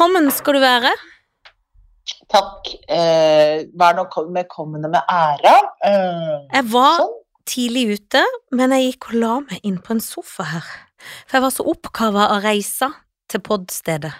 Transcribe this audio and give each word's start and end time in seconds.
Velkommen 0.00 0.30
skal 0.32 0.56
du 0.56 0.62
være. 0.62 0.90
Takk. 2.32 2.70
Eh, 2.88 3.66
vær 3.76 3.98
nå 3.98 4.06
velkommen 4.32 4.86
med 4.88 4.96
ære. 5.12 5.52
Eh, 5.84 6.46
Jeg 6.54 6.64
var 6.72 7.02
sånn. 7.02 7.10
tidlig 7.44 7.98
ute, 7.98 8.22
men 8.50 8.70
jeg 8.72 8.94
gikk 8.94 9.10
og 9.10 9.14
la 9.20 9.34
meg 9.40 9.60
inn 9.62 9.76
på 9.76 9.90
en 9.92 10.00
sofa 10.00 10.46
her. 10.54 10.64
For 11.28 11.36
jeg 11.36 11.42
var 11.42 11.50
så 11.52 11.66
oppkava 11.68 12.30
av 12.32 12.40
reisa 12.42 12.88
til 13.28 13.40
podstedet. 13.44 14.14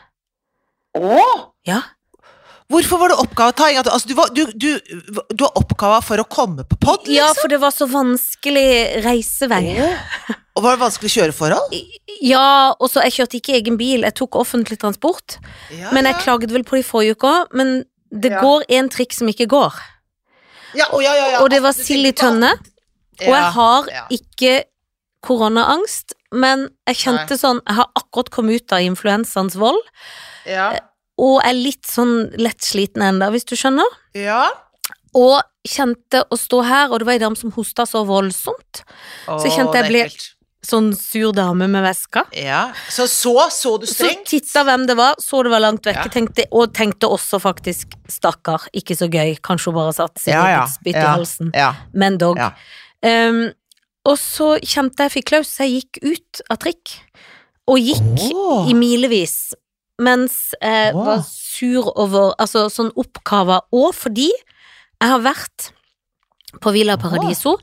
Å! 1.00 1.48
Ja. 1.64 1.80
Hvorfor 2.70 3.00
var 3.02 3.08
det 3.12 3.16
oppgavetaing? 3.18 3.78
At- 3.80 3.88
Altså, 3.90 4.08
du, 4.08 4.14
var, 4.14 4.28
du, 4.34 4.44
du, 4.54 4.78
du 5.34 5.42
har 5.44 5.52
oppgava 5.58 6.00
for 6.06 6.22
å 6.22 6.24
komme 6.30 6.62
på 6.70 6.76
pod, 6.78 7.00
liksom? 7.08 7.14
ja, 7.16 7.32
for 7.34 7.48
det 7.50 7.58
var 7.62 7.72
så 7.74 7.88
vanskelig 7.90 9.02
reisevei. 9.04 9.74
Og 10.54 10.62
var 10.62 10.76
det 10.76 10.82
vanskelig 10.84 11.10
kjøreforhold? 11.16 11.74
Ja, 12.22 12.72
og 12.78 12.90
så 12.92 13.02
jeg 13.06 13.16
kjørte 13.18 13.38
ikke 13.40 13.56
egen 13.58 13.78
bil, 13.80 14.04
jeg 14.06 14.14
tok 14.18 14.38
offentlig 14.38 14.78
transport. 14.82 15.38
Ja, 15.74 15.90
Men 15.96 16.06
jeg 16.06 16.14
ja. 16.18 16.20
klaget 16.22 16.52
vel 16.54 16.62
på 16.68 16.76
det 16.78 16.84
i 16.84 16.88
forrige 16.90 17.16
uke 17.18 17.30
òg, 17.32 17.54
men 17.58 17.84
det 18.10 18.32
Ja. 18.32 18.40
går 18.42 18.64
en 18.78 18.88
trikk 18.90 19.12
som 19.14 19.28
ikke 19.30 19.46
går. 19.50 19.74
Ja, 20.74 20.86
ja, 21.02 21.14
ja, 21.14 21.26
ja. 21.34 21.38
Og 21.42 21.50
det 21.50 21.62
var 21.62 21.72
Du 21.74 21.82
sild 21.82 22.06
i 22.06 22.12
tønne. 22.12 22.52
Og 23.20 23.34
jeg 23.34 23.50
har 23.56 23.88
ikke 24.14 24.52
koronaangst, 25.26 26.14
men 26.32 26.68
jeg 26.88 26.96
kjente 27.02 27.34
Nei. 27.34 27.40
sånn 27.42 27.60
Jeg 27.66 27.76
har 27.76 27.88
akkurat 27.98 28.30
kommet 28.30 28.62
ut 28.62 28.72
av 28.72 28.80
influensaens 28.86 29.56
vold, 29.60 29.80
Ja. 30.46 30.70
Og 31.20 31.38
er 31.44 31.54
litt 31.56 31.84
sånn 31.88 32.30
lett 32.40 32.64
sliten 32.64 33.04
ennå, 33.04 33.28
hvis 33.34 33.48
du 33.48 33.56
skjønner. 33.58 33.96
ja. 34.16 34.48
Og 35.10 35.40
kjente 35.66 36.20
å 36.30 36.36
stå 36.38 36.60
her, 36.62 36.92
og 36.92 37.00
det 37.02 37.06
var 37.08 37.16
ei 37.16 37.20
dame 37.20 37.36
som 37.36 37.50
hosta 37.52 37.82
så 37.84 38.04
voldsomt. 38.06 38.84
Så 39.26 39.48
jeg 39.48 39.56
kjente 39.58 39.80
jeg 39.82 39.90
ble-. 39.90 40.28
Sånn 40.62 40.90
sur 40.94 41.32
dame 41.34 41.66
med 41.72 41.82
veska. 41.82 42.22
Ja. 42.36 42.60
Så 42.92 43.08
så, 43.10 43.32
så 43.50 43.72
du 43.80 43.86
Så 43.88 43.96
strengt? 43.96 44.28
titta 44.30 44.62
hvem 44.68 44.84
det 44.86 44.94
var, 44.94 45.18
så 45.18 45.40
det 45.42 45.50
var 45.50 45.64
langt 45.64 45.82
vekke, 45.88 46.04
Ja. 46.06 46.12
tenkte, 46.14 46.44
og 46.52 46.72
tenkte 46.76 47.08
også 47.10 47.40
faktisk 47.42 47.96
stakkar, 48.12 48.68
ikke 48.76 48.94
så 48.94 49.08
gøy, 49.10 49.34
kanskje 49.42 49.72
hun 49.72 49.78
bare 49.80 49.94
satt 49.96 50.20
seg 50.20 50.34
Ja, 50.36 50.44
ja, 50.52 50.66
spytt 50.70 51.00
i 51.00 51.06
halsen. 51.08 51.50
Men 51.92 52.18
dog. 52.20 52.38
Um, 53.02 53.50
og 54.06 54.16
så 54.20 54.60
kjente 54.62 55.08
jeg 55.08 55.16
fikk 55.16 55.30
klaus, 55.32 55.50
så 55.56 55.66
jeg 55.66 55.82
gikk 55.82 56.04
ut 56.12 56.42
av 56.52 56.60
trikk. 56.62 57.00
Og 57.66 57.80
gikk 57.82 58.30
oh. 58.30 58.68
i 58.70 58.76
milevis. 58.78 59.54
Mens 60.00 60.54
jeg 60.56 60.94
Åh. 60.96 61.04
var 61.04 61.20
sur 61.28 61.90
over 61.92 62.32
Altså 62.40 62.68
sånn 62.72 62.90
oppkava. 62.98 63.60
Og 63.76 63.92
fordi 63.96 64.30
jeg 64.30 65.12
har 65.12 65.20
vært 65.24 65.70
på 66.60 66.72
Villa 66.74 66.96
Paradiso 67.00 67.58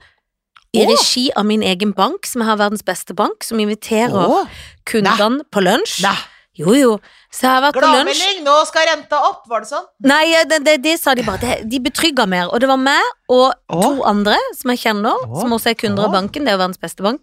i 0.77 0.85
regi 0.85 1.27
av 1.35 1.45
min 1.47 1.63
egen 1.65 1.93
bank, 1.97 2.27
som 2.27 2.43
jeg 2.43 2.49
har 2.51 2.59
verdens 2.59 2.85
beste 2.85 3.15
bank, 3.17 3.43
som 3.45 3.59
inviterer 3.59 4.13
Å, 4.13 4.41
kundene 4.87 5.45
på 5.51 5.63
lunsj. 5.63 6.01
Nei. 6.05 6.17
Jo, 6.57 6.73
jo. 6.73 6.93
Så 7.29 7.45
jeg 7.45 7.53
har 7.53 7.61
vært 7.67 7.77
på 7.77 7.83
lunsj. 7.85 7.97
Gladmelding, 7.97 8.39
nå 8.47 8.55
skal 8.65 8.87
renta 8.89 9.19
opp, 9.27 9.43
var 9.49 9.61
det 9.61 9.69
sånn? 9.69 9.85
Nei, 10.09 10.23
det, 10.49 10.61
det, 10.65 10.77
det 10.85 10.95
sa 11.01 11.13
de 11.17 11.25
bare. 11.25 11.41
Det, 11.41 11.57
de 11.69 11.81
betrygga 11.85 12.25
mer. 12.29 12.49
Og 12.49 12.61
det 12.63 12.69
var 12.69 12.81
meg 12.81 13.33
og 13.33 13.53
to 13.69 13.91
andre 14.09 14.37
som 14.57 14.73
jeg 14.73 14.81
kjenner, 14.87 15.27
Åh. 15.27 15.37
som 15.43 15.53
også 15.53 15.73
er 15.73 15.77
kunder 15.77 16.09
av 16.09 16.17
banken. 16.17 16.45
Det 16.45 16.53
er 16.53 16.57
jo 16.57 16.63
verdens 16.63 16.81
beste 16.81 17.05
bank. 17.05 17.21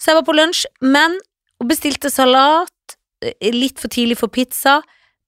Så 0.00 0.12
jeg 0.12 0.20
var 0.20 0.26
på 0.28 0.36
lunsj, 0.38 0.64
men 0.86 1.18
og 1.60 1.68
bestilte 1.68 2.08
salat. 2.12 2.70
Eh, 3.22 3.50
Litt 3.52 3.78
for 3.80 3.88
tidlig 3.88 4.18
for 4.18 4.28
pizza. 4.28 4.80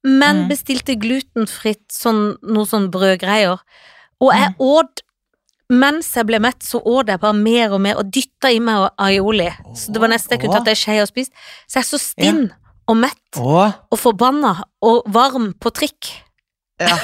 Men 0.04 0.44
Mm. 0.44 0.48
bestilte 0.50 0.96
glutenfritt 0.98 1.86
sånn, 1.92 2.36
noe 2.42 2.64
sånn 2.66 2.90
brødgreier. 2.90 3.58
Og 4.20 4.32
jeg 4.32 4.50
Mm. 4.50 4.56
åt 4.58 5.02
Mens 5.72 6.12
jeg 6.12 6.26
ble 6.26 6.38
mett, 6.38 6.60
så 6.60 6.82
åt 6.84 7.06
jeg 7.08 7.18
bare 7.18 7.32
mer 7.32 7.72
og 7.72 7.80
mer, 7.80 7.96
og 7.96 8.10
dytta 8.12 8.50
i 8.52 8.58
meg 8.60 8.90
aioli. 8.98 9.46
Så 9.74 9.90
det 9.90 10.02
var 10.02 10.08
nesten 10.08 10.34
jeg 10.36 10.40
kunne 10.42 10.58
tatt 10.58 10.68
ei 10.68 10.74
skje 10.74 11.00
og 11.00 11.08
spist. 11.08 11.32
Så 11.66 11.78
jeg 11.78 11.84
er 11.84 11.88
så 11.88 12.00
stinn 12.02 12.52
og 12.86 12.96
mett 12.96 13.38
Å, 13.40 13.74
og 13.90 13.98
forbanna 13.98 14.64
og 14.82 15.02
varm 15.06 15.54
på 15.54 15.72
trikk. 15.72 16.10
ja. 16.78 16.98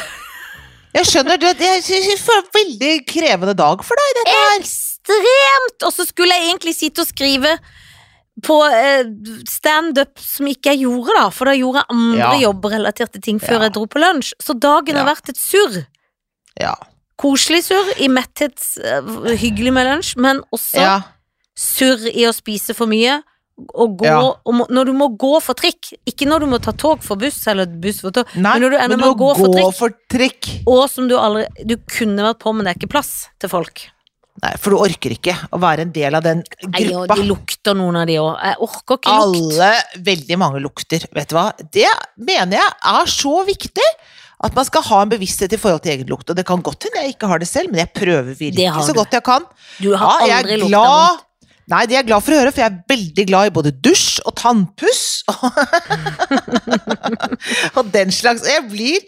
Jeg 0.95 1.05
skjønner, 1.07 1.39
det, 1.39 1.59
det 1.59 1.67
er 1.69 1.77
en 1.77 2.45
veldig 2.53 3.07
krevende 3.07 3.55
dag 3.57 3.83
for 3.85 3.95
deg, 3.95 4.15
dette 4.19 4.37
her. 4.37 4.61
ekstremt! 4.61 5.83
Og 5.87 5.93
så 5.93 6.07
skulle 6.09 6.35
jeg 6.35 6.49
egentlig 6.51 6.75
sitte 6.75 7.01
og 7.01 7.07
skrive 7.07 7.59
på 8.45 8.57
eh, 8.73 9.05
standup 9.49 10.19
som 10.23 10.47
ikke 10.47 10.75
jeg 10.75 10.85
gjorde, 10.87 11.15
da, 11.17 11.29
for 11.35 11.45
da 11.51 11.55
gjorde 11.59 11.83
jeg 11.83 11.91
andre 11.97 12.19
Ja. 12.19 12.51
jobbrelaterte 12.53 13.21
ting 13.23 13.39
før 13.41 13.59
Ja. 13.59 13.63
jeg 13.69 13.73
dro 13.75 13.87
på 13.87 13.99
lunsj. 14.03 14.33
Så 14.41 14.59
dagen 14.59 14.97
har 14.97 15.07
vært 15.07 15.29
et 15.29 15.37
surr. 15.37 15.87
Ja. 16.61 16.75
Koselig 17.19 17.65
surr 17.67 17.95
i 17.99 18.07
metthet, 18.09 18.59
eh, 18.85 19.01
hyggelig 19.37 19.73
med 19.73 19.87
lunsj, 19.87 20.17
men 20.17 20.43
også 20.55 20.79
ja. 20.79 21.01
surr 21.57 22.07
i 22.15 22.27
å 22.29 22.33
spise 22.35 22.75
for 22.75 22.87
mye. 22.87 23.23
Og 23.75 23.97
gå, 23.99 24.05
Ja. 24.07 24.21
og 24.47 24.55
må, 24.55 24.69
når 24.71 24.85
du 24.87 24.93
må 24.93 25.09
gå 25.19 25.43
for 25.43 25.53
trikk, 25.55 25.93
ikke 26.07 26.29
når 26.29 26.41
du 26.41 26.47
må 26.47 26.63
ta 26.63 26.71
tog 26.71 27.03
for 27.03 27.17
buss 27.17 27.45
eller 27.49 27.67
buss 27.67 28.01
for 28.03 28.13
tog, 28.13 28.25
Nei, 28.37 28.53
men 28.53 28.63
når 28.63 28.71
du 28.71 28.77
ender 28.79 28.97
med 28.97 29.09
å 29.09 29.17
gå 29.19 29.37
for 29.37 29.49
trikk, 29.53 29.75
for 29.75 29.91
trikk. 30.09 30.63
og 30.65 30.89
som 30.89 31.09
du 31.09 31.17
aldri 31.17 31.49
Du 31.67 31.77
kunne 31.77 32.23
vært 32.23 32.39
på, 32.39 32.55
men 32.55 32.65
det 32.65 32.77
er 32.77 32.79
ikke 32.87 32.91
plass 32.93 33.27
til 33.41 33.49
folk. 33.51 33.89
Nei, 34.39 34.53
for 34.61 34.75
du 34.75 34.79
orker 34.79 35.15
ikke 35.17 35.35
å 35.51 35.59
være 35.59 35.87
en 35.87 35.93
del 35.95 36.15
av 36.15 36.23
den 36.23 36.45
gruppa. 36.47 36.71
Nei, 36.77 36.85
og 36.95 37.11
de 37.11 37.25
lukter 37.27 37.75
noen 37.79 37.99
av 37.99 38.07
de 38.07 38.21
òg. 38.23 38.37
Jeg 38.39 38.61
orker 38.69 39.01
ikke 39.01 39.17
lukt. 39.33 39.59
Alle, 39.59 40.03
veldig 40.11 40.39
mange 40.39 40.63
lukter. 40.63 41.07
Vet 41.17 41.33
du 41.33 41.39
hva? 41.39 41.49
Det 41.59 41.89
mener 42.23 42.61
jeg 42.61 42.77
er 42.93 43.11
så 43.11 43.35
viktig. 43.49 43.89
At 44.47 44.55
man 44.55 44.69
skal 44.69 44.85
ha 44.87 45.01
en 45.03 45.11
bevissthet 45.11 45.57
i 45.57 45.59
forhold 45.59 45.83
til 45.83 45.97
egen 45.97 46.11
lukt. 46.13 46.29
Og 46.31 46.39
det 46.39 46.45
kan 46.47 46.63
godt 46.63 46.87
hende 46.87 47.03
jeg 47.03 47.17
ikke 47.17 47.31
har 47.33 47.43
det 47.43 47.49
selv, 47.51 47.73
men 47.73 47.83
jeg 47.83 47.91
prøver 47.91 48.31
virkelig 48.31 48.85
så 48.87 48.95
godt 48.95 49.17
jeg 49.19 49.27
kan. 49.27 49.49
Du 49.83 49.91
har 49.99 50.23
Ja, 50.23 50.29
jeg 50.29 50.45
aldri 50.45 50.55
er 50.55 50.63
lukta 50.63 50.77
glad 50.77 50.93
vondt. 50.93 51.25
Nei, 51.69 51.83
det 51.85 51.97
er 51.97 51.99
jeg 51.99 52.09
glad 52.09 52.25
for 52.25 52.33
å 52.33 52.39
høre, 52.39 52.53
for 52.55 52.63
jeg 52.63 52.71
er 52.71 52.77
veldig 52.89 53.25
glad 53.29 53.51
i 53.51 53.53
både 53.59 53.73
dusj 53.85 54.23
og 54.23 54.33
tannpuss. 54.41 55.03
og 57.77 57.91
den 57.93 58.15
slags. 58.15 58.47
Jeg 58.49 58.63
blir, 58.71 59.03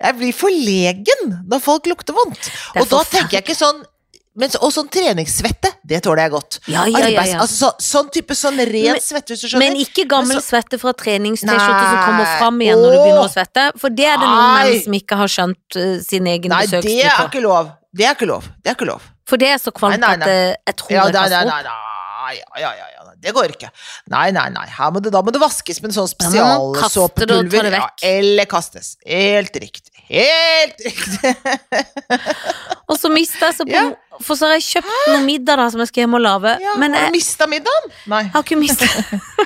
jeg 0.00 0.18
blir 0.18 0.34
forlegen 0.34 1.36
når 1.46 1.62
folk 1.62 1.86
lukter 1.92 2.16
vondt. 2.16 2.48
Og 2.80 2.88
da 2.90 3.04
tenker 3.12 3.38
jeg 3.38 3.44
ikke 3.44 3.60
sånn 3.60 3.84
men, 4.34 4.48
Og 4.62 4.70
sånn 4.72 4.88
treningssvette, 4.92 5.72
det 5.84 6.02
tåler 6.04 6.22
jeg 6.22 6.30
godt. 6.30 6.58
Ja, 6.70 6.84
ja, 6.86 6.98
ja, 7.00 7.06
Arbeids, 7.08 7.32
ja. 7.32 7.40
Altså, 7.42 7.70
så, 7.70 7.70
sånn 7.82 8.10
type 8.14 8.34
sånn 8.38 8.60
ren 8.62 8.92
Men- 8.92 9.00
svette, 9.02 9.34
hvis 9.34 9.40
du 9.42 9.48
skjønner. 9.48 9.64
Men 9.66 9.76
ikke 9.82 10.04
gammel 10.08 10.38
så- 10.38 10.46
svette 10.54 10.78
fra 10.78 10.92
treningst-T-skjorte 10.92 11.86
som 11.90 11.98
kommer 12.06 12.38
fram 12.38 12.60
igjen 12.62 12.78
når 12.78 12.90
du 12.94 12.98
begynner 13.00 13.26
å 13.26 13.32
svette. 13.32 13.64
For 13.78 13.90
det 13.90 14.06
er 14.06 14.16
det 14.18 14.28
noen 14.28 14.54
Nei. 14.54 14.64
menn 14.70 14.82
som 14.84 14.92
ikke 15.00 15.16
har 15.16 15.26
skjønt 15.28 15.76
uh, 15.76 16.00
sin 16.00 16.26
egen 16.26 16.48
Nei, 16.50 16.66
det 16.66 16.78
er 16.78 16.82
besøkstid 16.82 17.16
på. 17.16 17.28
ikke 17.32 17.42
lov. 17.42 17.72
Det 17.92 18.06
er 18.06 18.14
ikke 18.14 18.26
lov. 18.30 18.44
Det 18.62 18.70
er 18.70 18.74
ikke 18.78 18.86
lov. 18.86 19.02
For 19.26 19.36
det 19.36 19.48
er 19.48 19.58
så 19.58 19.72
kvalmt 19.72 19.98
Nei, 19.98 20.06
nei, 20.06 20.12
at 20.14 20.26
nei. 20.26 20.28
uh, 20.50 20.54
jeg 20.66 20.76
tror 20.76 20.90
Ja, 20.90 21.04
jeg 21.04 21.12
nei, 21.14 21.28
nei, 21.28 21.44
nei, 21.44 21.58
opp. 21.60 21.64
nei, 21.64 22.34
ja, 22.38 22.60
ja, 22.60 22.72
ja, 22.78 22.86
ja, 22.94 23.00
det 23.20 23.34
går 23.34 23.52
ikke. 23.52 23.68
Nei, 24.08 24.30
nei, 24.30 24.48
nei, 24.48 24.66
må 24.90 25.02
det, 25.02 25.10
da 25.12 25.20
må 25.22 25.32
det 25.34 25.40
vaskes 25.42 25.82
med 25.82 25.90
en 25.90 25.96
sånn 25.98 26.08
spesialsåpepulver. 26.08 27.70
Ja, 27.72 27.88
eller 28.02 28.46
kastes. 28.46 28.96
Helt 29.04 29.52
riktig. 29.60 29.89
Helt 30.10 30.80
riktig. 30.84 31.34
Og 32.90 32.96
så 32.98 33.10
mister 33.12 33.46
jeg 33.50 33.56
så 33.60 33.66
på 33.68 33.74
Ja. 33.76 33.84
For 34.20 34.36
så 34.36 34.50
har 34.50 34.58
jeg 34.58 34.66
kjøpt 34.66 34.96
noe 35.14 35.20
middag 35.24 35.56
da 35.60 35.68
som 35.72 35.80
jeg 35.80 35.88
skal 35.88 36.02
hjem 36.02 36.16
og 36.18 36.20
lage, 36.24 36.50
Ja, 36.60 36.74
men 36.76 36.92
har 36.92 37.06
du 37.08 37.14
mista 37.14 37.46
middagen? 37.48 37.86
Nei. 38.12 38.24
har 38.34 38.42
ikke 38.44 38.58
mista 38.60 38.88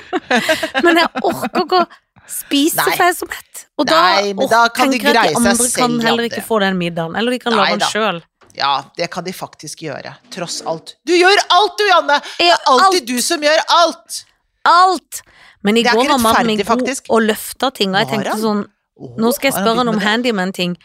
Men 0.85 0.99
jeg 0.99 1.21
orker 1.21 1.61
ikke 1.61 1.79
å 1.79 1.85
spise, 2.27 2.81
Nei. 2.81 2.89
for 2.89 3.03
jeg 3.05 3.13
er 3.13 3.17
så 3.21 3.27
mett. 3.29 3.61
Og 3.79 3.87
da, 3.87 4.01
Nei, 4.17 4.33
men 4.35 4.49
da 4.51 4.63
kan 4.73 4.91
de 4.91 4.97
jeg 4.99 5.05
greie 5.05 5.31
seg 5.31 5.37
selv. 5.37 5.51
andre 5.53 5.69
kan 5.77 5.95
heller 6.09 6.27
ikke 6.31 6.43
få 6.43 6.59
den 6.65 6.79
middagen. 6.81 7.15
Eller 7.19 7.37
de 7.37 7.39
kan 7.45 7.55
lage 7.55 7.77
den 7.77 7.87
sjøl. 7.93 8.19
Ja, 8.57 8.73
det 8.97 9.09
kan 9.13 9.23
de 9.27 9.33
faktisk 9.35 9.83
gjøre. 9.85 10.15
Tross 10.33 10.61
alt. 10.67 10.95
Du 11.07 11.13
gjør 11.15 11.39
alt, 11.55 11.77
du, 11.79 11.85
Janne! 11.91 12.19
Det 12.39 12.49
er 12.51 12.69
alltid 12.73 13.07
du 13.13 13.17
som 13.23 13.43
gjør 13.43 13.61
alt! 13.77 14.21
Alt! 14.65 15.21
Men 15.65 15.77
i 15.79 15.83
går 15.85 16.07
var 16.09 16.19
mannen 16.23 16.47
min 16.51 16.59
god 16.61 16.67
faktisk. 16.73 17.07
og 17.13 17.23
løfta 17.29 17.69
ting, 17.75 17.93
og 17.95 18.01
jeg 18.03 18.11
tenkte 18.15 18.35
sånn 18.41 18.65
Åh, 18.99 19.15
Nå 19.19 19.31
skal 19.35 19.51
jeg 19.51 19.57
spørre 19.61 19.81
han 19.83 19.91
om 19.91 19.99
handyman-ting. 19.99 20.77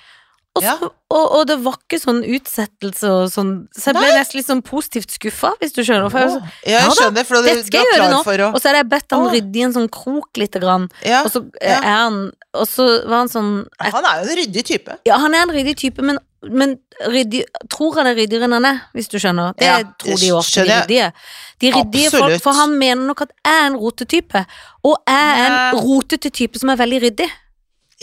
Og, 0.58 0.64
Ja. 0.64 0.72
og, 0.82 1.26
og 1.30 1.46
det 1.46 1.60
var 1.62 1.76
ikke 1.78 2.00
sånn 2.02 2.24
utsettelse 2.26 3.06
og 3.06 3.28
sånn, 3.30 3.68
så 3.70 3.92
jeg 3.92 3.94
ble 3.94 4.08
Nei. 4.08 4.16
nesten 4.18 4.38
litt 4.40 4.48
sånn 4.48 4.62
positivt 4.66 5.12
skuffa, 5.14 5.52
hvis 5.60 5.72
du 5.76 5.84
skjønner. 5.86 6.10
For 6.10 6.18
jeg, 6.18 6.30
så- 6.34 6.42
Ja, 6.66 6.80
Ja 6.80 7.10
da, 7.10 7.22
for 7.22 7.42
det, 7.42 7.66
skal 7.66 7.84
jeg 7.84 7.94
gjøre 7.94 8.08
nå. 8.10 8.18
å 8.24 8.54
og 8.54 8.58
så 8.60 8.66
hadde 8.72 8.80
jeg 8.82 8.88
bedt 8.90 9.10
han 9.14 9.28
rydde 9.30 9.56
i 9.56 9.62
en 9.62 9.72
sånn 9.72 9.88
krok 9.88 10.36
lite 10.36 10.58
grann, 10.58 10.88
ja. 11.06 11.22
og 11.22 11.30
så 11.30 11.44
eh, 11.60 11.70
Ja. 11.70 11.80
han 11.80 12.32
Og 12.52 12.66
så 12.66 13.06
var 13.06 13.18
han 13.18 13.28
sånn 13.28 13.64
et... 13.80 13.92
Han 13.94 14.04
er 14.04 14.24
jo 14.24 14.30
en 14.32 14.36
ryddig 14.42 14.64
type. 14.66 14.98
Ja, 15.06 15.18
han 15.18 15.32
er 15.36 15.42
en 15.42 15.54
ryddig 15.54 15.76
type, 15.76 16.02
men, 16.02 16.18
men 16.42 16.80
ryddig, 17.06 17.44
tror 17.70 17.94
han 17.94 18.08
er 18.08 18.16
ryddigere 18.16 18.42
enn 18.48 18.52
han 18.58 18.64
er, 18.64 18.80
hvis 18.92 19.06
du 19.08 19.18
skjønner. 19.20 19.54
Det 19.56 19.66
Ja, 19.68 19.76
tror 20.02 20.18
de 20.18 20.26
jo 20.26 20.36
ofte, 20.40 20.64
de 20.66 20.72
ryddige. 20.72 21.12
De 21.60 21.70
ryddige 21.70 22.10
folk, 22.10 22.42
for 22.42 22.52
han 22.58 22.76
mener 22.76 23.06
nok 23.06 23.22
at 23.22 23.30
jeg 23.46 23.54
er 23.54 23.66
en 23.68 23.76
rotetype, 23.78 24.42
og 24.82 24.96
jeg 25.06 25.38
er 25.46 25.70
en 25.70 25.78
rotete 25.78 26.28
type 26.32 26.58
som 26.58 26.70
er 26.70 26.76
veldig 26.82 27.00
ryddig. 27.06 27.30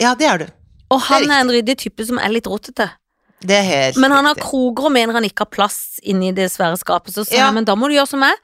Ja, 0.00 0.14
det 0.14 0.26
er 0.26 0.38
du. 0.38 0.46
Og 0.94 1.00
han 1.08 1.24
er, 1.28 1.34
er 1.36 1.40
en 1.44 1.50
ryddig 1.52 1.76
type 1.82 2.04
som 2.06 2.18
er 2.22 2.28
litt 2.32 2.46
rotete. 2.48 2.90
Det 3.44 3.54
er 3.54 3.62
helt 3.66 3.96
Men 4.02 4.10
han 4.10 4.24
har 4.26 4.34
riktig. 4.34 4.48
kroger 4.50 4.86
og 4.88 4.92
mener 4.94 5.12
han 5.14 5.24
ikke 5.28 5.44
har 5.46 5.50
plass 5.52 5.98
inni 6.02 6.32
det 6.34 6.48
svære 6.50 6.78
skapet. 6.80 7.14
Så 7.14 7.24
sa 7.28 7.34
Ja. 7.36 7.50
men 7.54 7.64
da 7.64 7.74
må 7.78 7.86
du 7.88 7.94
gjøre 7.94 8.08
som 8.08 8.20
meg. 8.20 8.34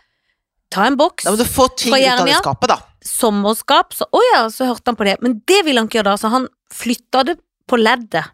Ta 0.70 0.84
en 0.86 0.96
boks, 0.96 1.24
Da 1.24 1.30
må 1.30 1.36
du 1.38 1.44
få 1.44 1.68
ting 1.76 1.92
ut 1.94 2.20
av 2.20 2.26
det 2.26 2.36
skapet, 2.36 2.68
da. 2.68 2.78
sommerskap. 3.02 3.92
Så 3.94 4.06
å 4.12 4.20
ja, 4.34 4.44
så 4.50 4.66
hørte 4.66 4.86
han 4.92 4.96
på 4.96 5.04
det. 5.06 5.16
Men 5.22 5.40
det 5.46 5.64
ville 5.64 5.78
han 5.80 5.88
ikke 5.88 5.98
gjøre 6.02 6.12
da, 6.12 6.16
så 6.20 6.30
han 6.30 6.48
flytta 6.72 7.24
det 7.24 7.38
på 7.70 7.76
leddet. 7.80 8.24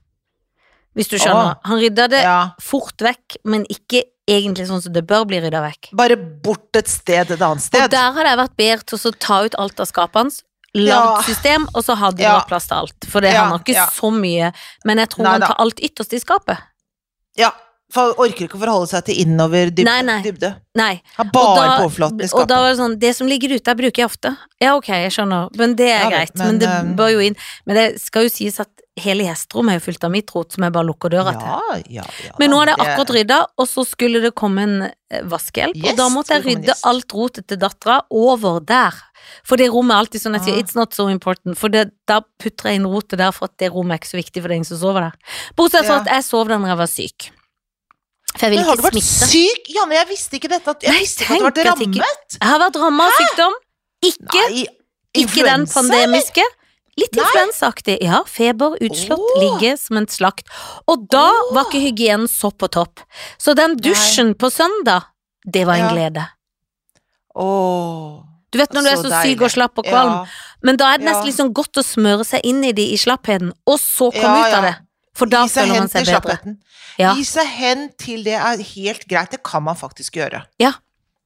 Hvis 0.97 1.09
du 1.09 1.17
skjønner. 1.19 1.55
Åh. 1.55 1.61
Han 1.71 1.79
rydda 1.81 2.09
det 2.11 2.23
Ja. 2.25 2.51
fort 2.61 2.97
vekk, 2.99 3.37
men 3.45 3.65
ikke 3.71 4.03
egentlig 4.29 4.67
sånn 4.69 4.83
som 4.83 4.93
det 4.93 5.07
bør 5.07 5.25
bli 5.27 5.41
rydda 5.41 5.61
vekk. 5.63 5.91
Bare 5.95 6.17
bort 6.17 6.75
et 6.77 6.89
sted 6.89 7.31
et 7.31 7.41
annet 7.41 7.61
sted. 7.63 7.83
Og 7.83 7.91
der 7.91 8.13
hadde 8.13 8.27
jeg 8.27 8.39
vært 8.39 8.57
bedre 8.57 8.85
til 8.85 8.99
å 9.11 9.19
ta 9.19 9.43
ut 9.45 9.55
alt 9.59 9.81
av 9.81 9.87
skapet 9.87 10.15
hans, 10.15 10.43
lagd 10.75 10.87
Ja. 10.87 11.23
system, 11.23 11.67
og 11.75 11.83
så 11.85 11.97
hadde 11.97 12.17
det 12.17 12.25
Ja. 12.25 12.39
vært 12.41 12.49
plass 12.49 12.67
til 12.69 12.77
alt. 12.77 13.05
For 13.09 13.21
det 13.21 13.33
Ja, 13.33 13.45
har 13.49 13.59
ikke 13.59 13.75
ja. 13.75 13.87
så 13.87 14.11
mye, 14.13 14.53
men 14.85 14.99
jeg 14.99 15.09
tror 15.11 15.25
Nei 15.25 15.39
da. 15.39 15.47
tar 15.47 15.57
alt 15.59 15.81
ytterst 15.81 16.13
i 16.13 16.19
skapet. 16.21 16.59
Ja, 17.37 17.51
for 17.91 18.01
han 18.03 18.15
orker 18.19 18.47
ikke 18.47 18.55
å 18.59 18.61
forholde 18.63 18.89
seg 18.89 19.05
til 19.05 19.17
innover 19.25 19.71
dybde. 19.71 19.85
Nei, 19.85 20.03
nei. 20.03 20.23
dybde. 20.23 20.57
Nei. 20.77 21.03
Har 21.17 21.25
bare 21.25 21.57
da- 21.57 21.85
i 21.85 21.89
skapet. 21.89 22.35
Og 22.35 22.47
da 22.47 22.57
var 22.63 22.71
det 22.71 22.79
sånn, 22.79 22.99
det 23.01 23.17
som 23.17 23.27
ligger 23.27 23.49
ute, 23.57 23.75
bruker 23.75 23.97
jeg 23.97 24.07
ofte. 24.07 24.37
Ja, 24.61 24.77
ok, 24.77 24.87
jeg 24.89 25.11
skjønner, 25.11 25.49
men 25.57 25.75
det 25.75 25.89
er 25.89 26.05
Ja, 26.05 26.11
greit. 26.11 26.35
men, 26.37 26.47
Men, 26.47 26.59
det 26.59 26.69
eh, 26.69 26.83
bør 26.95 27.11
jo 27.13 27.19
inn. 27.19 27.37
Men 27.67 27.75
det 27.77 28.01
skal 28.01 28.23
jo 28.23 28.29
sies 28.29 28.61
at 28.61 28.69
hele 28.97 29.25
gjesterommet 29.25 29.71
er 29.75 29.81
jo 29.81 29.93
fylt 29.93 30.05
av 30.05 30.11
mitt 30.11 30.27
rot, 30.35 30.53
som 30.53 30.63
jeg 30.63 30.73
bare 30.73 30.85
lukker 30.87 31.09
døra 31.11 31.33
til. 31.33 31.41
Ja, 31.49 31.83
ja, 31.89 32.03
ja. 32.25 32.33
Men 32.39 32.51
nå 32.51 32.63
er 32.63 32.67
det 32.67 32.77
det- 32.77 32.87
akkurat 32.87 33.11
rydda, 33.17 33.47
og 33.59 33.67
så 33.67 33.85
skulle 33.87 34.21
det 34.21 34.35
komme 34.35 34.59
en 34.63 34.83
eh, 35.11 35.23
vaskehjelp, 35.23 35.75
Yes, 35.75 35.91
og 35.93 35.97
da 35.97 36.09
måtte 36.11 36.29
jeg 36.29 36.45
rydde 36.45 36.75
alt 36.85 37.09
rotet 37.09 37.47
til 37.49 37.57
dattera 37.57 38.03
over 38.13 38.61
der. 38.61 38.93
For 39.45 39.57
det 39.57 39.71
rommet 39.73 39.95
er 39.95 40.05
alltid 40.05 40.23
sånn 40.23 40.37
jeg 40.39 40.43
sier, 40.47 40.55
Ah. 40.57 40.63
it's 40.63 40.75
not 40.77 40.95
so 40.95 41.09
important, 41.09 41.57
for 41.59 41.69
det, 41.69 41.91
da 42.07 42.21
putter 42.39 42.71
jeg 42.71 42.81
inn 42.81 42.87
rotet 42.87 43.19
der, 43.19 43.33
for 43.33 43.47
at 43.47 43.57
det 43.59 43.71
rommet 43.73 43.97
er 43.97 43.99
ikke 44.03 44.13
så 44.13 44.21
viktig 44.21 44.43
for 44.43 44.53
er 44.53 44.65
som 44.65 44.77
sover 44.79 45.01
der. 45.01 45.15
Bortsett 45.57 45.87
fra 45.87 45.97
Ja. 45.97 46.01
at 46.01 46.07
jeg 46.07 46.25
sov 46.25 46.49
der 46.49 46.59
når 46.59 46.69
jeg 46.75 46.79
var 46.79 46.87
syk. 46.87 47.31
For 48.37 48.47
jeg 48.47 48.51
ville 48.51 48.63
ikke 48.63 48.71
smitte. 48.71 48.71
Men 48.71 48.71
har 48.71 48.77
du 48.77 48.83
vært 48.83 49.03
syk? 49.03 49.31
syk? 49.31 49.75
Janne, 49.75 49.95
jeg 49.99 50.09
visste 50.09 50.33
ikke 50.39 50.49
dette. 50.49 50.77
Jeg 50.83 50.93
Nei, 50.93 51.01
visste 51.01 51.25
ikke 51.25 51.33
at 51.35 51.39
du 51.39 51.45
hadde 51.45 51.55
vært 51.57 51.81
rammet. 51.81 52.39
Jeg 52.41 52.49
har 52.49 52.59
vært 52.61 52.77
ramma 52.77 53.05
av 53.05 53.13
sykdom. 53.19 53.55
Ikke, 54.03 54.43
Nei, 54.51 54.67
ikke 55.15 55.45
den 55.45 55.67
pandemiske. 55.67 56.45
Litt 56.99 57.15
Nei. 57.17 57.23
influensaaktig. 57.25 57.99
Ja, 58.03 58.23
feber, 58.27 58.77
utslått, 58.83 59.21
oh. 59.21 59.41
ligge 59.41 59.77
som 59.79 59.97
en 59.97 60.07
slakt. 60.07 60.47
Og 60.87 61.09
da 61.11 61.31
oh. 61.31 61.55
var 61.55 61.65
ikke 61.69 61.81
hygienen 61.81 62.29
så 62.29 62.51
på 62.53 62.69
topp. 62.69 63.01
Så 63.39 63.55
den 63.57 63.77
dusjen 63.77 64.35
på 64.35 64.51
søndag, 64.51 65.07
det 65.47 65.67
var 65.67 65.75
en 65.75 65.87
Ja. 65.89 65.93
glede. 65.95 66.27
Åh, 67.35 68.23
Du 68.51 68.59
vet 68.59 68.73
når 68.75 68.83
du 68.83 68.89
er 68.89 68.97
så 68.97 69.11
deilig. 69.11 69.37
syk 69.39 69.43
og 69.47 69.51
slapp 69.51 69.79
og 69.79 69.85
kvalm, 69.85 70.13
Ja, 70.13 70.27
men 70.63 70.77
da 70.77 70.93
er 70.95 70.99
det 70.99 71.07
Ja. 71.07 71.13
nesten 71.13 71.27
liksom 71.31 71.53
godt 71.55 71.73
å 71.79 71.85
smøre 71.87 72.25
seg 72.27 72.41
inn 72.45 72.65
i 72.65 72.73
de 72.73 72.83
i 72.93 72.97
slappheten, 72.97 73.53
og 73.67 73.79
så 73.79 74.11
komme 74.13 74.37
Ja, 74.37 74.49
ut 74.49 74.55
av 74.55 74.63
det. 74.65 74.77
For 75.15 75.27
da 75.27 75.45
føler 75.47 75.79
man 75.79 75.89
seg 75.89 76.07
bedre. 76.07 76.57
Ja, 76.99 77.15
Gi 77.15 77.23
seg 77.25 77.47
hen 77.47 77.89
til 77.99 78.23
det 78.25 78.35
er 78.35 78.57
helt 78.63 79.07
greit. 79.09 79.31
Det 79.31 79.43
kan 79.43 79.63
man 79.63 79.77
faktisk 79.77 80.13
gjøre. 80.19 80.45
Ja, 80.59 80.73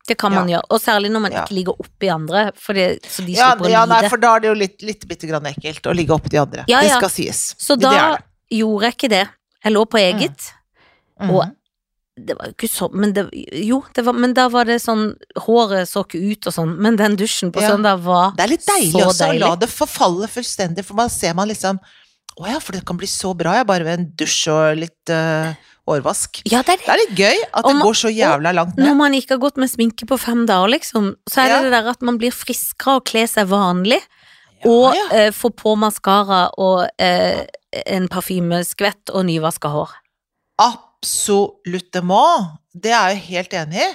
det 0.06 0.18
kan 0.18 0.32
man 0.32 0.46
gjøre. 0.48 0.62
Og 0.70 0.80
særlig 0.80 1.10
når 1.10 1.20
man 1.20 1.32
Ja. 1.32 1.44
ikke 1.44 1.54
ligger 1.54 1.74
oppi 1.80 2.08
andre, 2.12 2.52
for 2.56 2.72
det, 2.74 3.02
så 3.02 3.24
de 3.24 3.32
Ja, 3.32 3.54
slipper 3.54 3.66
å 3.66 3.70
ja, 3.70 3.84
nei, 3.86 4.08
for 4.08 4.16
da 4.18 4.36
er 4.36 4.40
det 4.40 4.48
jo 4.48 4.54
litt, 4.54 4.82
litt 4.82 5.08
bitte 5.08 5.26
grann 5.28 5.42
ekkelt 5.44 5.82
å 5.82 5.94
ligge 5.94 6.10
oppi 6.10 6.28
de 6.28 6.36
andre. 6.38 6.64
Ja, 6.68 6.80
Det 6.82 6.90
skal 6.90 7.08
sies. 7.08 7.54
Så 7.58 7.78
da 7.78 7.90
det 7.90 8.18
det. 8.20 8.58
gjorde 8.60 8.82
jeg 8.82 8.94
ikke 8.96 9.08
det. 9.08 9.28
Jeg 9.64 9.72
lå 9.72 9.84
på 9.86 9.98
eget. 9.98 10.52
mm. 11.20 11.30
og- 11.30 11.50
Det 12.16 12.37
var 12.38 12.46
jo 12.46 12.52
ikke 12.55 12.69
sånn, 12.70 12.93
men 12.94 13.12
det, 13.12 13.25
jo, 13.66 13.81
det 13.96 14.05
var, 14.06 14.14
men 14.14 14.32
da 14.37 14.44
var 14.49 14.69
det 14.69 14.76
sånn 14.78 15.16
Håret 15.49 15.88
så 15.90 16.05
ikke 16.05 16.20
ut 16.31 16.46
og 16.46 16.55
sånn, 16.55 16.76
men 16.78 16.94
den 16.96 17.16
dusjen 17.19 17.50
på 17.50 17.61
Ja. 17.61 17.72
søndag 17.72 17.99
var 18.05 18.31
så 18.31 18.37
deilig. 18.37 18.38
Det 18.38 18.44
er 18.44 18.52
litt 18.52 18.66
deilig 18.69 19.02
også 19.08 19.25
deilig. 19.26 19.43
å 19.43 19.49
la 19.49 19.56
det 19.56 19.69
forfalle 19.72 20.28
fullstendig, 20.31 20.84
for 20.84 20.94
man 20.94 21.11
ser 21.11 21.34
man 21.34 21.49
liksom 21.49 21.81
Å 22.38 22.46
ja, 22.50 22.58
for 22.58 22.72
det 22.72 22.84
kan 22.87 22.96
bli 22.99 23.06
så 23.06 23.31
bra, 23.38 23.52
jeg, 23.55 23.66
bare 23.66 23.84
ved 23.87 23.99
en 24.00 24.06
dusj 24.19 24.49
og 24.50 24.76
litt 24.76 25.11
uh, 25.11 25.52
hårvask. 25.87 26.40
Ja, 26.50 26.62
det 26.66 26.72
er 26.72 26.81
det. 26.82 26.88
Er 26.88 26.99
litt 26.99 27.19
gøy 27.19 27.37
at 27.52 27.62
det 27.64 27.75
man- 27.75 27.82
går 27.87 27.94
så 27.94 28.11
jævla 28.11 28.52
langt 28.52 28.76
ned. 28.76 28.87
Når 28.88 28.96
man 28.99 29.12
ikke 29.14 29.34
har 29.37 29.38
gått 29.38 29.56
med 29.56 29.70
sminke 29.70 30.05
på 30.10 30.19
fem 30.19 30.44
dager, 30.44 30.67
liksom, 30.69 31.14
så 31.31 31.44
er 31.44 31.49
det 31.49 31.55
Ja. 31.55 31.62
det 31.62 31.70
der 31.70 31.90
at 31.90 32.02
man 32.02 32.19
blir 32.19 32.32
friskere 32.34 32.96
og 32.96 33.05
kler 33.06 33.26
seg 33.31 33.46
vanlig, 33.46 34.00
og 34.67 34.94
eh, 35.12 35.31
får 35.31 35.50
på 35.55 35.76
maskara 35.78 36.50
og 36.58 36.88
eh, 36.99 37.46
en 37.87 38.08
parfymeskvett 38.08 39.10
og 39.14 39.26
nyvaska 39.26 39.69
hår. 39.70 39.90
Absoluttement. 41.04 42.52
Det 42.74 42.90
er 42.90 43.12
jeg 43.14 43.20
helt 43.28 43.52
enig 43.54 43.82
i. 43.84 43.90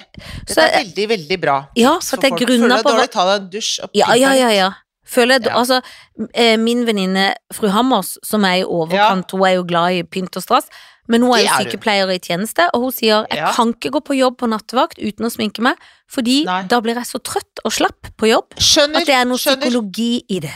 Det 0.48 0.56
er 0.56 0.76
veldig, 0.78 1.06
veldig 1.10 1.38
bra. 1.42 1.56
Ja, 1.76 1.98
for 2.00 2.16
det 2.22 2.30
er 2.30 2.38
grunner 2.40 2.80
på 2.80 2.80
Føler 2.80 2.80
deg 2.80 2.86
dårlig, 2.86 3.10
ta 3.12 3.24
deg 3.28 3.42
en 3.42 3.50
dusj 3.52 3.72
og 3.84 3.98
Ja, 3.98 4.14
ja, 4.16 4.32
ja, 4.38 4.48
ja. 4.56 4.70
Føler 5.10 5.42
Ja. 5.44 5.56
altså, 5.58 5.80
eh, 6.34 6.56
min 6.56 6.84
venninne 6.86 7.34
fru 7.52 7.68
Hammers, 7.68 8.16
som 8.24 8.44
er 8.44 8.60
i 8.60 8.64
overkant, 8.64 9.30
hun 9.32 9.42
er 9.44 9.56
jo 9.58 9.64
glad 9.66 9.92
i 9.98 10.02
pynt 10.04 10.36
og 10.36 10.42
strass, 10.44 10.68
men 11.08 11.22
hun 11.22 11.32
er 11.34 11.42
Det 11.42 11.48
jo 11.48 11.56
sykepleier 11.64 12.06
hun. 12.06 12.14
i 12.14 12.18
tjeneste, 12.18 12.68
og 12.72 12.80
hun 12.82 12.92
sier 12.92 13.26
jeg 13.28 13.38
Ja. 13.38 13.52
kan 13.52 13.74
ikke 13.74 13.90
gå 13.90 14.00
på 14.04 14.16
jobb 14.16 14.38
på 14.38 14.46
nattevakt 14.48 14.98
uten 15.02 15.26
å 15.26 15.30
sminke 15.34 15.60
meg, 15.60 15.74
fordi 16.08 16.44
Nei. 16.44 16.62
da 16.62 16.80
blir 16.80 16.94
jeg 16.94 17.04
så 17.04 17.18
trøtt 17.18 17.58
og 17.64 17.72
slapp 17.72 18.16
på 18.16 18.28
jobb 18.30 18.54
Skjønner, 18.56 19.00
at 19.00 19.06
det 19.06 19.14
er 19.14 19.24
noe 19.24 19.36
skjønner, 19.36 19.60
psykologi 19.66 20.22
i 20.30 20.38
det. 20.40 20.54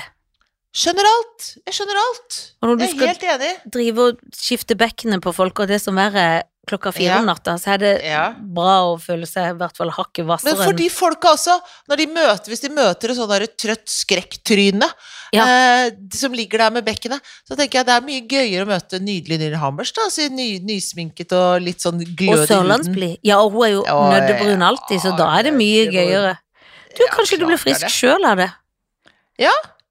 Skjønner 0.75 1.07
alt. 1.11 1.51
Jeg 1.67 1.77
skjønner 1.79 2.01
alt. 2.03 2.41
Når 2.63 2.75
du 2.77 2.83
Jeg 2.85 2.89
er 2.91 2.97
skal 2.97 3.13
helt 3.13 3.29
enig. 3.41 3.53
drive 3.71 3.99
og 4.09 4.19
skifte 4.35 4.75
bekkenet 4.77 5.23
på 5.23 5.33
folk, 5.35 5.61
og 5.61 5.69
det 5.71 5.81
som 5.83 5.95
verre 5.95 6.19
er 6.39 6.43
klokka 6.67 6.95
fire 6.97 7.19
Ja. 7.19 7.21
natta, 7.21 7.59
så 7.61 7.75
er 7.75 7.79
det 7.79 8.03
Ja. 8.05 8.33
bra 8.33 8.81
å 8.89 8.99
føle 8.99 9.27
seg 9.29 9.51
i 9.51 9.59
hvert 9.59 9.77
fall 9.77 9.91
hakket 9.91 10.25
Men 10.25 10.27
hvassere 10.39 10.57
for 10.57 10.73
enn 10.73 10.77
de 10.77 10.89
folka 10.89 11.29
også, 11.35 11.61
når 11.91 11.97
de 11.99 12.07
møter, 12.07 12.49
hvis 12.49 12.61
de 12.63 12.69
møter 12.71 13.11
et 13.11 13.29
der 13.29 13.47
trøtt 13.47 13.85
skrekktryne 13.87 14.89
Ja. 15.33 15.45
eh, 15.45 15.91
som 16.15 16.33
ligger 16.33 16.57
der 16.59 16.71
med 16.71 16.85
bekkenet, 16.87 17.21
så 17.47 17.55
tenker 17.55 17.81
jeg 17.81 17.87
det 17.87 17.93
er 17.93 18.01
mye 18.01 18.27
gøyere 18.27 18.65
å 18.65 18.67
møte 18.67 18.99
nydelig 18.99 19.39
Nille 19.39 19.59
Hammers, 19.59 19.93
da, 19.93 20.09
så 20.09 20.31
ny, 20.31 20.59
nysminket 20.61 21.33
og 21.33 21.61
litt 21.61 21.81
sånn 21.81 22.01
glød 22.01 22.49
i 22.51 22.55
huden. 22.55 23.19
Ja, 23.23 23.41
og 23.43 23.53
hun 23.53 23.63
er 23.65 23.71
jo 23.73 23.85
Ja, 23.85 24.11
nøddebrun 24.21 24.63
alltid, 24.63 25.01
så 25.03 25.15
da 25.17 25.37
er 25.39 25.43
det 25.43 25.53
mye 25.53 25.87
gøyere. 25.93 26.39
Du, 26.97 27.05
Ja, 27.05 27.11
kanskje 27.13 27.39
du 27.39 27.45
blir 27.47 27.59
frisk 27.59 27.87
sjøl 27.89 28.25
av 28.25 28.39
det? 28.39 28.53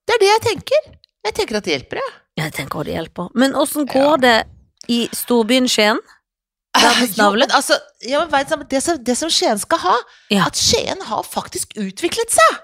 Det 0.07 0.17
er 0.17 0.23
det 0.23 0.31
jeg 0.31 0.43
tenker. 0.49 0.89
Jeg 1.23 1.35
tenker 1.37 1.59
at 1.59 1.67
det 1.67 1.77
hjelper, 1.77 2.01
jeg. 2.01 2.15
Jeg 2.43 2.53
tenker 2.57 2.81
at 2.81 2.89
det 2.89 2.97
hjelper. 2.97 3.29
Men 3.39 3.55
åssen 3.55 3.87
går 3.87 4.23
det 4.23 4.35
i 4.91 5.05
storbyen 5.15 5.69
Skien? 5.71 6.01
Jo, 7.13 7.27
men 7.37 7.51
altså, 7.53 7.77
ja, 8.01 8.23
men 8.25 8.65
det, 8.69 8.79
som, 8.81 8.97
det 8.97 9.13
som 9.19 9.29
Skien 9.29 9.59
skal 9.61 9.79
ha, 9.83 9.93
Ja. 10.33 10.47
at 10.49 10.57
Skien 10.57 11.03
har 11.05 11.23
faktisk 11.23 11.75
utviklet 11.77 12.33
seg. 12.33 12.57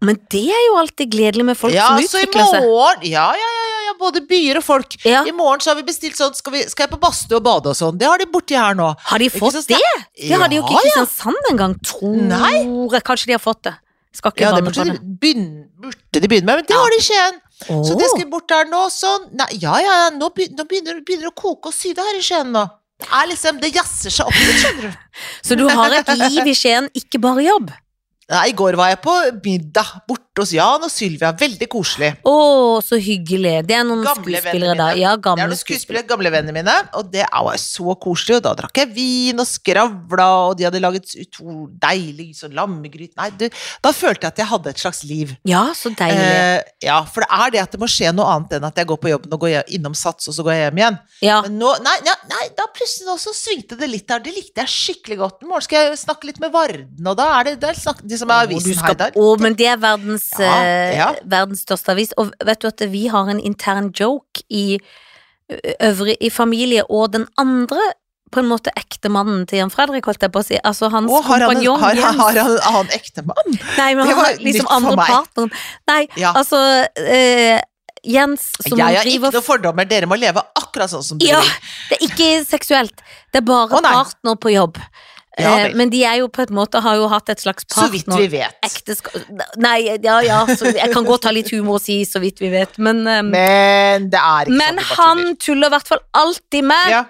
Men 0.00 0.16
det 0.32 0.46
er 0.54 0.62
jo 0.70 0.76
alltid 0.80 1.10
gledelig 1.12 1.44
med 1.44 1.58
folk 1.60 1.74
ja, 1.76 1.90
som 1.90 2.00
utvikler 2.00 2.46
seg. 2.48 2.64
morgen 2.64 3.02
Ja, 3.10 3.26
ja, 3.36 3.48
ja, 3.56 3.66
ja, 3.74 3.80
ja, 3.90 3.96
både 4.00 4.22
byer 4.30 4.62
og 4.62 4.64
folk. 4.64 4.94
Ja. 5.04 5.24
I 5.28 5.34
morgen 5.36 5.60
så 5.60 5.74
har 5.74 5.80
vi 5.80 5.84
bestilt 5.90 6.16
sånn 6.16 6.32
skal, 6.38 6.54
vi, 6.54 6.62
skal 6.70 6.86
jeg 6.86 6.94
på 6.94 7.00
badstue 7.02 7.36
og 7.36 7.44
bade 7.44 7.74
og 7.74 7.76
sånn. 7.76 7.98
Det 8.00 8.08
har 8.08 8.22
de 8.22 8.28
borti 8.32 8.56
her 8.56 8.78
nå. 8.78 8.94
Har 9.10 9.20
de 9.20 9.28
fått 9.34 9.58
det? 9.68 9.82
Det 10.16 10.38
har 10.40 10.48
de 10.48 10.56
jo 10.56 10.64
ikke 10.64 10.72
i 10.72 10.78
Ja, 10.78 10.80
ja. 10.80 11.04
Kristiansand 11.04 11.50
engang, 11.52 11.76
tror 11.84 12.16
jeg. 12.22 13.04
Kanskje 13.10 13.32
de 13.32 13.36
har 13.36 13.44
fått 13.44 13.66
det. 13.68 13.74
Skal 14.12 14.32
ikke 14.34 14.42
Ja, 14.42 14.50
det 14.56 14.64
burde 14.66 14.84
de, 14.88 14.98
begynne, 15.22 15.68
burde 15.80 16.20
de 16.24 16.28
begynne 16.28 16.46
med, 16.50 16.56
men 16.60 16.66
det 16.66 16.76
har 16.76 16.90
de 16.90 16.98
i 16.98 17.04
Skien. 17.06 17.38
Så 17.86 17.94
det 18.00 18.08
skal 18.10 18.26
bort 18.32 18.48
der 18.50 18.64
nå, 18.70 18.80
sånn. 18.90 19.28
Nei, 19.38 19.46
ja, 19.62 19.76
ja, 19.84 19.96
nå, 20.16 20.30
be- 20.34 20.48
nå 20.50 20.64
begynner 20.66 20.98
begynner 21.06 21.28
det 21.28 21.32
å 21.34 21.36
koke 21.38 21.70
og 21.70 21.76
syde 21.76 22.02
her 22.02 22.18
i 22.18 22.24
Skien 22.24 22.50
nå. 22.54 22.64
Det 23.00 23.08
er 23.16 23.28
liksom, 23.30 23.60
det 23.62 23.70
jazzer 23.72 24.12
seg 24.12 24.26
opp 24.28 24.36
litt, 24.36 24.58
skjønner 24.60 24.88
du. 24.90 24.98
Så 25.46 25.56
du 25.56 25.62
har 25.68 25.94
et 26.00 26.10
liv 26.20 26.50
i 26.52 26.56
Skien, 26.58 26.88
ikke 26.96 27.20
bare 27.22 27.44
jobb? 27.46 27.70
Nei, 28.30 28.44
I 28.52 28.54
går 28.54 28.76
var 28.78 28.92
jeg 28.92 29.00
på 29.02 29.12
middag 29.42 29.88
borte 30.06 30.44
hos 30.44 30.52
Jan 30.54 30.84
og 30.86 30.90
Sylvia. 30.92 31.32
Veldig 31.36 31.66
koselig. 31.72 32.12
Å, 32.30 32.34
så 32.84 32.96
hyggelig. 33.02 33.56
Det 33.66 33.74
er 33.74 33.82
noen 33.88 34.04
Gamle 34.06 34.38
skuespillere 34.38 34.76
da. 34.78 34.86
Ja, 34.94 35.10
Det 35.16 35.18
er 35.18 35.24
gamle 35.24 35.46
noen 35.50 35.58
skuespillere. 35.58 36.06
gamle 36.08 36.30
vennene 36.32 36.54
mine, 36.54 36.76
og 36.96 37.10
det 37.12 37.24
var 37.26 37.58
så 37.60 37.96
koselig. 38.00 38.36
Og 38.38 38.44
da 38.46 38.52
drakk 38.60 38.78
jeg 38.78 38.92
vin 38.94 39.42
og 39.42 39.48
skravla, 39.50 40.28
og 40.46 40.54
de 40.60 40.68
hadde 40.68 40.80
laget 40.84 41.10
to 41.34 41.66
deilige 41.82 42.38
sånn 42.38 42.54
lammegryt. 42.56 43.16
Nei, 43.18 43.28
du, 43.40 43.48
da 43.82 43.92
følte 43.96 44.28
jeg 44.28 44.34
at 44.36 44.42
jeg 44.44 44.50
hadde 44.52 44.72
et 44.76 44.84
slags 44.84 45.02
liv. 45.10 45.34
Ja, 45.50 45.64
så 45.76 45.90
deilig. 45.98 46.30
Eh, 46.30 46.70
ja, 46.86 47.00
for 47.10 47.26
det 47.26 47.30
er 47.34 47.54
det 47.56 47.62
at 47.66 47.74
det 47.74 47.82
må 47.82 47.90
skje 47.90 48.14
noe 48.14 48.30
annet 48.36 48.56
enn 48.60 48.68
at 48.70 48.78
jeg 48.78 48.88
går 48.92 49.02
på 49.02 49.12
jobben 49.12 49.34
og 49.36 49.42
går 49.48 49.74
innom 49.74 49.98
Sats, 49.98 50.30
og 50.30 50.38
så 50.38 50.46
går 50.46 50.54
jeg 50.54 50.64
hjem 50.68 50.80
igjen. 50.84 51.00
Ja. 51.26 51.40
Men 51.48 51.58
nå, 51.60 51.74
nei, 51.84 51.98
nei, 52.06 52.16
nei, 52.30 52.46
da 52.56 52.68
plutselig 52.78 53.10
nå 53.10 53.18
så 53.26 53.34
svingte 53.36 53.76
det 53.82 53.90
litt 53.90 54.06
der. 54.08 54.22
Det 54.24 54.36
likte 54.38 54.62
jeg 54.64 54.74
skikkelig 54.78 55.20
godt. 55.24 55.42
I 55.42 55.50
morgen 55.50 55.66
skal 55.66 55.90
jeg 55.90 56.00
snakke 56.06 56.30
litt 56.30 56.40
med 56.40 56.54
Varden, 56.54 57.02
og 57.10 57.18
da 57.18 57.28
er 57.40 57.50
det, 57.50 57.58
det 57.66 57.74
er 57.74 57.82
snakk, 57.82 58.06
de 58.06 58.19
som 58.20 58.30
er 58.30 58.46
avisen 58.46 58.76
skal- 58.76 58.92
her 58.94 58.98
der. 59.06 59.16
Å, 59.20 59.28
men 59.40 59.56
det 59.58 59.66
er 59.72 59.76
verdens, 59.82 60.28
Ja, 60.38 60.52
eh, 60.62 60.96
ja. 60.98 61.08
verdens 61.24 61.64
største 61.66 61.94
avis. 61.96 62.12
Og 62.20 62.32
vet 62.44 62.60
du 62.62 62.68
at 62.70 62.84
vi 62.92 63.06
har 63.12 63.28
en 63.32 63.40
intern 63.40 63.90
joke 63.96 64.44
i 64.50 64.78
øvrig 65.82 66.16
i 66.22 66.30
familie, 66.30 66.84
og 66.88 67.10
den 67.16 67.26
andre 67.40 67.80
på 68.30 68.38
en 68.38 68.46
måte 68.46 68.70
ektemannen 68.78 69.40
til 69.50 69.58
Jan 69.58 69.72
Fredrik, 69.74 70.06
holdt 70.06 70.22
jeg 70.22 70.30
på 70.30 70.38
å 70.38 70.46
si. 70.46 70.58
Altså 70.62 70.86
hans 70.92 71.10
Å, 71.10 71.18
har 71.26 71.40
han, 71.42 71.50
en- 71.50 71.64
kompanjong 71.66 71.80
har, 71.82 71.96
har 71.98 72.12
han 72.20 72.36
en 72.38 72.60
annen 72.68 72.92
ektemann? 72.94 73.56
Nei, 73.76 73.88
men 73.98 74.06
Det 74.06 74.14
var 74.14 74.28
han, 74.28 74.36
liksom 74.44 74.68
nytt 74.70 74.86
for 74.86 75.00
meg. 75.00 75.10
partneren. 75.16 75.50
Nei, 75.90 76.08
Ja. 76.16 76.32
altså 76.38 76.60
eh, 76.96 77.60
Jens 78.06 78.52
som 78.66 78.78
Jeg 78.78 78.86
har 78.86 78.94
ikke 79.02 79.10
driver 79.10 79.32
noen 79.34 79.44
fordommer, 79.44 79.84
dere 79.84 80.06
må 80.08 80.16
leve 80.16 80.40
akkurat 80.56 80.88
sånn 80.88 81.02
som 81.04 81.18
dere 81.18 81.34
Ja, 81.34 81.40
vil. 81.42 81.50
det 81.90 81.98
er 81.98 82.06
ikke 82.06 82.28
seksuelt. 82.48 83.02
Det 83.32 83.42
er 83.42 83.44
bare 83.50 83.74
oh, 83.76 83.82
partner 83.82 84.38
på 84.40 84.54
jobb. 84.54 84.78
Ja 85.44 85.60
Eh, 85.70 85.76
men 85.76 85.90
de 85.92 86.02
er 86.06 86.20
jo 86.20 86.28
på 86.32 86.44
en 86.44 86.54
måte 86.56 86.80
har 86.84 86.98
jo 86.98 87.06
hatt 87.10 87.30
et 87.32 87.42
slags 87.42 87.66
partner... 87.68 87.88
Så 87.88 87.94
vidt 87.94 88.10
vi 88.18 88.28
vet. 88.38 88.58
ekteskap 88.66 89.14
Nei, 89.60 89.78
ja 90.02 90.18
ja, 90.24 90.40
så 90.48 90.72
jeg 90.72 90.90
kan 90.92 91.06
godt 91.06 91.28
ha 91.28 91.32
litt 91.34 91.50
humor 91.54 91.78
og 91.78 91.84
si 91.84 92.00
så 92.08 92.22
vidt 92.22 92.42
vi 92.42 92.50
vet, 92.52 92.76
men 92.82 93.02
eh, 93.06 93.22
Men 93.26 94.10
Men 94.10 94.82
sånn 94.82 94.98
han 94.98 95.24
tuller. 95.40 95.70
i 95.70 95.74
hvert 95.76 95.90
fall 95.90 96.02
alltid 96.16 96.68
med 96.70 96.92
ja. 96.94 97.02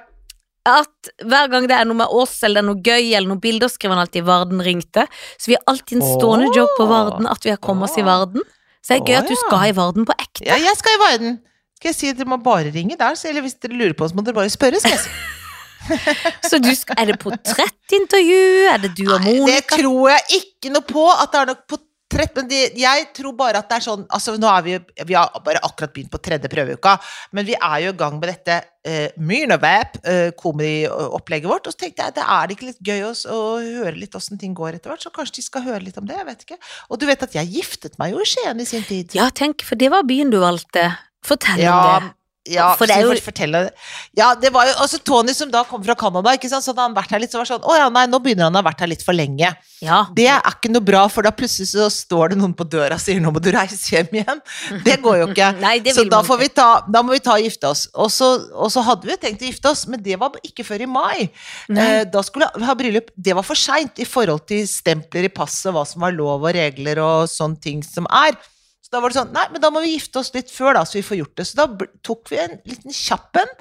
at 0.68 1.12
hver 1.24 1.50
gang 1.52 1.68
det 1.70 1.76
er 1.78 1.88
noe 1.88 2.00
med 2.02 2.16
oss, 2.22 2.38
eller 2.46 2.60
det 2.60 2.64
er 2.64 2.70
noe 2.70 2.82
gøy, 2.84 3.12
eller 3.14 3.28
noen 3.32 3.42
bilder, 3.42 3.72
skriver 3.72 3.96
han 3.96 4.04
alltid 4.04 4.26
'Varden 4.26 4.64
ringte'. 4.64 5.06
Så 5.36 5.52
vi 5.52 5.58
har 5.58 5.64
alltid 5.70 6.00
en 6.00 6.08
stående 6.08 6.50
oh. 6.50 6.56
joke 6.56 6.78
på 6.78 6.88
Varden, 6.90 7.28
at 7.30 7.44
vi 7.44 7.54
har 7.54 7.60
kommet 7.60 7.90
oss 7.90 7.98
i 7.98 8.06
Varden. 8.06 8.44
Så 8.80 8.94
det 8.94 9.00
er 9.00 9.06
gøy 9.06 9.16
Åh, 9.16 9.22
at 9.22 9.30
du 9.30 9.36
skal 9.36 9.68
i 9.68 9.76
Varden 9.76 10.08
på 10.08 10.16
ekte. 10.16 10.46
ja, 10.48 10.56
jeg 10.56 10.76
skal 10.78 10.96
i 10.96 11.02
Varden. 11.04 11.36
Skal 11.80 11.92
jeg 11.94 11.96
si 11.96 12.08
at 12.12 12.18
dere 12.18 12.28
må 12.28 12.36
bare 12.44 12.72
ringe 12.74 12.96
der, 12.96 13.14
så, 13.16 13.28
eller 13.28 13.44
hvis 13.44 13.56
dere 13.60 13.76
lurer 13.76 13.96
på 13.96 14.04
oss, 14.04 14.16
må 14.16 14.24
dere 14.24 14.36
bare 14.36 14.52
spørre. 14.52 14.80
Skal 14.80 14.98
jeg 14.98 15.04
si. 15.06 15.12
Så 16.50 16.58
skal, 16.76 16.98
er 17.00 17.12
det 17.12 17.20
portrettintervju? 17.22 18.40
Er 18.72 18.82
det 18.82 18.94
du 18.98 19.06
og 19.08 19.22
Nei, 19.24 19.38
det 19.48 19.62
tror 19.70 20.10
jeg 20.14 20.42
ikke 20.42 20.74
noe 20.74 20.86
på. 20.86 21.06
At 21.12 21.32
det 21.32 21.40
er 21.40 21.50
nok 21.52 21.62
portrett, 21.70 22.34
men 22.36 22.48
de, 22.50 22.60
jeg 22.80 23.06
tror 23.16 23.34
bare 23.38 23.62
at 23.62 23.70
det 23.70 23.78
er 23.78 23.84
sånn 23.86 24.04
altså 24.10 24.34
nå 24.40 24.50
er 24.50 24.66
Vi 24.66 24.76
vi 25.08 25.16
har 25.16 25.30
bare 25.44 25.62
akkurat 25.66 25.92
begynt 25.94 26.12
på 26.12 26.20
tredje 26.22 26.50
prøveuka, 26.52 26.96
men 27.32 27.46
vi 27.48 27.56
er 27.56 27.78
jo 27.86 27.94
i 27.94 27.98
gang 28.00 28.18
med 28.18 28.28
dette 28.32 28.60
eh, 28.84 29.10
Myrnavap, 29.16 30.00
eh, 30.04 30.30
vårt. 30.34 31.66
Og 31.66 31.72
så 31.72 31.78
tenkte 31.84 32.06
jeg, 32.06 32.16
det 32.18 32.24
er 32.26 32.46
det 32.46 32.56
ikke 32.56 32.70
litt 32.70 32.82
gøy 32.86 33.04
å, 33.08 33.12
å 33.34 33.40
høre 33.58 33.96
litt 33.98 34.14
åssen 34.18 34.38
ting 34.38 34.54
går 34.54 34.78
etter 34.78 34.90
hvert? 34.92 35.02
Så 35.02 35.14
kanskje 35.14 35.40
de 35.40 35.46
skal 35.46 35.66
høre 35.66 35.84
litt 35.84 35.98
om 35.98 36.06
det? 36.08 36.18
Jeg 36.18 36.28
vet 36.28 36.46
ikke. 36.46 36.60
Og 36.90 37.00
du 37.00 37.06
vet 37.10 37.22
at 37.26 37.36
jeg 37.36 37.52
giftet 37.56 37.98
meg 38.02 38.14
jo 38.14 38.22
i 38.22 38.28
Skien 38.28 38.60
i 38.60 38.68
sin 38.68 38.86
tid. 38.86 39.14
Ja, 39.16 39.30
tenk, 39.30 39.64
for 39.66 39.80
det 39.80 39.90
var 39.92 40.06
byen 40.08 40.32
du 40.32 40.40
valgte. 40.42 40.90
Fortell 41.26 41.60
Ja, 41.60 41.76
om 41.98 42.08
det. 42.08 42.14
Ja, 42.50 42.68
For 42.78 42.90
det 42.90 42.96
er 42.98 43.06
jo- 43.06 43.14
fortelle 43.22 43.60
Ja, 44.16 44.34
det 44.34 44.50
var 44.52 44.66
jo 44.66 44.74
altså 44.82 44.98
Tony 45.02 45.32
som 45.36 45.50
da 45.50 45.62
kom 45.68 45.82
fra 45.84 45.94
Canada, 45.94 46.32
ikke 46.36 46.48
sant, 46.50 46.64
så 46.64 46.72
hadde 46.72 46.86
han 46.88 46.94
vært 46.96 47.10
her 47.14 47.20
litt, 47.22 47.30
så 47.32 47.38
var 47.40 47.46
det 47.46 47.52
sånn 47.54 47.66
Å 47.70 47.76
ja, 47.78 47.88
nei, 47.94 48.06
nå 48.10 48.20
begynner 48.22 48.48
han 48.48 48.58
å 48.58 48.62
ha 48.62 48.66
vært 48.70 48.80
her 48.84 48.90
litt 48.90 49.04
for 49.06 49.16
lenge. 49.16 49.50
Ja. 49.80 50.00
Det 50.12 50.26
er 50.28 50.40
ikke 50.50 50.70
noe 50.72 50.84
bra, 50.84 51.06
for 51.08 51.22
da 51.22 51.30
plutselig 51.32 51.70
så 51.72 51.86
står 51.92 52.34
det 52.34 52.38
noen 52.40 52.52
på 52.56 52.66
døra 52.68 52.98
og 52.98 53.00
sier 53.00 53.20
'nå 53.20 53.32
må 53.32 53.40
du 53.40 53.50
reise 53.54 53.78
hjem 53.94 54.10
igjen'. 54.20 54.42
Det 54.84 54.98
går 55.00 55.16
jo 55.22 55.26
ikke. 55.32 55.48
Nei, 55.64 55.78
det 55.80 55.94
så 55.94 56.02
vil 56.04 56.10
da, 56.10 56.20
man 56.20 56.28
får 56.28 56.38
vi 56.42 56.48
ta, 56.48 56.68
da 56.90 57.02
må 57.02 57.12
vi 57.16 57.22
ta 57.24 57.38
og 57.38 57.42
gifte 57.46 57.70
oss. 57.70 57.86
Og 57.94 58.10
så, 58.10 58.28
og 58.52 58.70
så 58.70 58.82
hadde 58.84 59.06
vi 59.08 59.14
jo 59.14 59.20
tenkt 59.22 59.42
å 59.42 59.48
gifte 59.48 59.70
oss, 59.70 59.86
men 59.86 60.02
det 60.02 60.18
var 60.20 60.30
ikke 60.44 60.64
før 60.66 60.82
i 60.82 60.90
mai. 60.90 61.30
Eh, 61.70 62.04
da 62.04 62.22
skulle 62.22 62.50
vi 62.56 62.64
ha 62.64 62.74
bryllup. 62.74 63.10
Det 63.16 63.34
var 63.34 63.42
for 63.46 63.54
seint 63.56 63.98
i 63.98 64.04
forhold 64.04 64.46
til 64.46 64.66
stempler 64.66 65.24
i 65.24 65.32
passet, 65.32 65.72
hva 65.72 65.86
som 65.86 66.02
var 66.02 66.12
lov 66.12 66.44
og 66.44 66.54
regler 66.54 66.98
og 67.00 67.28
sånne 67.30 67.60
ting 67.60 67.82
som 67.82 68.06
er. 68.10 68.36
Så 68.90 68.96
da 68.96 69.00
var 69.04 69.12
det 69.12 69.20
sånn 69.20 69.28
Nei, 69.30 69.44
men 69.54 69.62
da 69.62 69.68
må 69.70 69.80
vi 69.84 69.92
gifte 69.92 70.18
oss 70.18 70.32
litt 70.34 70.48
før, 70.50 70.74
da, 70.74 70.80
så 70.82 70.96
vi 70.98 71.04
får 71.06 71.18
gjort 71.20 71.36
det. 71.38 71.44
Så 71.46 71.54
da 71.60 71.66
tok 72.02 72.26
vi 72.32 72.40
en 72.42 72.56
liten 72.66 72.90
kjapp 72.90 73.38
en 73.38 73.52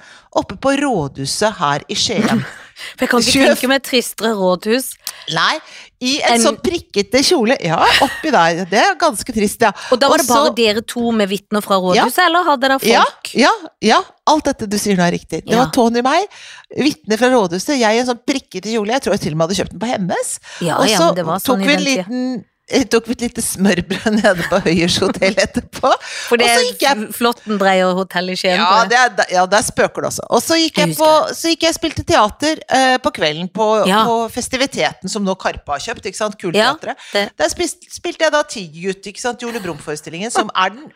oppe 0.41 0.55
på 0.57 0.71
rådhuset 0.81 1.53
her 1.59 1.86
i 1.86 1.93
Skien. 1.93 2.41
For 2.98 3.03
jeg 3.05 3.12
kan 3.12 3.21
ikke 3.21 3.36
Sjef. 3.36 3.51
tenke 3.51 3.69
meg 3.69 3.81
et 3.83 3.86
tristere 3.91 4.31
rådhus. 4.39 4.88
Nei, 5.36 5.59
i 6.01 6.15
en, 6.24 6.33
En- 6.39 6.45
sånn 6.48 6.57
prikkete 6.65 7.21
kjole. 7.27 7.59
Ja, 7.62 7.77
oppi 8.01 8.31
der. 8.33 8.63
Det 8.71 8.81
er 8.81 8.98
ganske 8.98 9.36
trist, 9.36 9.62
ja. 9.62 9.69
Og 9.93 10.01
da 10.01 10.09
var 10.09 10.17
det 10.24 10.27
bare 10.31 10.53
dere 10.57 10.81
to 10.81 11.12
med 11.13 11.29
vitner 11.29 11.62
fra 11.62 11.77
rådhuset, 11.77 12.24
eller 12.25 12.50
hadde 12.50 12.65
dere 12.65 12.79
ja, 12.89 13.05
folk? 13.05 13.33
ja, 13.38 13.53
ja. 13.86 14.01
Alt 14.33 14.50
dette 14.50 14.65
du 14.71 14.79
sier 14.81 14.98
nå 14.98 15.05
er 15.05 15.13
riktig. 15.19 15.43
Det 15.45 15.53
Ja. 15.53 15.62
var 15.62 15.69
Tony 15.75 16.01
og 16.01 16.09
meg, 16.09 16.25
vitne 16.74 17.21
fra 17.21 17.29
rådhuset, 17.36 17.77
jeg 17.77 18.00
i 18.00 18.01
en 18.01 18.09
sånn 18.09 18.24
prikkete 18.25 18.74
kjole. 18.74 18.98
Jeg 18.98 19.05
tror 19.05 19.13
jeg 19.19 19.27
til 19.27 19.38
og 19.38 19.43
med 19.43 19.45
hadde 19.51 19.62
kjøpt 19.62 19.77
den 19.77 19.83
på 19.86 19.93
hennes. 19.93 20.39
Ja, 20.65 20.79
og 20.81 20.89
så 20.89 21.13
sånn 21.13 21.43
tok 21.53 21.67
vi 21.67 21.75
en 21.77 21.86
liten 21.86 22.45
eh, 22.70 22.84
tok 22.86 23.08
vi 23.10 23.16
et 23.18 23.22
lite 23.28 23.42
smørbrød 23.44 24.16
nede 24.22 24.44
på 24.50 24.60
Høyers 24.66 24.98
hotell 25.04 25.36
etterpå. 25.42 25.92
For 26.30 26.38
det 26.38 26.48
er 26.50 26.64
jeg- 26.80 27.08
Flåtten-dreier 27.18 27.94
hotell 27.98 28.30
i 28.30 28.36
Skien. 28.40 28.56
Ja, 28.60 28.84
er, 28.86 29.26
ja, 29.32 29.46
der 29.46 29.62
spøker 29.66 30.02
det 30.06 30.12
også. 30.12 30.26
Og 30.30 30.42
så 30.46 30.58
gikk 30.60 30.78
jeg, 30.78 30.90
Jeg 30.94 30.98
på, 30.98 31.10
så 31.34 31.50
gikk 31.54 31.64
jeg 31.68 31.70
og 31.74 31.80
spilte 31.80 32.04
teater 32.06 32.62
eh, 32.70 32.98
på 32.98 33.12
kvelden 33.16 33.50
på, 33.54 33.70
Ja. 33.88 34.04
på 34.06 34.30
festiviteten 34.32 35.10
som 35.10 35.24
nå 35.26 35.36
Karpe 35.40 35.72
har 35.72 35.80
kjøpt, 35.80 36.06
ikke 36.06 36.16
sant? 36.18 36.36
Ja, 36.40 36.46
Kulteatret. 36.76 36.96
det- 37.14 37.32
Der 37.38 37.50
spist, 37.50 37.78
spilte 37.94 38.24
jeg 38.28 38.32
da 38.32 38.44
Tigergutt, 38.44 39.06
ikke 39.08 39.20
sant? 39.20 39.42
Jole 39.42 39.60
Brumm-forestillingen, 39.60 40.32
som 40.32 40.50
er 40.56 40.70
den 40.70 40.92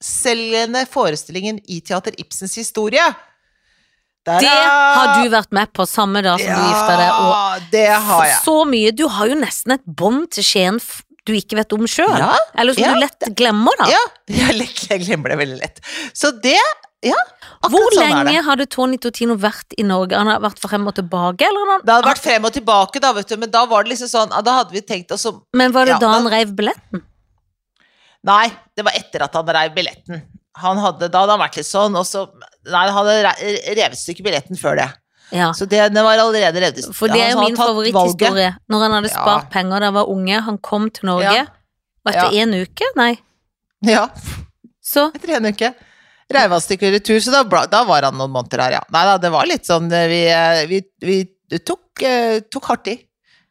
mestselgende 0.00 0.86
forestillingen 0.90 1.60
i 1.68 1.80
Teater 1.80 2.12
Ibsens 2.18 2.54
historie. 2.54 3.02
Der 4.26 4.40
Det 4.42 4.52
har 4.52 5.12
du 5.22 5.28
vært 5.30 5.52
med 5.54 5.72
på 5.72 5.86
samme 5.86 6.22
dag 6.24 6.40
som 6.42 6.50
du 6.50 6.62
gifta 6.66 6.94
deg. 6.98 7.10
Og 7.10 7.32
Ja, 7.32 7.58
det 7.70 7.88
har 8.08 8.24
jeg. 8.26 8.38
så 8.44 8.56
mye. 8.66 8.90
Du 8.92 9.04
har 9.08 9.28
jo 9.30 9.36
nesten 9.38 9.76
et 9.76 9.84
bånd 9.86 10.30
til 10.34 10.42
Skien 10.44 10.80
du 11.26 11.32
ikke 11.34 11.56
vet 11.58 11.72
om 11.74 11.86
sjøl. 11.90 12.10
Ja, 12.22 12.34
Eller 12.54 12.74
som 12.74 12.84
ja. 12.84 12.92
du 12.94 13.00
lett 13.02 13.24
glemmer, 13.38 13.74
da. 13.80 13.86
Ja, 13.90 14.02
jeg, 14.54 15.00
glemmer 15.06 15.32
det 15.34 15.38
veldig 15.40 15.56
lett. 15.58 15.80
Så 16.14 16.30
det, 16.42 16.54
ja, 17.02 17.16
akkurat 17.58 17.72
Hvor 17.72 17.96
sånn 17.96 18.04
er 18.04 18.12
det. 18.20 18.28
lenge 18.30 18.44
hadde 18.46 18.66
Tony 18.70 18.98
Totino 19.02 19.34
vært 19.42 19.74
i 19.78 19.82
Norge? 19.82 20.14
Han 20.14 20.30
har 20.30 20.38
vært 20.44 20.62
frem 20.62 20.86
og 20.86 20.94
tilbake, 20.94 21.42
eller? 21.48 21.72
han- 21.72 21.82
Det 21.86 21.94
hadde 21.96 22.10
vært 22.12 22.22
frem 22.22 22.44
og 22.46 22.52
tilbake, 22.54 23.00
da, 23.02 23.12
vet 23.12 23.26
du, 23.28 23.36
men 23.42 23.50
da 23.50 23.64
var 23.66 23.82
det 23.82 23.90
liksom 23.96 24.08
sånn 24.12 24.44
Da 24.44 24.52
hadde 24.60 24.70
vi 24.70 24.82
tenkt 24.86 25.10
oss 25.12 25.26
om 25.26 25.42
Men 25.52 25.72
var 25.74 25.84
det 25.86 25.96
Ja, 25.96 25.98
da 25.98 26.12
han 26.14 26.30
reiv 26.30 26.54
billetten? 26.54 27.02
Nei, 28.26 28.46
det 28.76 28.84
var 28.86 28.92
etter 28.98 29.22
at 29.26 29.34
han 29.38 29.46
reiv 29.54 29.74
billetten. 29.76 30.22
Han 30.62 30.78
hadde, 30.78 31.10
da 31.12 31.20
hadde 31.24 31.34
han 31.36 31.42
vært 31.42 31.56
litt 31.60 31.68
sånn, 31.68 31.94
og 31.98 32.06
så 32.08 32.24
Nei, 32.66 32.84
han 32.88 32.94
hadde 32.96 33.16
re- 33.26 33.74
revet 33.78 33.98
stykker 34.00 34.24
billetten 34.26 34.58
før 34.60 34.76
det. 34.80 34.88
Ja. 35.34 35.48
Så 35.58 35.66
det, 35.66 35.80
den 35.92 36.04
var 36.06 36.18
allerede 36.22 36.60
revet. 36.62 36.86
For 36.94 37.10
det 37.10 37.20
er 37.24 37.32
jo 37.34 37.40
min 37.42 37.56
favoritthistorie. 37.58 38.52
Når 38.70 38.84
han 38.84 38.92
hadde 38.98 39.10
Ja. 39.10 39.16
spart 39.22 39.50
penger 39.50 39.80
da 39.80 39.86
han 39.90 39.94
var 39.94 40.08
unge, 40.12 40.40
han 40.46 40.58
kom 40.58 40.90
til 40.90 41.06
Norge. 41.10 41.32
Ja. 41.34 41.46
Og 42.06 42.12
etter 42.12 42.32
Ja. 42.32 42.44
én 42.46 42.54
uke, 42.62 42.84
nei, 42.96 43.16
Ja, 43.82 44.08
så 44.82 45.10
etter 45.14 45.36
en 45.36 45.46
uke. 45.52 45.74
Reiv 46.32 46.50
han 46.50 46.60
stykker 46.60 46.90
retur, 46.94 47.18
så 47.22 47.30
da, 47.30 47.66
da 47.66 47.84
var 47.84 48.02
han 48.02 48.14
noen 48.18 48.32
måneder 48.34 48.62
her, 48.64 48.70
ja. 48.72 48.80
Nei 48.90 49.04
da, 49.04 49.16
det 49.18 49.30
var 49.30 49.46
litt 49.46 49.62
sånn 49.68 49.92
eh, 49.92 50.06
Vi, 50.10 50.22
eh, 50.26 50.66
vi, 50.66 50.80
vi 51.50 51.58
tok, 51.58 52.02
eh, 52.02 52.40
tok 52.50 52.64
hardt 52.64 52.88
i. 52.88 52.96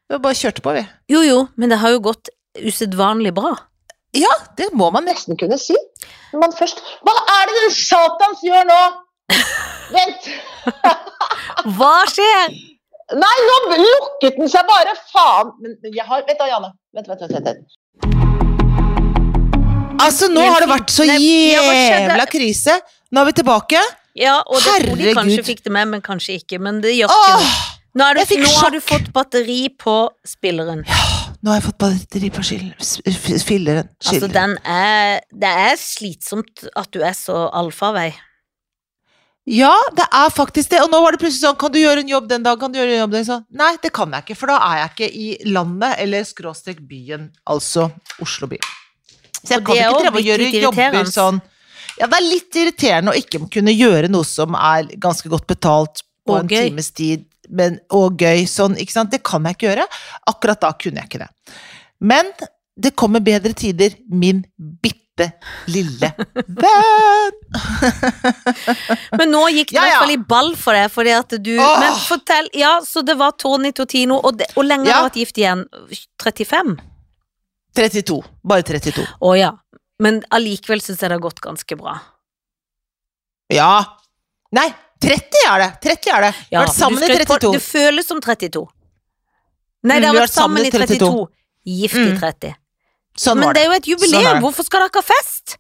Vi 0.10 0.18
bare 0.20 0.34
kjørte 0.36 0.62
på, 0.62 0.74
vi. 0.76 0.82
Jo 1.10 1.22
jo, 1.24 1.38
men 1.56 1.70
det 1.70 1.78
har 1.80 1.90
jo 1.96 2.00
gått 2.00 2.28
usedvanlig 2.56 3.34
bra. 3.34 3.54
Ja, 4.16 4.32
det 4.58 4.72
må 4.74 4.92
man 4.92 5.06
nesten 5.06 5.38
kunne 5.38 5.58
si. 5.60 5.76
Når 6.34 6.40
man 6.40 6.52
først 6.56 6.82
Hva 7.04 7.14
er 7.42 7.46
det 7.48 7.56
den 7.62 7.72
satans 7.76 8.44
gjør 8.44 8.66
nå? 8.68 8.82
Vent! 9.96 10.30
Hva 11.78 11.96
skjer? 12.12 12.56
Nei, 13.16 13.36
nå 13.48 13.56
lukket 13.82 14.38
den 14.40 14.50
seg 14.50 14.66
bare! 14.70 14.94
Faen! 15.12 15.52
Men 15.62 15.78
jeg 15.94 16.06
har 16.06 16.24
Vent 16.26 16.40
da, 16.42 16.48
Janne. 16.50 16.72
Vent, 16.96 17.08
vent, 17.10 17.22
vent. 17.22 17.34
vent, 17.38 17.48
vent. 17.50 17.66
Altså, 20.02 20.28
nå 20.30 20.42
har 20.44 20.60
det 20.62 20.70
vært 20.70 20.92
så 20.92 21.06
jævla 21.08 22.26
krise. 22.30 22.80
Nå 23.14 23.22
er 23.22 23.30
vi 23.30 23.36
tilbake. 23.40 23.80
Ja, 24.16 24.40
og 24.44 24.60
det 24.64 24.76
tror 24.84 25.00
de 25.00 25.14
kanskje 25.16 25.46
fikk 25.48 25.64
det 25.66 25.72
med, 25.76 25.90
men 25.94 26.04
kanskje 26.04 26.38
ikke. 26.40 26.60
Men 26.64 26.82
det 26.84 26.96
gjør 26.96 27.12
ikke 27.14 27.38
noe. 27.40 27.54
Nå, 27.96 28.04
er 28.04 28.20
jeg 28.20 28.26
du, 28.26 28.32
fikk 28.34 28.42
nå 28.44 28.52
har 28.60 28.74
du 28.74 28.82
fått 28.84 29.12
batteri 29.16 29.60
på 29.80 29.96
spilleren. 30.28 30.82
Ja, 30.90 31.04
nå 31.40 31.54
har 31.54 31.62
jeg 31.62 31.66
fått 31.70 31.80
batteri 31.80 32.30
på 32.36 32.44
spilleren. 32.44 33.44
filleren. 33.48 33.92
Altså, 34.04 34.28
den 34.32 34.58
er 34.68 35.22
Det 35.32 35.52
er 35.70 35.76
slitsomt 35.80 36.66
at 36.76 36.92
du 36.92 37.00
er 37.00 37.16
så 37.16 37.46
allfarvei. 37.56 38.10
Ja, 39.46 39.74
det 39.94 40.08
er 40.10 40.32
faktisk 40.34 40.72
det. 40.74 40.80
Og 40.82 40.90
nå 40.90 41.00
var 41.04 41.14
det 41.14 41.20
plutselig 41.22 41.44
sånn 41.44 41.58
Kan 41.62 41.70
du 41.74 41.78
gjøre 41.78 42.02
en 42.02 42.10
jobb 42.10 42.26
den 42.32 42.46
dagen? 42.46 42.60
Kan 42.64 42.72
du 42.74 42.80
gjøre 42.80 42.96
en 42.96 43.04
jobb 43.04 43.12
den 43.14 43.28
dagen? 43.28 43.44
Nei, 43.54 43.76
det 43.84 43.92
kan 43.94 44.16
jeg 44.18 44.26
ikke, 44.26 44.38
for 44.40 44.50
da 44.50 44.56
er 44.72 44.80
jeg 44.80 44.94
ikke 44.96 45.10
i 45.22 45.28
landet, 45.54 46.00
eller 46.02 46.26
skråstrek 46.26 46.80
byen, 46.90 47.28
altså 47.46 47.92
Oslo 48.26 48.50
by. 48.50 48.58
Så 49.44 49.54
jeg 49.54 49.62
Og 49.62 49.68
kan 49.70 49.78
ikke 49.78 50.02
treve 50.02 50.22
å 50.22 50.26
gjøre 50.26 50.50
jobber 50.64 51.12
sånn 51.14 51.38
Ja, 52.00 52.10
det 52.10 52.18
er 52.18 52.26
litt 52.26 52.58
irriterende 52.60 53.14
å 53.14 53.20
ikke 53.20 53.44
kunne 53.54 53.72
gjøre 53.76 54.10
noe 54.12 54.26
som 54.28 54.58
er 54.58 54.90
ganske 54.98 55.30
godt 55.32 55.46
betalt 55.48 56.02
på 56.26 56.34
Og 56.34 56.42
en 56.42 56.50
gøy. 56.50 56.72
times 56.72 56.90
tid, 56.98 57.28
men, 57.48 57.78
og 57.94 58.18
gøy, 58.18 58.48
sånn, 58.50 58.74
ikke 58.82 58.96
sant. 58.98 59.14
Det 59.14 59.22
kan 59.24 59.46
jeg 59.46 59.56
ikke 59.60 59.70
gjøre. 59.70 59.86
Akkurat 60.34 60.60
da 60.66 60.74
kunne 60.74 61.04
jeg 61.04 61.12
ikke 61.12 61.22
det. 61.22 61.30
Men 62.02 62.34
det 62.76 62.96
kommer 62.98 63.22
bedre 63.24 63.54
tider, 63.54 63.94
min 64.10 64.42
bitte 64.58 65.05
lille 65.72 66.10
venn. 66.62 67.36
Men 69.20 69.32
nå 69.32 69.44
gikk 69.54 69.72
det 69.72 69.78
i 69.78 69.80
Ja, 69.80 69.86
hvert 69.86 70.02
fall 70.04 70.14
i 70.16 70.18
ball 70.32 70.52
for 70.60 70.76
deg, 70.78 70.90
fordi 70.92 71.14
at 71.16 71.36
du 71.44 71.54
Åh. 71.56 71.76
Men 71.80 71.94
fortell, 72.06 72.50
ja, 72.58 72.74
så 72.86 73.04
det 73.06 73.16
var 73.20 73.32
Tony 73.40 73.72
Totino, 73.76 74.18
og 74.20 74.42
hvor 74.56 74.68
lenge 74.68 74.90
Ja. 74.90 75.00
har 75.02 75.06
du 75.06 75.10
vært 75.14 75.22
gift 75.24 75.38
igjen? 75.40 75.66
35? 76.22 76.76
32. 77.76 78.20
Bare 78.44 78.64
32. 78.64 79.06
Å 79.22 79.34
ja. 79.40 79.52
Men 80.04 80.22
allikevel 80.36 80.82
syns 80.84 81.00
jeg 81.00 81.10
det 81.10 81.16
har 81.16 81.24
gått 81.24 81.40
ganske 81.44 81.78
bra. 81.80 81.98
Ja. 83.52 83.72
Nei, 84.56 84.68
30 85.04 85.46
er 85.52 85.60
det. 85.64 85.70
30 85.84 86.12
er 86.16 86.22
det. 86.28 86.34
Ja, 86.52 86.64
Vært 86.66 86.76
sammen 86.76 87.04
i 87.04 87.08
skrøt 87.08 87.28
på- 87.28 87.40
32. 87.40 87.54
Det 87.54 87.64
føles 87.64 88.08
som 88.08 88.20
32. 88.24 88.66
Nei, 89.86 89.98
Mm, 89.98 90.02
det 90.02 90.08
har 90.10 90.16
vært 90.16 90.34
sammen 90.34 90.66
i 90.66 90.72
32. 90.72 91.28
Gift 91.66 91.96
i 91.96 92.12
Mm. 92.12 92.18
30. 93.16 93.24
Sånn 93.26 93.40
Men 93.42 93.54
det 93.56 93.64
er 93.64 93.70
jo 93.70 93.76
et 93.76 93.86
Sånn 93.86 93.92
jubileum, 93.94 94.26
sånn 94.28 94.44
hvorfor 94.44 94.68
skal 94.68 94.86
dere 94.86 95.00
ha 95.02 95.06
fest? 95.06 95.56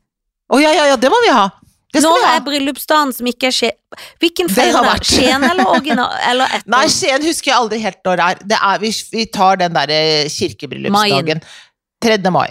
Å 0.52 0.60
ja, 0.62 0.74
ja, 0.76 0.90
ja, 0.92 0.98
det 1.00 1.10
må 1.10 1.20
vi 1.26 1.32
ha. 1.34 1.48
Når 2.04 2.26
er 2.28 2.42
bryllupsdagen 2.44 3.14
som 3.16 3.28
ikke 3.30 3.50
er 3.50 3.56
skje... 3.56 3.70
Hvilken 4.20 4.50
feil 4.52 4.76
er. 4.76 5.00
Skien 5.08 5.46
eller 5.48 5.70
original? 5.72 6.12
Eller 6.30 6.58
etter? 6.58 6.68
Nei, 6.74 6.84
Skien 6.92 7.24
husker 7.24 7.54
jeg 7.54 7.56
aldri 7.56 7.80
helt 7.84 8.02
når 8.04 8.20
det 8.20 8.26
er. 8.26 8.42
Det 8.52 8.60
er 8.72 8.82
vi, 8.84 8.92
vi 9.14 9.26
tar 9.32 9.62
den 9.62 9.78
derre 9.78 10.00
kirkebryllupsdagen. 10.34 11.42
3. 12.04 12.20
mai. 12.36 12.50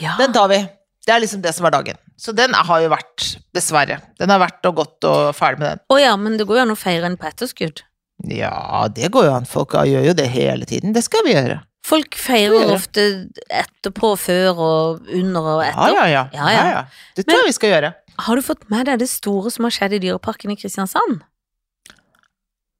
ja. 0.00 0.16
Den 0.20 0.32
tar 0.34 0.48
vi. 0.52 0.62
Det 1.06 1.14
er 1.14 1.22
liksom 1.22 1.42
det 1.44 1.52
som 1.54 1.68
er 1.68 1.74
dagen. 1.76 2.00
Så 2.18 2.32
den 2.34 2.56
har 2.56 2.80
jo 2.82 2.88
vært, 2.90 3.26
dessverre. 3.54 4.00
Den 4.18 4.32
har 4.32 4.40
vært 4.42 4.64
og 4.66 4.80
gått 4.80 5.06
og 5.06 5.28
ferdig 5.36 5.60
med 5.60 5.68
den. 5.68 5.84
Å 5.92 5.98
ja, 6.00 6.16
men 6.18 6.40
det 6.40 6.48
går 6.48 6.58
jo 6.58 6.64
an 6.64 6.72
å 6.72 6.78
feire 6.80 7.06
en 7.10 7.18
på 7.20 7.28
etterskudd. 7.28 7.84
Ja, 8.32 8.88
det 8.90 9.12
går 9.14 9.28
jo 9.28 9.34
an. 9.36 9.46
Folk 9.46 9.76
gjør 9.76 10.08
jo 10.08 10.14
det 10.16 10.26
hele 10.32 10.66
tiden. 10.66 10.96
Det 10.96 11.04
skal 11.04 11.22
vi 11.26 11.36
gjøre. 11.36 11.60
Folk 11.86 12.16
feirer 12.18 12.72
ofte 12.74 13.02
etterpå, 13.46 14.14
før 14.18 14.58
og 14.58 15.06
under 15.14 15.46
og 15.52 15.60
Ja, 15.62 15.70
etter. 15.70 15.94
ja, 15.94 16.06
ja. 16.10 16.24
Ja, 16.34 16.66
ja. 16.72 16.82
Det 17.14 17.26
tror 17.28 17.44
jeg 17.44 17.52
vi 17.52 17.56
skal 17.60 17.74
gjøre. 17.76 17.92
Har 18.26 18.36
du 18.36 18.42
fått 18.42 18.64
med 18.72 18.86
deg 18.88 18.98
det 19.04 19.08
store 19.12 19.50
som 19.54 19.68
har 19.68 19.74
skjedd 19.76 19.94
i 19.98 20.02
Dyreparken 20.02 20.50
i 20.50 20.56
Kristiansand? 20.58 21.20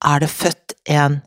Er 0.07 0.21
det 0.25 0.31
født 0.33 0.75
en 0.91 1.21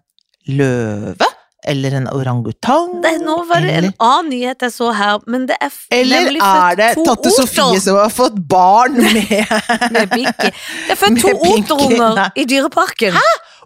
løve? 0.48 1.28
Eller 1.70 1.92
en 2.00 2.08
orangutang? 2.08 3.02
Det, 3.04 3.18
nå 3.22 3.34
var 3.50 3.60
det 3.66 3.74
en 3.76 3.90
annen 4.00 4.30
nyhet 4.32 4.64
jeg 4.64 4.72
så 4.74 4.94
her, 4.96 5.20
men 5.28 5.44
det 5.50 5.58
er 5.62 5.74
Eller 5.92 6.30
er 6.40 6.78
det 6.80 6.88
Tante 7.06 7.32
Sofie 7.36 7.82
som 7.84 7.98
har 8.00 8.10
fått 8.16 8.38
barn 8.50 8.96
med 8.96 9.28
med 9.92 10.10
Pinky. 10.14 10.52
Det 10.88 10.96
er 10.96 11.00
født 11.02 11.20
to 11.26 11.34
oterunger 11.52 12.32
i 12.40 12.46
Dyreparken. 12.50 13.18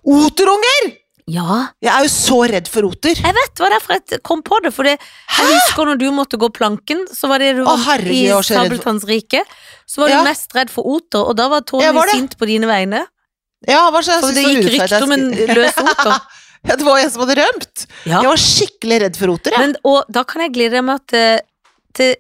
oterunger?! 0.04 0.92
Ja, 1.32 1.70
Jeg 1.82 1.88
er 1.94 2.04
jo 2.04 2.10
så 2.12 2.38
redd 2.52 2.68
for 2.68 2.84
oter. 2.84 3.16
jeg 3.16 3.36
vet, 3.38 3.52
det 3.56 3.64
var 3.64 3.72
derfor 3.72 3.94
jeg 3.96 4.22
kom 4.28 4.42
på 4.44 4.58
det. 4.64 4.74
For 4.76 4.84
jeg 4.84 4.98
husker 5.40 5.86
når 5.88 5.98
du 6.02 6.10
måtte 6.12 6.38
gå 6.38 6.50
planken, 6.52 7.06
så 7.16 7.30
var 7.32 7.40
det 7.40 7.54
du 7.56 7.62
Å, 7.64 7.70
var 7.70 7.78
herregud, 7.94 8.12
i 8.18 8.26
jeg 8.28 8.34
var 8.36 8.44
så 8.44 8.54
redd 8.58 8.60
for- 8.60 8.76
Sabeltanns 8.84 9.06
rike. 9.08 9.44
Så 9.88 10.02
var 10.04 10.10
du 10.10 10.24
mest 10.28 10.56
redd 10.56 10.70
for 10.70 10.84
oter, 10.86 11.24
og 11.24 11.36
da 11.40 11.48
var 11.50 11.62
Tony 11.62 11.88
var 11.96 12.06
det. 12.12 12.18
sint 12.18 12.38
på 12.38 12.46
dine 12.50 12.68
vegne. 12.68 13.06
Ja, 13.68 13.90
hva 13.92 14.02
så, 14.04 14.12
jeg 14.18 14.22
For 14.22 14.28
synes 14.28 14.36
det 14.36 14.44
var 14.44 14.52
gikk 14.52 14.68
urettferdig. 14.68 14.92
rykte 14.92 15.04
om 15.04 15.12
en 15.12 15.56
løs 15.56 15.78
oter. 15.78 16.20
Ja, 16.64 16.78
det 16.80 16.86
var 16.88 16.98
en 16.98 17.10
som 17.12 17.22
hadde 17.28 17.36
rømt. 17.44 17.82
Ja. 18.08 18.22
Jeg 18.24 18.28
var 18.30 18.38
skikkelig 18.40 18.98
redd 19.04 19.18
for 19.20 19.28
oter, 19.34 19.52
jeg. 19.52 19.60
Men, 19.60 19.74
og 19.84 20.06
da 20.10 20.22
kan 20.24 20.42
jeg 20.46 20.54
glede 20.56 20.78
deg 20.78 20.84
med 20.88 20.96
at 20.96 21.14
eh, 21.20 21.40
til, 21.94 22.14